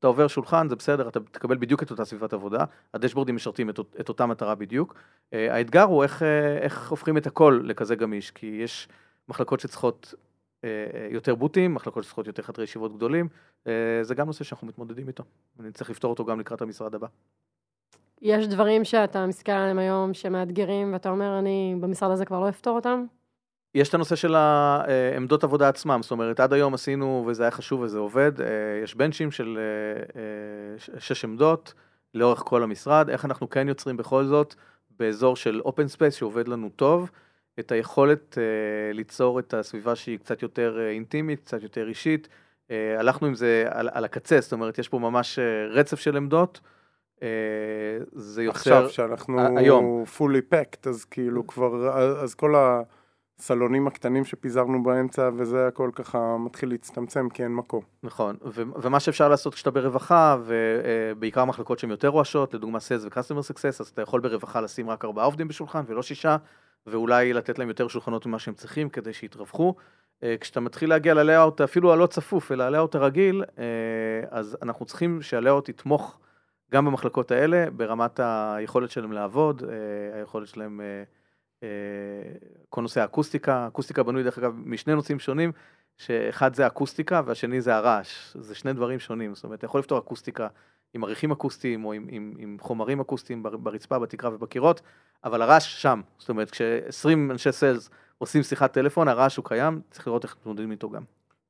אתה 0.00 0.06
עובר 0.06 0.28
שולחן, 0.28 0.68
זה 0.68 0.76
בסדר, 0.76 1.08
אתה 1.08 1.20
תקבל 1.20 1.56
בדיוק 1.56 1.82
את 1.82 1.90
אותה 1.90 2.04
סביבת 2.04 2.32
עבודה, 2.32 2.64
הדשבורדים 2.94 3.34
משרתים 3.34 3.70
את, 3.70 3.78
את 4.00 4.08
אותה 4.08 4.26
מטרה 4.26 4.54
בדיוק. 4.54 4.94
Uh, 4.94 5.36
האתגר 5.50 5.82
הוא 5.82 6.02
איך, 6.02 6.22
uh, 6.22 6.24
איך 6.62 6.90
הופכים 6.90 7.16
את 7.16 7.26
הכל 7.26 7.60
לכזה 7.64 7.96
גמיש, 7.96 8.30
כי 8.30 8.46
יש 8.46 8.88
מחלקות 9.28 9.60
שצריכות 9.60 10.14
אה, 10.64 11.08
יותר 11.10 11.34
בוטים, 11.34 11.74
מחלקות 11.74 12.04
שצריכות 12.04 12.26
יותר 12.26 12.42
חדרי 12.42 12.64
ישיבות 12.64 12.96
גדולים, 12.96 13.28
אה, 13.66 13.72
זה 14.02 14.14
גם 14.14 14.26
נושא 14.26 14.44
שאנחנו 14.44 14.66
מתמודדים 14.66 15.08
איתו. 15.08 15.24
אני 15.60 15.72
צריך 15.72 15.90
לפתור 15.90 16.10
אותו 16.10 16.24
גם 16.24 16.40
לקראת 16.40 16.62
המשרד 16.62 16.94
הבא. 16.94 17.06
יש 18.22 18.46
דברים 18.46 18.84
שאתה 18.84 19.26
מסתכל 19.26 19.52
עליהם 19.52 19.78
היום 19.78 20.14
שמאתגרים, 20.14 20.92
ואתה 20.92 21.10
אומר, 21.10 21.38
אני 21.38 21.74
במשרד 21.80 22.10
הזה 22.10 22.24
כבר 22.24 22.40
לא 22.40 22.48
אפתור 22.48 22.76
אותם? 22.76 23.04
יש 23.74 23.88
את 23.88 23.94
הנושא 23.94 24.16
של 24.16 24.34
העמדות 24.34 25.44
עבודה 25.44 25.68
עצמם, 25.68 25.98
זאת 26.02 26.10
אומרת, 26.10 26.40
עד 26.40 26.52
היום 26.52 26.74
עשינו, 26.74 27.24
וזה 27.26 27.42
היה 27.42 27.50
חשוב 27.50 27.80
וזה 27.80 27.98
עובד, 27.98 28.32
יש 28.84 28.94
בנצ'ים 28.94 29.30
של 29.30 29.58
שש 30.98 31.24
עמדות 31.24 31.74
לאורך 32.14 32.38
כל 32.38 32.62
המשרד, 32.62 33.10
איך 33.10 33.24
אנחנו 33.24 33.50
כן 33.50 33.68
יוצרים 33.68 33.96
בכל 33.96 34.24
זאת 34.24 34.54
באזור 34.98 35.36
של 35.36 35.60
open 35.60 35.88
space 35.88 36.14
שעובד 36.14 36.48
לנו 36.48 36.70
טוב, 36.76 37.10
את 37.60 37.72
היכולת 37.72 38.38
ליצור 38.92 39.38
את 39.38 39.54
הסביבה 39.54 39.96
שהיא 39.96 40.18
קצת 40.18 40.42
יותר 40.42 40.80
אינטימית, 40.90 41.40
קצת 41.40 41.62
יותר 41.62 41.88
אישית. 41.88 42.28
הלכנו 42.98 43.26
עם 43.26 43.34
זה 43.34 43.64
על, 43.70 43.88
על 43.92 44.04
הקצה, 44.04 44.40
זאת 44.40 44.52
אומרת, 44.52 44.78
יש 44.78 44.88
פה 44.88 44.98
ממש 44.98 45.38
רצף 45.70 46.00
של 46.00 46.16
עמדות. 46.16 46.60
זה 48.12 48.42
יוצר... 48.42 48.74
עכשיו 48.74 48.90
שאנחנו 48.90 49.58
היום. 49.58 50.04
fully 50.18 50.54
packed, 50.54 50.88
אז 50.88 51.04
כאילו 51.04 51.46
כבר, 51.46 51.98
אז 52.22 52.34
כל 52.34 52.54
הסלונים 53.40 53.86
הקטנים 53.86 54.24
שפיזרנו 54.24 54.82
באמצע, 54.82 55.30
וזה 55.36 55.66
הכל 55.66 55.90
ככה 55.94 56.36
מתחיל 56.38 56.68
להצטמצם 56.68 57.28
כי 57.28 57.42
אין 57.42 57.54
מקום. 57.54 57.82
נכון, 58.02 58.36
ו- 58.44 58.62
ומה 58.82 59.00
שאפשר 59.00 59.28
לעשות 59.28 59.54
כשאתה 59.54 59.70
ברווחה, 59.70 60.36
ובעיקר 60.44 61.44
מחלקות 61.44 61.78
שהן 61.78 61.90
יותר 61.90 62.08
רועשות, 62.08 62.54
לדוגמה 62.54 62.78
Sales 62.78 63.04
ו-Customer 63.04 63.52
Success, 63.52 63.80
אז 63.80 63.88
אתה 63.88 64.02
יכול 64.02 64.20
ברווחה 64.20 64.60
לשים 64.60 64.90
רק 64.90 65.04
ארבעה 65.04 65.24
עובדים 65.24 65.48
בשולחן 65.48 65.82
ולא 65.86 66.02
שישה. 66.02 66.36
ואולי 66.86 67.32
לתת 67.32 67.58
להם 67.58 67.68
יותר 67.68 67.88
שולחנות 67.88 68.26
ממה 68.26 68.38
שהם 68.38 68.54
צריכים 68.54 68.88
כדי 68.88 69.12
שיתרווחו. 69.12 69.74
אה, 70.22 70.34
כשאתה 70.40 70.60
מתחיל 70.60 70.90
להגיע 70.90 71.14
ללאאוט, 71.14 71.60
אפילו 71.60 71.92
הלא 71.92 72.06
צפוף, 72.06 72.52
אלא 72.52 72.64
הלאאוט 72.64 72.94
הרגיל, 72.94 73.44
אה, 73.58 73.64
אז 74.30 74.56
אנחנו 74.62 74.86
צריכים 74.86 75.22
שה 75.22 75.37
layout 75.37 75.68
יתמוך 75.68 76.18
גם 76.72 76.84
במחלקות 76.84 77.30
האלה, 77.30 77.70
ברמת 77.76 78.20
היכולת 78.22 78.90
שלהם 78.90 79.12
לעבוד, 79.12 79.62
אה, 79.64 80.18
היכולת 80.18 80.48
שלהם, 80.48 80.80
כל 82.68 82.82
נושא 82.82 83.00
האקוסטיקה, 83.00 83.66
אקוסטיקה 83.66 84.02
בנוי 84.02 84.22
דרך 84.22 84.38
אגב 84.38 84.54
משני 84.64 84.94
נושאים 84.94 85.18
שונים, 85.18 85.52
שאחד 85.96 86.54
זה 86.54 86.66
אקוסטיקה 86.66 87.22
והשני 87.26 87.60
זה 87.60 87.76
הרעש, 87.76 88.36
זה 88.40 88.54
שני 88.54 88.72
דברים 88.72 88.98
שונים, 88.98 89.34
זאת 89.34 89.44
אומרת, 89.44 89.58
אתה 89.58 89.64
יכול 89.64 89.80
לפתור 89.80 89.98
אקוסטיקה 89.98 90.48
עם 90.94 91.04
אריחים 91.04 91.32
אקוסטיים 91.32 91.84
או 91.84 91.92
עם, 91.92 92.06
עם, 92.10 92.34
עם 92.38 92.56
חומרים 92.60 93.00
אקוסטיים 93.00 93.42
ברצפה, 93.42 93.98
בתקרה 93.98 94.34
ובקירות, 94.34 94.80
אבל 95.24 95.42
הרעש 95.42 95.82
שם, 95.82 96.00
זאת 96.18 96.28
אומרת 96.28 96.50
כש-20 96.50 97.08
אנשי 97.30 97.52
sales 97.52 97.90
עושים 98.18 98.42
שיחת 98.42 98.72
טלפון, 98.72 99.08
הרעש 99.08 99.36
הוא 99.36 99.44
קיים, 99.44 99.80
צריך 99.90 100.06
לראות 100.06 100.24
איך 100.24 100.36
מתמודדים 100.40 100.70
איתו 100.70 100.90
גם. 100.90 101.02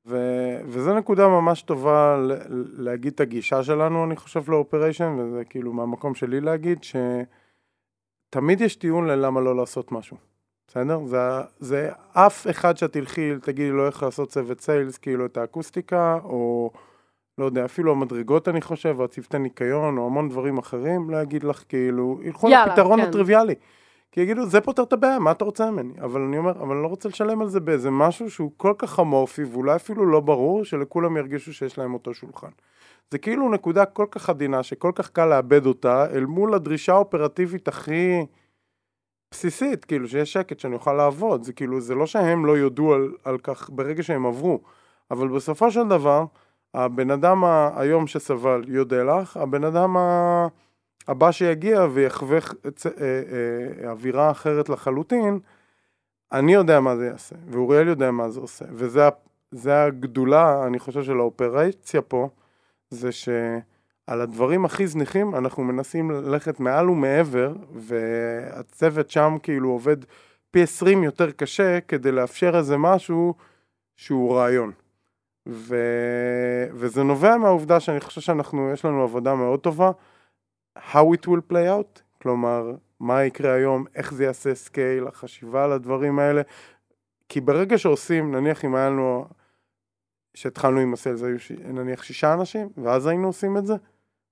ו- 0.06 0.60
וזו 0.66 0.94
נקודה 0.94 1.28
ממש 1.28 1.62
טובה 1.62 2.16
ל- 2.16 2.84
להגיד 2.84 3.12
את 3.12 3.20
הגישה 3.20 3.62
שלנו, 3.62 4.04
אני 4.04 4.16
חושב, 4.16 4.50
לאופריישן, 4.50 5.16
וזה 5.18 5.44
כאילו 5.44 5.72
מהמקום 5.72 6.14
שלי 6.14 6.40
להגיד, 6.40 6.78
שתמיד 8.30 8.60
יש 8.60 8.76
טיעון 8.76 9.06
ללמה 9.06 9.40
לא 9.40 9.56
לעשות 9.56 9.92
משהו, 9.92 10.16
בסדר? 10.68 11.00
זה, 11.06 11.18
זה 11.58 11.90
אף 12.12 12.46
אחד 12.50 12.76
שאת 12.76 12.92
תלכי, 12.92 13.32
תגידי 13.42 13.70
לו 13.70 13.86
איך 13.86 14.02
לעשות 14.02 14.28
צוות 14.28 14.60
סיילס, 14.60 14.98
כאילו 14.98 15.26
את 15.26 15.36
האקוסטיקה, 15.36 16.18
או... 16.24 16.70
לא 17.38 17.44
יודע, 17.44 17.64
אפילו 17.64 17.92
המדרגות 17.92 18.48
אני 18.48 18.60
חושב, 18.60 18.96
או 18.98 19.04
הצוותי 19.04 19.38
ניקיון, 19.38 19.98
או 19.98 20.06
המון 20.06 20.28
דברים 20.28 20.58
אחרים, 20.58 21.10
להגיד 21.10 21.44
לך 21.44 21.64
כאילו, 21.68 22.20
ילכו 22.22 22.48
לפתרון 22.48 23.00
כן. 23.00 23.08
הטריוויאלי. 23.08 23.54
כי 24.12 24.20
יגידו, 24.20 24.46
זה 24.46 24.60
פותר 24.60 24.82
את 24.82 24.92
הבעיה, 24.92 25.18
מה 25.18 25.30
אתה 25.30 25.44
רוצה 25.44 25.70
ממני? 25.70 25.92
אבל 26.00 26.20
אני 26.20 26.38
אומר, 26.38 26.50
אבל 26.50 26.74
אני 26.74 26.82
לא 26.82 26.88
רוצה 26.88 27.08
לשלם 27.08 27.40
על 27.40 27.48
זה 27.48 27.60
באיזה 27.60 27.90
משהו 27.90 28.30
שהוא 28.30 28.50
כל 28.56 28.74
כך 28.78 29.00
אמורפי, 29.00 29.44
ואולי 29.44 29.76
אפילו 29.76 30.06
לא 30.06 30.20
ברור, 30.20 30.64
שלכולם 30.64 31.16
ירגישו 31.16 31.52
שיש 31.52 31.78
להם 31.78 31.94
אותו 31.94 32.14
שולחן. 32.14 32.50
זה 33.10 33.18
כאילו 33.18 33.48
נקודה 33.48 33.84
כל 33.84 34.06
כך 34.10 34.30
עדינה, 34.30 34.62
שכל 34.62 34.92
כך 34.94 35.10
קל 35.10 35.26
לאבד 35.26 35.66
אותה, 35.66 36.06
אל 36.10 36.24
מול 36.24 36.54
הדרישה 36.54 36.92
האופרטיבית 36.92 37.68
הכי 37.68 38.26
בסיסית, 39.30 39.84
כאילו, 39.84 40.08
שיש 40.08 40.32
שקט, 40.32 40.60
שאני 40.60 40.74
אוכל 40.74 40.92
לעבוד. 40.92 41.42
זה 41.42 41.52
כאילו, 41.52 41.80
זה 41.80 41.94
לא 41.94 42.06
שהם 42.06 42.46
לא 42.46 42.58
יודו 42.58 42.94
על, 42.94 43.12
על 43.24 43.38
כך 43.38 43.70
ברגע 43.70 44.02
שהם 44.02 44.26
עברו, 44.26 44.60
אבל 45.10 45.28
בסופו 45.28 45.70
של 45.70 45.88
דבר, 45.88 46.24
הבן 46.74 47.10
אדם 47.10 47.44
היום 47.76 48.06
שסבל 48.06 48.64
יודע 48.68 49.04
לך, 49.04 49.36
הבן 49.36 49.64
אדם 49.64 49.96
הבא 51.08 51.32
שיגיע 51.32 51.86
ויחווה 51.92 52.38
אה, 52.38 52.70
אה, 53.82 53.90
אווירה 53.90 54.30
אחרת 54.30 54.68
לחלוטין, 54.68 55.38
אני 56.32 56.54
יודע 56.54 56.80
מה 56.80 56.96
זה 56.96 57.06
יעשה, 57.06 57.36
ואוריאל 57.50 57.88
יודע 57.88 58.10
מה 58.10 58.28
זה 58.28 58.40
עושה, 58.40 58.64
וזה 58.72 59.84
הגדולה, 59.84 60.66
אני 60.66 60.78
חושב, 60.78 61.02
של 61.02 61.18
האופרציה 61.18 62.02
פה, 62.02 62.28
זה 62.90 63.12
שעל 63.12 64.20
הדברים 64.20 64.64
הכי 64.64 64.86
זניחים 64.86 65.34
אנחנו 65.34 65.64
מנסים 65.64 66.10
ללכת 66.10 66.60
מעל 66.60 66.90
ומעבר, 66.90 67.54
והצוות 67.74 69.10
שם 69.10 69.36
כאילו 69.42 69.68
עובד 69.68 69.96
פי 70.50 70.62
עשרים 70.62 71.02
יותר 71.02 71.30
קשה 71.30 71.80
כדי 71.80 72.12
לאפשר 72.12 72.56
איזה 72.56 72.76
משהו 72.76 73.34
שהוא 73.96 74.34
רעיון. 74.34 74.72
ו... 75.48 75.76
וזה 76.72 77.02
נובע 77.02 77.36
מהעובדה 77.36 77.80
שאני 77.80 78.00
חושב 78.00 78.20
שאנחנו, 78.20 78.70
יש 78.72 78.84
לנו 78.84 79.02
עבודה 79.02 79.34
מאוד 79.34 79.60
טובה, 79.60 79.90
how 80.78 81.04
it 81.14 81.26
will 81.26 81.52
play 81.52 81.68
out, 81.68 82.00
כלומר, 82.22 82.74
מה 83.00 83.24
יקרה 83.24 83.52
היום, 83.52 83.84
איך 83.94 84.14
זה 84.14 84.24
יעשה 84.24 84.54
scale, 84.54 85.06
החשיבה 85.06 85.64
על 85.64 85.72
הדברים 85.72 86.18
האלה, 86.18 86.42
כי 87.28 87.40
ברגע 87.40 87.78
שעושים, 87.78 88.34
נניח 88.34 88.64
אם 88.64 88.74
היה 88.74 88.90
לנו, 88.90 89.26
שהתחלנו 90.34 90.80
עם 90.80 90.92
ה 90.92 90.97
sales, 90.97 91.22
היו. 91.22 91.36
נניח 91.72 92.02
שישה 92.02 92.34
אנשים, 92.34 92.68
ואז 92.76 93.06
היינו 93.06 93.26
עושים 93.26 93.56
את 93.56 93.66
זה, 93.66 93.74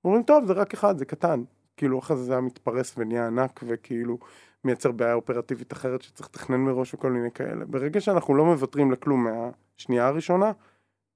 אומרים, 0.05 0.23
טוב, 0.23 0.47
זה 0.47 0.53
רק 0.53 0.75
אחד, 0.75 0.99
זה 0.99 1.05
קטן, 1.05 1.43
כאילו 1.77 1.99
אחרי 1.99 2.17
זה 2.17 2.23
זה 2.23 2.33
היה 2.33 2.41
מתפרס 2.41 2.95
ונהיה 2.97 3.27
ענק, 3.27 3.61
וכאילו 3.67 4.19
מייצר 4.65 4.93
בעיה 4.93 5.15
אופרטיבית 5.15 5.73
אחרת 5.73 6.03
שצריך 6.03 6.29
לתכנן 6.29 6.61
מראש 6.61 6.95
וכל 6.95 7.13
מיני 7.13 7.31
כאלה. 7.31 7.65
ברגע 7.65 8.01
שאנחנו 8.01 8.35
לא 8.35 8.45
מוותרים 8.45 8.93
לכלום 8.93 9.27
מהשנייה 9.27 10.07
הראשונה, 10.07 10.53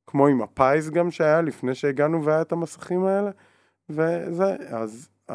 כמו 0.07 0.27
עם 0.27 0.43
ה 0.43 0.51
space 0.51 0.91
גם 0.91 1.11
שהיה 1.11 1.43
לפני 1.43 1.75
שהגענו 1.75 2.25
והיה 2.25 2.43
את 2.43 2.53
המסכים 2.53 3.05
האלה, 3.05 3.31
וזה, 3.89 4.57
אז, 4.69 5.09
uh, 5.31 5.35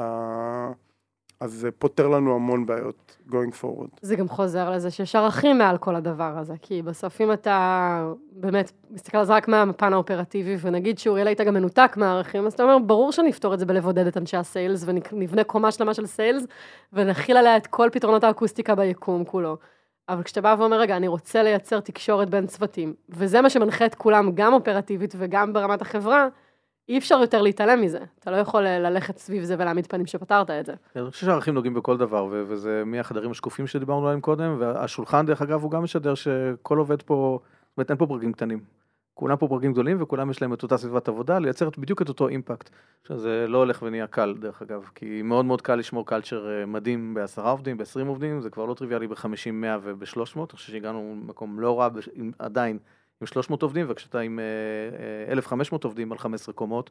אז 1.39 1.51
זה 1.53 1.71
פותר 1.71 2.07
לנו 2.07 2.35
המון 2.35 2.65
בעיות 2.65 3.17
going 3.29 3.63
forward. 3.63 3.99
זה 4.01 4.15
גם 4.15 4.27
חוזר 4.27 4.71
לזה 4.71 4.91
שיש 4.91 5.15
ערכים 5.15 5.57
מעל 5.57 5.77
כל 5.77 5.95
הדבר 5.95 6.37
הזה, 6.37 6.53
כי 6.61 6.81
בסוף 6.81 7.21
אם 7.21 7.31
אתה 7.31 8.11
באמת 8.31 8.71
מסתכל 8.91 9.17
על 9.17 9.25
זה 9.25 9.33
רק 9.33 9.47
מהפן 9.47 9.93
האופרטיבי, 9.93 10.55
ונגיד 10.61 10.99
שאוריאל 10.99 11.27
היית 11.27 11.41
גם 11.41 11.53
מנותק 11.53 11.93
מהערכים, 11.97 12.45
אז 12.45 12.53
אתה 12.53 12.63
אומר, 12.63 12.77
ברור 12.79 13.11
שנפתור 13.11 13.53
את 13.53 13.59
זה 13.59 13.65
בלבודד 13.65 14.07
את 14.07 14.17
אנשי 14.17 14.37
ה 14.37 14.44
sales, 14.44 14.85
ונבנה 14.85 15.43
קומה 15.43 15.71
שלמה 15.71 15.93
של 15.93 16.05
sales, 16.05 16.45
ונכיל 16.93 17.37
עליה 17.37 17.57
את 17.57 17.67
כל 17.67 17.89
פתרונות 17.91 18.23
האקוסטיקה 18.23 18.75
ביקום 18.75 19.25
כולו. 19.25 19.57
אבל 20.09 20.23
כשאתה 20.23 20.41
בא 20.41 20.55
ואומר, 20.59 20.79
רגע, 20.79 20.97
אני 20.97 21.07
רוצה 21.07 21.43
לייצר 21.43 21.79
תקשורת 21.79 22.29
בין 22.29 22.47
צוותים, 22.47 22.93
וזה 23.09 23.41
מה 23.41 23.49
שמנחה 23.49 23.85
את 23.85 23.95
כולם, 23.95 24.31
גם 24.33 24.53
אופרטיבית 24.53 25.13
וגם 25.17 25.53
ברמת 25.53 25.81
החברה, 25.81 26.27
אי 26.89 26.97
אפשר 26.97 27.15
יותר 27.21 27.41
להתעלם 27.41 27.81
מזה. 27.81 27.99
אתה 28.19 28.31
לא 28.31 28.35
יכול 28.35 28.63
ללכת 28.63 29.17
סביב 29.17 29.43
זה 29.43 29.55
ולהעמיד 29.59 29.87
פנים 29.87 30.05
שפתרת 30.05 30.49
את 30.49 30.65
זה. 30.65 30.73
אני 30.95 31.11
חושב 31.11 31.25
שהערכים 31.25 31.53
נוגעים 31.53 31.73
בכל 31.73 31.97
דבר, 31.97 32.27
וזה 32.31 32.83
מהחדרים 32.85 33.31
השקופים 33.31 33.67
שדיברנו 33.67 34.05
עליהם 34.05 34.21
קודם, 34.21 34.55
והשולחן, 34.59 35.25
דרך 35.25 35.41
אגב, 35.41 35.63
הוא 35.63 35.71
גם 35.71 35.83
משדר 35.83 36.15
שכל 36.15 36.77
עובד 36.77 37.01
פה, 37.01 37.39
זאת 37.41 37.77
אומרת, 37.77 37.89
אין 37.89 37.97
פה 37.97 38.07
פרקים 38.07 38.33
קטנים. 38.33 38.59
כולם 39.13 39.37
פה 39.37 39.47
פרקים 39.47 39.73
גדולים 39.73 40.01
וכולם 40.01 40.29
יש 40.29 40.41
להם 40.41 40.53
את 40.53 40.63
אותה 40.63 40.77
סביבת 40.77 41.07
עבודה, 41.07 41.39
לייצר 41.39 41.69
בדיוק 41.77 42.01
את 42.01 42.09
אותו 42.09 42.27
אימפקט. 42.27 42.69
שזה 43.07 43.45
לא 43.47 43.57
הולך 43.57 43.81
ונהיה 43.81 44.07
קל, 44.07 44.35
דרך 44.39 44.61
אגב, 44.61 44.89
כי 44.95 45.21
מאוד 45.21 45.45
מאוד 45.45 45.61
קל 45.61 45.75
לשמור 45.75 46.05
קלצ'ר 46.05 46.49
אה, 46.49 46.65
מדהים 46.65 47.13
בעשרה 47.13 47.51
עובדים, 47.51 47.77
בעשרים 47.77 48.07
עובדים, 48.07 48.41
זה 48.41 48.49
כבר 48.49 48.65
לא 48.65 48.73
טריוויאלי 48.73 49.07
בחמישים, 49.07 49.61
מאה 49.61 49.77
ובשלוש 49.83 50.35
מאות, 50.35 50.51
אני 50.51 50.57
חושב 50.57 50.71
שהגענו 50.71 51.15
למקום 51.23 51.59
לא 51.59 51.79
רע 51.79 51.89
עדיין 52.39 52.77
עם 53.21 53.27
שלוש 53.27 53.49
מאות 53.49 53.61
עובדים, 53.61 53.85
וכשאתה 53.89 54.19
עם 54.19 54.39
אה, 54.39 54.43
אה, 54.99 55.31
אלף 55.31 55.47
חמש 55.47 55.71
מאות 55.71 55.83
עובדים 55.83 56.11
על 56.11 56.17
חמש 56.17 56.41
עשרה 56.41 56.53
קומות, 56.53 56.89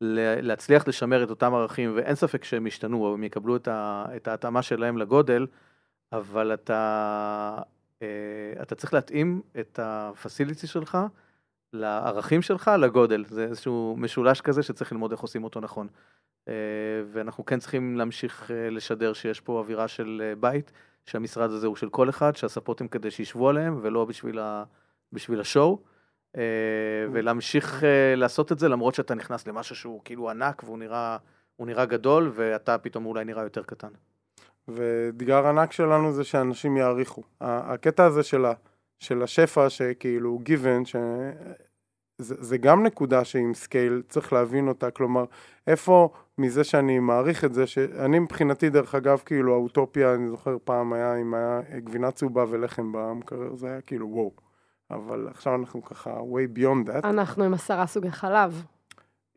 להצליח 0.00 0.88
לשמר 0.88 1.24
את 1.24 1.30
אותם 1.30 1.54
ערכים, 1.54 1.92
ואין 1.96 2.14
ספק 2.14 2.44
שהם 2.44 2.66
ישתנו, 2.66 3.14
הם 3.14 3.24
יקבלו 3.24 3.56
את 3.66 4.28
ההתאמה 4.28 4.62
שלהם 4.62 4.98
לגודל, 4.98 5.46
אבל 6.12 6.54
אתה, 6.54 7.58
אתה 8.62 8.74
צריך 8.74 8.94
להתאים 8.94 9.42
את 9.60 9.78
הפסיליטי 9.82 10.66
שלך, 10.66 10.98
לערכים 11.72 12.42
שלך, 12.42 12.70
לגודל. 12.78 13.24
זה 13.24 13.44
איזשהו 13.44 13.94
משולש 13.98 14.40
כזה 14.40 14.62
שצריך 14.62 14.92
ללמוד 14.92 15.12
איך 15.12 15.20
עושים 15.20 15.44
אותו 15.44 15.60
נכון. 15.60 15.88
אה, 16.48 16.54
ואנחנו 17.12 17.46
כן 17.46 17.58
צריכים 17.58 17.96
להמשיך 17.96 18.50
אה, 18.50 18.70
לשדר 18.70 19.12
שיש 19.12 19.40
פה 19.40 19.58
אווירה 19.58 19.88
של 19.88 20.22
אה, 20.24 20.34
בית, 20.34 20.72
שהמשרד 21.04 21.50
הזה 21.50 21.66
הוא 21.66 21.76
של 21.76 21.88
כל 21.88 22.08
אחד, 22.08 22.36
שהספות 22.36 22.80
הם 22.80 22.88
כדי 22.88 23.10
שישבו 23.10 23.48
עליהם 23.48 23.78
ולא 23.82 24.04
בשביל, 24.04 24.38
ה... 24.38 24.64
בשביל 25.12 25.40
השואו. 25.40 25.78
ולהמשיך 27.12 27.84
לעשות 28.16 28.52
את 28.52 28.58
זה 28.58 28.68
למרות 28.68 28.94
שאתה 28.94 29.14
נכנס 29.14 29.46
למשהו 29.46 29.76
שהוא 29.76 30.00
כאילו 30.04 30.30
ענק 30.30 30.62
והוא 30.64 30.78
נראה, 30.78 31.16
נראה 31.58 31.84
גדול 31.84 32.30
ואתה 32.34 32.78
פתאום 32.78 33.06
אולי 33.06 33.24
נראה 33.24 33.42
יותר 33.42 33.62
קטן. 33.62 33.88
ואתגר 34.68 35.46
ענק 35.46 35.72
שלנו 35.72 36.12
זה 36.12 36.24
שאנשים 36.24 36.76
יעריכו. 36.76 37.22
הקטע 37.40 38.04
הזה 38.04 38.22
של 38.22 38.44
ה... 38.44 38.52
של 38.98 39.22
השפע 39.22 39.70
שכאילו 39.70 40.38
given, 40.44 40.84
שזה 40.84 41.32
זה 42.18 42.58
גם 42.58 42.82
נקודה 42.86 43.24
שעם 43.24 43.54
scale 43.54 44.02
צריך 44.08 44.32
להבין 44.32 44.68
אותה, 44.68 44.90
כלומר, 44.90 45.24
איפה 45.66 46.12
מזה 46.38 46.64
שאני 46.64 46.98
מעריך 46.98 47.44
את 47.44 47.54
זה, 47.54 47.66
שאני 47.66 48.18
מבחינתי 48.18 48.70
דרך 48.70 48.94
אגב, 48.94 49.22
כאילו 49.26 49.54
האוטופיה, 49.54 50.14
אני 50.14 50.28
זוכר 50.28 50.56
פעם 50.64 50.92
היה, 50.92 51.16
אם 51.20 51.34
היה 51.34 51.60
גבינה 51.78 52.10
צהובה 52.10 52.44
ולחם 52.48 52.92
במקרר, 52.92 53.54
זה 53.54 53.66
היה 53.66 53.80
כאילו 53.80 54.08
וואו. 54.08 54.45
אבל 54.90 55.28
עכשיו 55.30 55.54
אנחנו 55.54 55.84
ככה 55.84 56.10
way 56.10 56.58
beyond 56.58 56.88
that. 56.88 57.06
אנחנו 57.08 57.44
עם 57.44 57.54
עשרה 57.54 57.86
סוגי 57.86 58.10
חלב. 58.10 58.64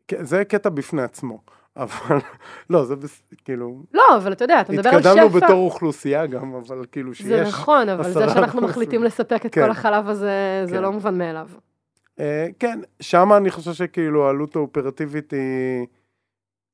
כן, 0.08 0.24
זה 0.24 0.44
קטע 0.44 0.68
בפני 0.68 1.02
עצמו, 1.02 1.40
אבל 1.76 2.18
לא, 2.70 2.84
זה 2.84 2.96
בס... 2.96 3.22
כאילו, 3.44 3.82
לא, 3.92 4.02
אבל 4.16 4.32
אתה 4.32 4.44
יודע, 4.44 4.60
אתה 4.60 4.72
מדבר 4.72 4.90
על 4.90 5.00
שפע. 5.00 5.10
התקדמנו 5.10 5.28
בתור 5.28 5.64
אוכלוסייה 5.64 6.26
גם, 6.26 6.54
אבל 6.54 6.84
כאילו 6.92 7.14
שיש... 7.14 7.26
זה 7.26 7.42
נכון, 7.42 7.88
אבל 7.88 8.12
זה 8.12 8.28
שאנחנו 8.28 8.60
אחוז. 8.60 8.70
מחליטים 8.70 9.04
לספק 9.04 9.46
את 9.46 9.54
כן. 9.54 9.64
כל 9.64 9.70
החלב 9.70 10.08
הזה, 10.08 10.62
זה 10.64 10.76
כן. 10.76 10.82
לא 10.82 10.92
מובן 10.92 11.18
מאליו. 11.18 11.48
אה, 12.20 12.48
כן, 12.58 12.80
שם 13.00 13.32
אני 13.32 13.50
חושב 13.50 13.72
שכאילו 13.72 14.26
העלות 14.26 14.56
האופרטיבית 14.56 15.32
היא, 15.32 15.86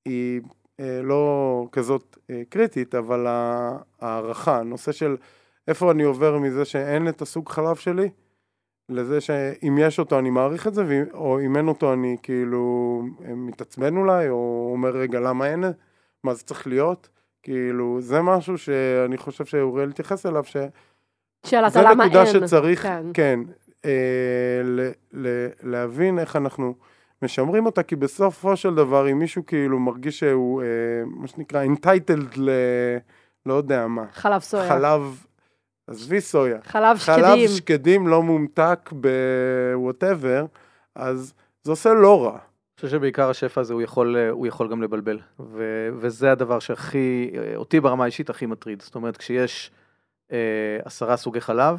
היא 0.05 0.41
אה, 0.81 1.01
לא 1.03 1.67
כזאת 1.73 2.17
אה, 2.31 2.43
קריטית, 2.49 2.95
אבל 2.95 3.27
ההערכה, 3.29 4.59
הנושא 4.59 4.93
של 4.93 5.17
איפה 5.69 5.91
אני 5.91 6.03
עובר 6.03 6.39
מזה 6.39 6.65
שאין 6.65 7.09
את 7.09 7.23
הסוג 7.23 7.49
חלב 7.49 7.77
שלי, 7.77 8.09
לזה 8.89 9.21
שאם 9.21 9.79
יש 9.81 9.99
אותו 9.99 10.19
אני 10.19 10.31
מעריך 10.31 10.67
את 10.67 10.75
זה, 10.75 11.05
או 11.15 11.41
אם 11.41 11.57
אין 11.57 11.69
אותו 11.69 11.93
אני 11.93 12.17
כאילו 12.23 13.03
אה, 13.25 13.35
מתעצבן 13.35 13.97
אולי, 13.97 14.29
או 14.29 14.69
אומר 14.73 14.91
רגע 14.91 15.21
למה 15.21 15.47
אין, 15.47 15.65
מה 16.25 16.35
זה 16.35 16.43
צריך 16.43 16.67
להיות, 16.67 17.09
כאילו 17.43 18.01
זה 18.01 18.23
משהו 18.23 18.59
שאני 18.59 19.17
חושב 19.17 19.45
שאוריאל 19.45 19.89
התייחס 19.89 20.27
אליו, 20.27 20.45
ש... 20.45 20.57
שאלת 21.47 21.73
זה 21.73 21.83
למה 21.83 21.91
אין. 22.05 22.13
נקודה 22.13 22.27
שצריך, 22.27 22.83
כן. 22.83 23.07
כן, 23.15 23.41
אה, 23.85 24.61
ל, 24.65 24.91
ל, 25.13 25.47
להבין 25.63 26.19
איך 26.19 26.37
אנחנו 26.37 26.75
משמרים 27.23 27.67
אותה, 27.67 27.83
כי 27.83 27.97
בסופו 27.97 28.57
של 28.57 28.75
דבר, 28.75 29.11
אם 29.11 29.19
מישהו 29.19 29.47
כאילו 29.47 29.79
מרגיש 29.79 30.19
שהוא, 30.19 30.63
אה, 30.63 30.67
מה 31.07 31.27
שנקרא, 31.27 31.65
entitled 31.65 32.37
ל... 32.37 32.51
לא 33.47 33.55
יודע 33.55 33.87
מה, 33.87 34.05
חלב 34.13 34.41
סויה. 34.41 34.69
חלב, 34.69 35.25
עזבי 35.87 36.21
סויה, 36.21 36.59
חלב 36.63 36.99
חלב 36.99 37.37
שקדים. 37.37 37.49
שקדים 37.49 38.09
לא 38.09 38.23
מומתק 38.23 38.93
ב 38.93 39.08
whatever, 39.08 40.47
אז 40.95 41.35
זה 41.63 41.71
עושה 41.71 41.95
לא 41.95 42.25
רע. 42.25 42.31
אני 42.31 42.81
חושב 42.81 42.89
שבעיקר 42.89 43.31
השפע 43.31 43.61
הזה 43.61 43.75
הוא 43.75 43.83
יכול, 43.83 44.17
אה, 44.17 44.31
הוא 44.31 44.47
יכול 44.47 44.71
גם 44.71 44.83
לבלבל, 44.83 45.19
ו, 45.41 45.89
וזה 45.97 46.33
הדבר 46.33 46.59
שהכי, 46.59 47.31
אה, 47.35 47.57
אותי 47.57 47.81
ברמה 47.81 48.05
האישית 48.05 48.31
הכי 48.31 48.47
מטריד. 48.47 48.83
זאת 48.83 48.95
אומרת, 48.95 49.17
כשיש 49.17 49.71
אה, 50.33 50.79
עשרה 50.85 51.17
סוגי 51.17 51.41
חלב, 51.41 51.79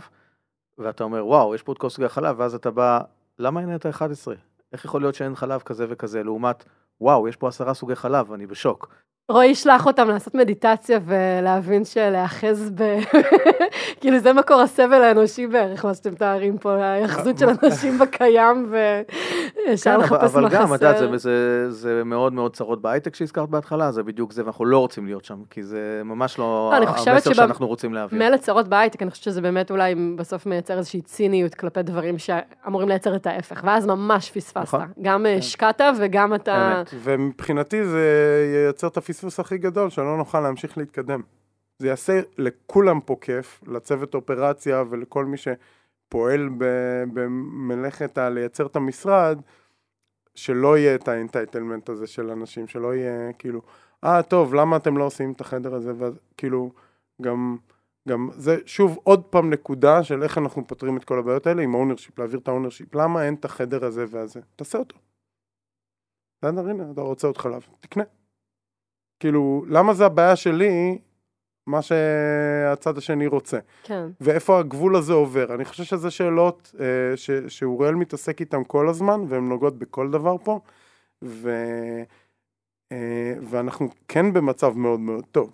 ואתה 0.78 1.04
אומר, 1.04 1.26
וואו, 1.26 1.56
יש 1.56 1.64
פה 1.64 1.72
את 1.72 1.78
כל 1.78 1.90
סוגי 1.90 2.06
החלב, 2.06 2.40
ואז 2.40 2.56
אתה 2.56 2.72
בא, 2.72 3.00
למה 3.40 3.62
אין 3.62 3.76
את 3.76 3.86
ה-11? 3.86 4.32
איך 4.74 4.86
יכול 4.86 5.02
להיות 5.02 5.16
שאין 5.16 5.36
חלב 5.36 5.62
כזה 5.62 5.86
וכזה, 5.90 6.24
לעומת, 6.24 6.64
וואו, 7.02 7.28
יש 7.28 7.36
פה 7.36 7.48
עשרה 7.48 7.74
סוגי 7.74 7.96
חלב, 7.96 8.32
אני 8.32 8.48
בשוק. 8.48 8.94
רועי 9.32 9.48
ישלח 9.48 9.86
אותם 9.86 10.08
לעשות 10.08 10.36
מדיטציה 10.36 11.00
ולהבין 11.06 11.86
שלהאחז 11.86 12.72
ב... 12.76 12.98
כאילו 14.02 14.20
זה 14.20 14.34
מקור 14.34 14.62
הסבל 14.62 15.02
האנושי 15.02 15.48
בערך, 15.48 15.86
מה 15.86 15.94
שאתם 15.94 16.12
מתארים 16.12 16.58
פה, 16.58 16.74
ההאחזות 16.74 17.38
של 17.38 17.50
אנשים 17.64 18.00
בקיים 18.00 18.72
וישר 18.72 19.84
כן, 19.84 19.96
אבל, 19.96 20.04
לחפש 20.04 20.32
אבל 20.32 20.42
מה 20.42 20.50
גם, 20.50 20.74
את 20.74 20.82
יודעת, 20.82 20.98
זה, 20.98 21.06
חסר. 21.08 21.18
זה, 21.18 21.72
זה 21.72 22.02
מאוד 22.06 22.34
מאוד 22.34 22.56
צרות 22.56 22.82
בהייטק 22.82 23.16
שהזכרת 23.16 23.50
בהתחלה, 23.50 23.92
זה 23.92 24.04
בדיוק 24.04 24.34
זה, 24.34 24.44
ואנחנו 24.44 24.66
לא 24.66 24.80
רוצים 24.80 25.06
להיות 25.06 25.26
שם, 25.26 25.38
כי 25.50 25.64
זה 25.64 26.02
ממש 26.06 26.40
לא 26.40 26.70
לא, 26.72 26.78
אני 26.78 26.88
חושבת 26.88 27.14
המסר 27.14 27.34
שאנחנו 27.34 27.68
רוצים 27.68 27.94
להעביר. 27.94 28.20
מילא 28.20 28.38
צרות 28.38 28.68
בהייטק, 28.68 29.02
אני 29.02 29.12
חושבת 29.12 29.24
שזה 29.24 29.42
באמת 29.42 29.72
אולי 29.72 29.96
בסוף 30.16 30.46
מייצר 30.46 30.78
איזושהי 30.78 31.02
ציניות 31.02 31.56
כלפי 31.56 31.84
דברים 31.84 32.18
שאמורים 32.18 32.88
לייצר 32.88 33.16
את 33.16 33.28
ההפך, 33.28 33.62
ואז 33.66 33.86
ממש 33.86 34.32
פספסת. 34.32 34.58
נכון. 34.58 34.88
גם 35.02 35.26
אה, 35.26 35.36
השקעת 35.36 35.82
וגם 35.98 36.36
אתה... 36.36 36.84
ומבחינתי 36.94 37.86
זה 37.86 38.02
ייצר 38.68 38.88
את 38.88 38.98
הפספוס 38.98 39.17
הכי 39.40 39.58
גדול, 39.58 39.90
שלא 39.90 40.18
נוכל 40.18 40.40
להמשיך 40.40 40.78
להתקדם. 40.78 41.22
זה 41.80 41.88
יעשה 41.88 42.20
לכולם 42.38 43.00
פה 43.02 43.16
כיף, 43.22 43.64
לצוות 43.68 44.16
אופרציה 44.16 44.84
ולכל 44.90 45.26
מי 45.26 45.38
שפועל 45.38 46.50
במלאכת 47.14 48.18
ה- 48.18 48.30
לייצר 48.30 48.66
את 48.66 48.76
המשרד, 48.76 49.42
שלא 50.36 50.78
יהיה 50.78 50.96
את 50.96 51.08
האנטייטלמנט 51.08 51.90
הזה 51.90 52.08
של 52.08 52.30
אנשים, 52.30 52.68
שלא 52.68 52.96
יהיה 52.96 53.34
כאילו, 53.34 53.62
אה, 54.04 54.24
טוב, 54.24 54.54
למה 54.54 54.78
אתם 54.78 54.98
לא 54.98 55.04
עושים 55.04 55.32
את 55.32 55.42
החדר 55.42 55.76
הזה? 55.76 55.92
וכאילו, 55.98 56.72
גם, 57.22 57.58
גם 58.10 58.30
זה 58.34 58.58
שוב 58.66 59.00
עוד 59.04 59.24
פעם 59.24 59.50
נקודה 59.50 60.04
של 60.04 60.24
איך 60.24 60.38
אנחנו 60.38 60.68
פותרים 60.68 60.98
את 60.98 61.04
כל 61.04 61.20
הבעיות 61.20 61.48
האלה 61.48 61.62
עם 61.62 61.76
ה 61.76 61.80
ownership, 61.80 62.20
להעביר 62.20 62.40
את 62.40 62.48
ה 62.48 62.52
ownership. 62.52 62.96
למה 62.96 63.24
אין 63.26 63.34
את 63.34 63.46
החדר 63.46 63.86
הזה 63.86 64.06
והזה? 64.10 64.40
תעשה 64.56 64.78
אותו. 64.78 64.98
בסדר, 66.42 66.70
הנה, 66.70 66.92
אתה 66.92 67.02
רוצה 67.02 67.28
עוד 67.28 67.38
חלב, 67.38 67.68
תקנה. 67.80 68.04
כאילו, 69.20 69.66
למה 69.68 69.94
זה 69.94 70.06
הבעיה 70.06 70.36
שלי, 70.36 70.98
מה 71.68 71.82
שהצד 71.82 72.98
השני 72.98 73.28
רוצה? 73.28 73.60
כן. 73.84 74.08
ואיפה 74.22 74.60
הגבול 74.60 74.96
הזה 74.96 75.14
עובר? 75.14 75.56
אני 75.56 75.66
חושב 75.66 75.84
שזה 75.84 76.12
שאלות 76.12 76.74
אה, 76.80 76.86
ש, 77.18 77.32
שאוריאל 77.48 77.96
מתעסק 77.96 78.40
איתן 78.40 78.62
כל 78.68 78.90
הזמן, 78.90 79.22
והן 79.28 79.50
נוגעות 79.50 79.80
בכל 79.80 80.12
דבר 80.12 80.36
פה, 80.44 80.60
ו, 81.24 81.52
אה, 82.92 83.34
ואנחנו 83.42 83.90
כן 84.08 84.34
במצב 84.34 84.78
מאוד 84.78 85.00
מאוד 85.00 85.26
טוב, 85.32 85.52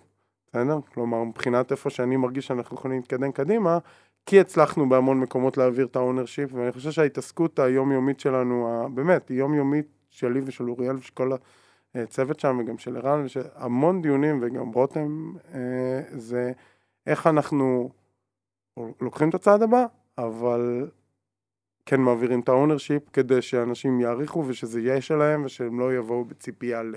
בסדר? 0.48 0.80
כלומר, 0.94 1.24
מבחינת 1.24 1.72
איפה 1.72 1.90
שאני 1.90 2.18
מרגיש 2.18 2.48
שאנחנו 2.48 2.78
יכולים 2.78 2.98
להתקדם 2.98 3.32
קדימה, 3.32 3.78
כי 4.26 4.40
הצלחנו 4.40 4.90
בהמון 4.90 5.20
מקומות 5.20 5.58
להעביר 5.58 5.86
את 5.86 5.96
ה 5.96 6.01
ownership, 6.01 6.54
ואני 6.54 6.72
חושב 6.72 6.92
שההתעסקות 6.92 7.60
היומיומית 7.60 8.20
שלנו, 8.20 8.68
ה- 8.70 8.88
באמת, 8.90 9.30
היא 9.30 9.40
יומיומית 9.40 9.86
שלי 10.10 10.42
ושל 10.46 10.70
אוריאל 10.70 10.96
ושל 10.96 11.12
כל 11.14 11.32
הצוות 11.96 12.40
שם, 12.40 12.58
וגם 12.60 12.78
של 12.78 12.98
ערן, 12.98 13.26
המון 13.56 14.02
דיונים, 14.02 14.40
וגם 14.42 14.72
רותם, 14.72 15.34
אה, 15.54 16.02
זה 16.10 16.52
איך 17.06 17.28
אנחנו 17.28 17.90
לוקחים 19.02 19.30
את 19.30 19.34
הצעד 19.34 19.62
הבא, 19.62 19.86
אבל 20.18 20.90
כן 21.86 22.02
מעבירים 22.02 22.40
את 22.40 22.50
ה 22.50 22.56
ownership 22.56 23.10
כדי 23.10 23.42
שאנשים 23.42 24.00
יעריכו 24.00 24.44
ושזה 24.48 24.82
יהיה 24.82 25.02
שלהם 25.02 25.46
ושהם 25.46 25.80
לא 25.80 25.94
יבואו 25.94 26.26
בציפייה 26.26 26.84
ל... 26.84 26.96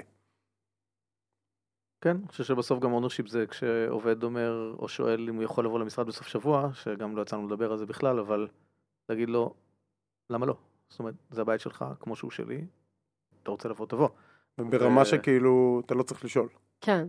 כן, 2.00 2.16
אני 2.16 2.28
חושב 2.28 2.44
שבסוף 2.44 2.80
גם 2.80 2.92
ownership 2.92 3.28
זה 3.28 3.46
כשעובד 3.46 4.22
אומר 4.22 4.74
או 4.78 4.88
שואל 4.88 5.28
אם 5.28 5.34
הוא 5.34 5.42
יכול 5.42 5.64
לבוא 5.64 5.78
למשרד 5.78 6.06
בסוף 6.06 6.26
שבוע, 6.26 6.70
שגם 6.72 7.16
לא 7.16 7.22
יצאנו 7.22 7.46
לדבר 7.46 7.72
על 7.72 7.78
זה 7.78 7.86
בכלל, 7.86 8.18
אבל 8.18 8.48
להגיד 9.08 9.28
לו, 9.28 9.54
למה 10.30 10.46
לא? 10.46 10.56
זאת 10.88 10.98
אומרת, 10.98 11.14
זה 11.30 11.40
הבית 11.40 11.60
שלך 11.60 11.84
כמו 12.00 12.16
שהוא 12.16 12.30
שלי, 12.30 12.66
אתה 13.42 13.50
רוצה 13.50 13.68
לבוא, 13.68 13.86
תבוא. 13.86 14.08
ברמה 14.58 15.00
ו- 15.00 15.04
שכאילו 15.04 15.82
אתה 15.86 15.94
לא 15.94 16.02
צריך 16.02 16.24
לשאול. 16.24 16.48
כן. 16.80 17.08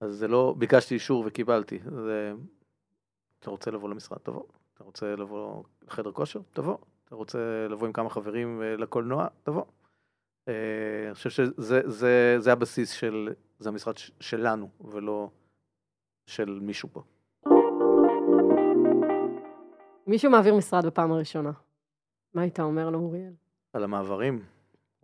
אז 0.00 0.14
זה 0.14 0.28
לא, 0.28 0.54
ביקשתי 0.58 0.94
אישור 0.94 1.24
וקיבלתי. 1.26 1.78
זה, 1.84 2.32
אתה 3.40 3.50
רוצה 3.50 3.70
לבוא 3.70 3.88
למשרד, 3.88 4.18
תבוא. 4.18 4.42
אתה 4.74 4.84
רוצה 4.84 5.16
לבוא 5.16 5.62
לחדר 5.82 6.12
כושר, 6.12 6.40
תבוא. 6.52 6.76
אתה 7.04 7.14
רוצה 7.14 7.66
לבוא 7.70 7.86
עם 7.86 7.92
כמה 7.92 8.10
חברים 8.10 8.62
אה, 8.62 8.76
לקולנוע, 8.76 9.26
תבוא. 9.42 9.64
אה, 10.48 10.54
אני 11.06 11.14
חושב 11.14 11.30
שזה 11.30 11.80
זה, 11.86 12.36
זה 12.38 12.52
הבסיס 12.52 12.90
של, 12.90 13.28
זה 13.58 13.68
המשרד 13.68 13.94
שלנו, 14.20 14.68
ולא 14.80 15.30
של 16.26 16.58
מישהו 16.62 16.88
פה. 16.92 17.02
מישהו 20.06 20.30
מעביר 20.30 20.54
משרד 20.54 20.86
בפעם 20.86 21.12
הראשונה. 21.12 21.52
מה 22.34 22.42
היית 22.42 22.60
אומר 22.60 22.90
לו, 22.90 22.98
אוריאל? 22.98 23.32
על 23.72 23.84
המעברים, 23.84 24.42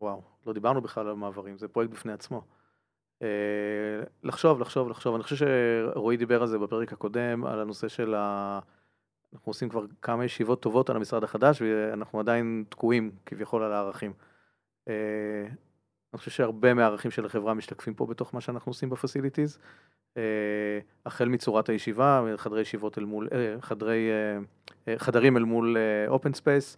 וואו, 0.00 0.22
לא 0.46 0.52
דיברנו 0.52 0.80
בכלל 0.80 1.06
על 1.06 1.12
המעברים, 1.12 1.58
זה 1.58 1.68
פרויקט 1.68 1.92
בפני 1.92 2.12
עצמו. 2.12 2.42
אה, 3.22 3.28
לחשוב, 4.22 4.60
לחשוב, 4.60 4.88
לחשוב. 4.88 5.14
אני 5.14 5.22
חושב 5.22 5.36
שרועי 5.36 6.16
דיבר 6.16 6.42
על 6.42 6.48
זה 6.48 6.58
בפרק 6.58 6.92
הקודם, 6.92 7.44
על 7.44 7.60
הנושא 7.60 7.88
של 7.88 8.14
ה... 8.14 8.58
אנחנו 9.32 9.50
עושים 9.50 9.68
כבר 9.68 9.84
כמה 10.02 10.24
ישיבות 10.24 10.62
טובות 10.62 10.90
על 10.90 10.96
המשרד 10.96 11.24
החדש, 11.24 11.62
ואנחנו 11.62 12.20
עדיין 12.20 12.64
תקועים 12.68 13.10
כביכול 13.26 13.62
על 13.62 13.72
הערכים. 13.72 14.12
אה, 14.88 14.94
אני 16.12 16.18
חושב 16.18 16.30
שהרבה 16.30 16.74
מהערכים 16.74 17.10
של 17.10 17.26
החברה 17.26 17.54
משתקפים 17.54 17.94
פה 17.94 18.06
בתוך 18.06 18.34
מה 18.34 18.40
שאנחנו 18.40 18.70
עושים 18.70 18.90
ב 18.90 18.96
facilities. 18.96 19.58
אה, 20.16 20.78
החל 21.06 21.28
מצורת 21.28 21.68
הישיבה, 21.68 22.24
חדרי 22.36 22.60
ישיבות 22.60 22.98
אל 22.98 23.04
מול, 23.04 23.28
חדרי, 23.60 24.10
חדרים 24.96 25.36
אל 25.36 25.44
מול 25.44 25.76
open 26.08 26.32
space, 26.32 26.76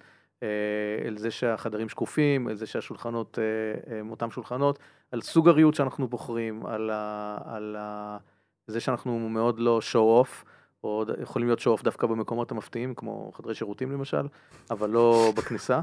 אל 1.05 1.17
זה 1.17 1.31
שהחדרים 1.31 1.89
שקופים, 1.89 2.49
אל 2.49 2.55
זה 2.55 2.67
שהשולחנות 2.67 3.39
אה, 3.39 3.99
הם 3.99 4.11
אותם 4.11 4.31
שולחנות, 4.31 4.79
על 5.13 5.21
סוג 5.21 5.49
הריהוט 5.49 5.75
שאנחנו 5.75 6.09
בוחרים, 6.09 6.67
על, 6.67 6.91
ה, 6.91 7.39
על 7.45 7.77
ה, 7.79 8.19
זה 8.67 8.81
שאנחנו 8.81 9.29
מאוד 9.29 9.61
לא 9.61 9.81
show 9.93 10.25
off, 10.25 10.45
או 10.85 11.05
יכולים 11.23 11.49
להיות 11.49 11.61
show 11.61 11.79
off 11.79 11.83
דווקא 11.83 12.07
במקומות 12.07 12.51
המפתיעים, 12.51 12.95
כמו 12.95 13.33
חדרי 13.35 13.55
שירותים 13.55 13.93
למשל, 13.93 14.27
אבל 14.71 14.91
לא 14.91 15.25
בכניסה. 15.37 15.81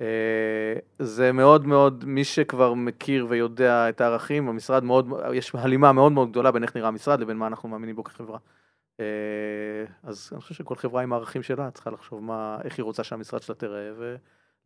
אה, 0.00 0.74
זה 0.98 1.32
מאוד 1.32 1.66
מאוד, 1.66 2.04
מי 2.06 2.24
שכבר 2.24 2.74
מכיר 2.74 3.26
ויודע 3.28 3.88
את 3.88 4.00
הערכים, 4.00 4.48
המשרד 4.48 4.84
מאוד, 4.84 5.08
יש 5.34 5.54
הלימה 5.54 5.92
מאוד 5.92 6.12
מאוד 6.12 6.30
גדולה 6.30 6.52
בין 6.52 6.62
איך 6.62 6.76
נראה 6.76 6.88
המשרד 6.88 7.20
לבין 7.20 7.36
מה 7.36 7.46
אנחנו 7.46 7.68
מאמינים 7.68 7.96
בו 7.96 8.04
כחברה. 8.04 8.38
אה, 9.00 9.04
אז 10.02 10.30
אני 10.32 10.40
חושב 10.40 10.54
שכל 10.54 10.76
חברה 10.76 11.02
עם 11.02 11.12
הערכים 11.12 11.42
שלה 11.42 11.70
צריכה 11.70 11.90
לחשוב 11.90 12.22
מה, 12.22 12.58
איך 12.64 12.78
היא 12.78 12.84
רוצה 12.84 13.04
שהמשרד 13.04 13.42
שלה 13.42 13.54
תראה, 13.54 13.90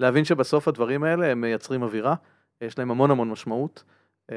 ולהבין 0.01 0.25
שבסוף 0.25 0.69
הדברים 0.69 1.05
האלה 1.05 1.27
הם 1.27 1.41
מייצרים 1.41 1.83
אווירה, 1.83 2.15
יש 2.61 2.79
להם 2.79 2.91
המון 2.91 3.11
המון 3.11 3.31
משמעות, 3.31 3.85
אה, 4.31 4.37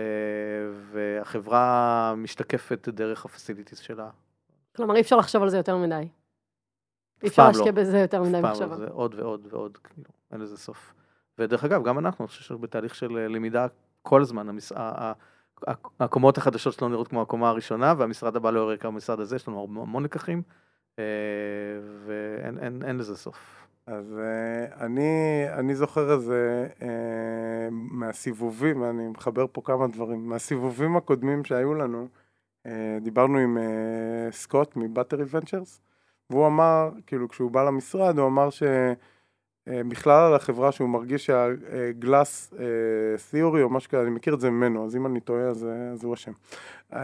והחברה 0.92 2.14
משתקפת 2.18 2.88
דרך 2.88 3.26
הפסיליטיז 3.26 3.80
שלה. 3.80 4.10
כלומר, 4.76 4.96
אי 4.96 5.02
אפשר 5.02 5.18
לחשוב 5.18 5.44
על 5.44 5.50
זה 5.50 5.58
יותר 5.58 5.78
מדי. 5.78 6.08
אי 7.24 7.28
אפשר 7.28 7.44
פעם 7.44 7.48
להשקיע 7.48 7.72
לא. 7.72 7.72
בזה 7.72 8.00
יותר 8.00 8.24
מדי 8.24 8.42
פעם 8.42 8.52
מחשבה. 8.52 8.66
לא, 8.66 8.76
זה 8.76 8.88
עוד 8.88 9.16
ועוד 9.16 9.48
ועוד, 9.50 9.78
כאילו, 9.78 10.10
אין 10.32 10.42
לזה 10.42 10.58
סוף. 10.58 10.94
ודרך 11.38 11.64
אגב, 11.64 11.84
גם 11.84 12.00
אנחנו, 12.00 12.26
אני 12.26 12.28
חושב 12.28 12.42
שאנחנו 12.42 12.62
בתהליך 12.62 12.96
של 12.96 13.18
אה, 13.18 13.28
למידה 13.28 13.68
כל 14.02 14.22
הזמן, 14.22 14.50
המס... 14.50 14.72
הקומות 16.00 16.38
החדשות 16.38 16.74
שלנו 16.74 16.92
נראות 16.92 17.08
כמו 17.08 17.22
הקומה 17.22 17.50
הראשונה, 17.50 17.94
והמשרד 17.98 18.36
הבא 18.36 18.52
לא 18.52 18.60
יראה 18.60 18.78
כמו 18.78 18.90
המשרד 18.90 19.20
הזה, 19.20 19.36
יש 19.36 19.48
לנו 19.48 19.64
המון 19.64 20.04
לקחים, 20.04 20.42
אה, 21.00 21.04
ואין 22.06 22.60
אין, 22.60 22.84
אין 22.84 22.98
לזה 22.98 23.18
סוף. 23.18 23.68
אז 23.86 24.20
uh, 24.20 24.82
אני, 24.82 25.44
אני 25.54 25.76
זוכר 25.76 26.14
איזה 26.14 26.68
uh, 26.80 26.84
מהסיבובים, 27.72 28.84
אני 28.84 29.08
מחבר 29.08 29.46
פה 29.52 29.62
כמה 29.66 29.88
דברים, 29.88 30.30
מהסיבובים 30.30 30.96
הקודמים 30.96 31.44
שהיו 31.44 31.74
לנו, 31.74 32.08
דיברנו 33.02 33.38
עם 33.38 33.58
סקוט 34.32 34.76
מבטרי 34.76 35.24
ונצ'רס, 35.30 35.82
והוא 36.30 36.48
אמר, 36.48 36.90
כאילו 37.08 37.30
כשהוא 37.30 37.52
בא 37.52 37.64
למשרד, 37.64 38.18
הוא 38.18 38.28
אמר 38.28 38.50
שבכלל 39.70 40.28
על 40.28 40.34
החברה 40.34 40.72
שהוא 40.72 40.90
מרגיש 40.90 41.26
שהגלאס 41.26 42.54
תיאורי 43.32 43.62
או 43.62 43.70
משהו 43.70 43.90
כזה, 43.90 44.02
אני 44.02 44.10
מכיר 44.10 44.34
את 44.34 44.40
זה 44.40 44.50
ממנו, 44.50 44.86
אז 44.86 44.96
אם 44.96 45.06
אני 45.06 45.20
טועה 45.20 45.44
אז, 45.44 45.66
אה, 45.66 45.92
אז 45.92 46.04
הוא 46.04 46.14
אשם. 46.14 46.32
Uh, 46.92 46.96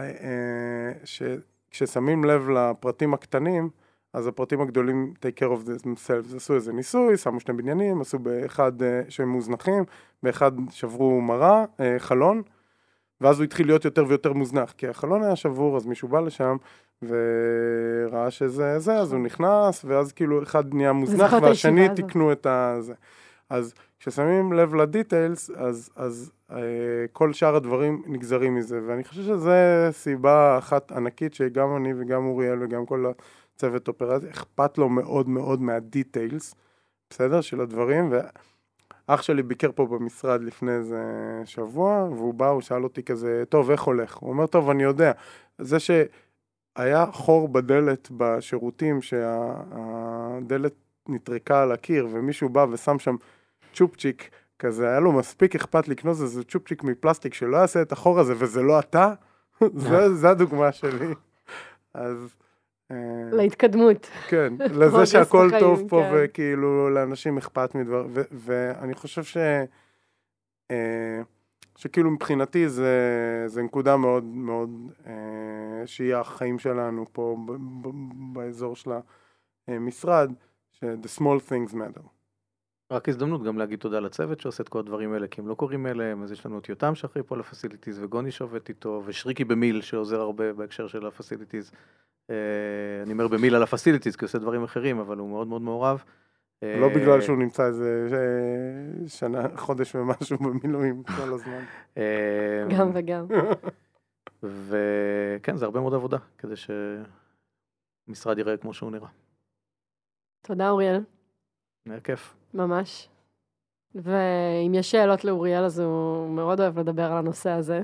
שכששמים 1.04 2.24
לב 2.24 2.48
לפרטים 2.50 3.14
הקטנים, 3.14 3.70
אז 4.12 4.26
הפרטים 4.26 4.60
הגדולים 4.60 5.12
take 5.16 5.40
care 5.40 5.48
of 5.48 5.84
themselves, 5.84 6.36
עשו 6.36 6.54
איזה 6.54 6.72
ניסוי, 6.72 7.16
שמו 7.16 7.40
שני 7.40 7.54
בניינים, 7.54 8.00
עשו 8.00 8.18
באחד 8.18 8.82
אה, 8.82 9.02
שהם 9.08 9.28
מוזנחים, 9.28 9.84
באחד 10.22 10.52
שברו 10.70 11.20
מראה, 11.20 11.64
אה, 11.80 11.98
חלון, 11.98 12.42
ואז 13.20 13.38
הוא 13.38 13.44
התחיל 13.44 13.66
להיות 13.66 13.84
יותר 13.84 14.04
ויותר 14.08 14.32
מוזנח, 14.32 14.72
כי 14.72 14.88
החלון 14.88 15.22
היה 15.22 15.36
שבור, 15.36 15.76
אז 15.76 15.86
מישהו 15.86 16.08
בא 16.08 16.20
לשם, 16.20 16.56
וראה 17.02 18.30
שזה 18.30 18.78
זה, 18.78 18.98
אז 18.98 19.12
הוא 19.12 19.20
נכנס, 19.20 19.84
ואז 19.84 20.12
כאילו 20.12 20.42
אחד 20.42 20.74
נהיה 20.74 20.92
מוזנח, 20.92 21.32
והשני. 21.42 21.88
תיקנו 21.96 22.32
את 22.32 22.46
הזה. 22.46 22.94
אז 23.50 23.74
כששמים 24.00 24.52
לב 24.52 24.74
לדיטיילס, 24.74 25.50
אז, 25.50 25.90
אז 25.96 26.30
אה, 26.50 26.56
כל 27.12 27.32
שאר 27.32 27.56
הדברים 27.56 28.02
נגזרים 28.06 28.54
מזה, 28.54 28.80
ואני 28.86 29.04
חושב 29.04 29.22
שזו 29.22 29.50
סיבה 29.90 30.58
אחת 30.58 30.92
ענקית 30.92 31.34
שגם 31.34 31.76
אני 31.76 31.92
וגם 31.98 32.26
אוריאל 32.26 32.62
וגם 32.62 32.86
כל 32.86 33.04
הצוות 33.54 33.88
אופרציה, 33.88 34.30
אכפת 34.30 34.78
לו 34.78 34.88
מאוד 34.88 35.28
מאוד 35.28 35.60
מהדיטיילס, 35.62 36.54
בסדר? 37.10 37.40
של 37.40 37.60
הדברים, 37.60 38.12
ואח 39.08 39.22
שלי 39.22 39.42
ביקר 39.42 39.72
פה 39.74 39.86
במשרד 39.86 40.42
לפני 40.42 40.72
איזה 40.72 41.02
שבוע, 41.44 42.08
והוא 42.10 42.34
בא, 42.34 42.48
הוא 42.48 42.60
שאל 42.60 42.84
אותי 42.84 43.02
כזה, 43.02 43.44
טוב, 43.48 43.70
איך 43.70 43.82
הולך? 43.82 44.16
הוא 44.16 44.30
אומר, 44.30 44.46
טוב, 44.46 44.70
אני 44.70 44.82
יודע. 44.82 45.12
זה 45.58 45.78
שהיה 46.78 47.06
חור 47.12 47.48
בדלת 47.48 48.08
בשירותים, 48.16 49.02
שהדלת 49.02 50.74
נטרקה 51.08 51.62
על 51.62 51.72
הקיר, 51.72 52.08
ומישהו 52.12 52.48
בא 52.48 52.66
ושם 52.70 52.98
שם 52.98 53.16
צ'ופצ'יק 53.74 54.30
כזה, 54.58 54.88
היה 54.88 55.00
לו 55.00 55.12
מספיק 55.12 55.54
אכפת 55.54 55.88
לקנות 55.88 56.16
איזה 56.20 56.44
צ'ופצ'יק 56.44 56.82
מפלסטיק 56.82 57.34
שלא 57.34 57.56
יעשה 57.56 57.82
את 57.82 57.92
החור 57.92 58.20
הזה, 58.20 58.34
וזה 58.38 58.62
לא 58.62 58.78
אתה, 58.78 59.12
זה, 59.74 60.14
זה 60.14 60.30
הדוגמה 60.30 60.72
שלי. 60.72 61.14
אז... 61.94 62.34
אה, 62.90 62.96
להתקדמות. 63.32 64.10
כן, 64.28 64.52
לזה 64.80 65.06
שהכל 65.06 65.50
טוב 65.60 65.82
פה 65.88 66.02
כן. 66.02 66.10
וכאילו 66.14 66.90
לאנשים 66.90 67.38
אכפת 67.38 67.74
מדבר, 67.74 68.06
ואני 68.32 68.94
חושב 68.94 69.24
ש... 69.24 69.36
אה, 70.70 71.22
שכאילו 71.78 72.10
מבחינתי 72.10 72.68
זה, 72.68 72.94
זה 73.46 73.62
נקודה 73.62 73.96
מאוד 73.96 74.24
מאוד 74.24 74.70
אה, 75.06 75.86
שהיא 75.86 76.14
החיים 76.14 76.58
שלנו 76.58 77.06
פה 77.12 77.36
ב- 77.46 77.52
ב- 77.88 78.32
באזור 78.32 78.76
של 78.76 78.90
המשרד, 79.68 80.32
ש- 80.70 80.84
the 80.84 81.20
small 81.20 81.50
things 81.50 81.72
matter. 81.72 82.02
רק 82.92 83.08
הזדמנות 83.08 83.42
גם 83.42 83.58
להגיד 83.58 83.78
תודה 83.78 84.00
לצוות 84.00 84.40
שעושה 84.40 84.62
את 84.62 84.68
כל 84.68 84.78
הדברים 84.78 85.12
האלה, 85.12 85.28
כי 85.28 85.40
הם 85.40 85.48
לא 85.48 85.54
קורים 85.54 85.82
מאליהם, 85.82 86.22
אז 86.22 86.32
יש 86.32 86.46
לנו 86.46 86.58
את 86.58 86.68
יותם 86.68 86.94
שאחראי 86.94 87.24
פה 87.26 87.36
ל 87.36 87.41
facilities, 87.41 88.02
וגוני 88.02 88.30
שעובד 88.30 88.60
איתו, 88.68 89.02
ושריקי 89.04 89.44
במיל 89.44 89.80
שעוזר 89.80 90.20
הרבה 90.20 90.52
בהקשר 90.52 90.86
של 90.86 91.06
ה 91.06 91.11
facilities. 91.11 91.70
אה, 92.30 92.36
אני 93.02 93.12
אומר 93.12 93.28
במיל 93.28 93.54
על 93.54 93.62
ה 93.62 93.66
facilities, 93.66 94.16
כי 94.16 94.24
הוא 94.24 94.28
עושה 94.28 94.38
דברים 94.38 94.64
אחרים, 94.64 94.98
אבל 94.98 95.18
הוא 95.18 95.28
מאוד 95.28 95.46
מאוד 95.46 95.62
מעורב. 95.62 96.04
לא 96.62 96.86
אה, 96.88 96.94
בגלל 96.94 97.20
שהוא 97.20 97.38
נמצא 97.38 97.66
איזה 97.66 98.08
אה, 98.12 99.08
שנה, 99.08 99.56
חודש 99.56 99.94
ומשהו 99.94 100.38
במילואים 100.38 101.02
כל 101.02 101.34
הזמן. 101.34 101.64
אה, 101.96 102.66
גם 102.78 102.90
וגם. 102.94 103.26
וכן, 104.42 105.56
זה 105.56 105.64
הרבה 105.64 105.80
מאוד 105.80 105.94
עבודה, 105.94 106.18
כדי 106.38 106.54
שמשרד 108.06 108.38
ייראה 108.38 108.56
כמו 108.56 108.74
שהוא 108.74 108.90
נראה. 108.90 109.08
תודה, 110.42 110.70
אוריאל. 110.70 111.00
היה 111.86 112.00
כיף. 112.00 112.34
ממש. 112.54 113.08
ואם 113.94 114.72
יש 114.74 114.90
שאלות 114.90 115.24
לאוריאל, 115.24 115.64
אז 115.64 115.78
הוא 115.78 116.28
מאוד 116.28 116.60
אוהב 116.60 116.78
לדבר 116.78 117.12
על 117.12 117.18
הנושא 117.18 117.50
הזה, 117.50 117.82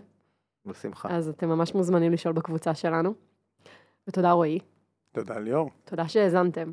בשמחה. 0.67 1.09
אז 1.17 1.29
אתם 1.29 1.49
ממש 1.49 1.75
מוזמנים 1.75 2.13
לשאול 2.13 2.35
בקבוצה 2.35 2.75
שלנו. 2.75 3.15
ותודה, 4.09 4.33
רועי. 4.33 4.59
תודה 5.13 5.39
ליאור. 5.39 5.71
תודה 5.85 6.09
שהאזנתם. 6.09 6.73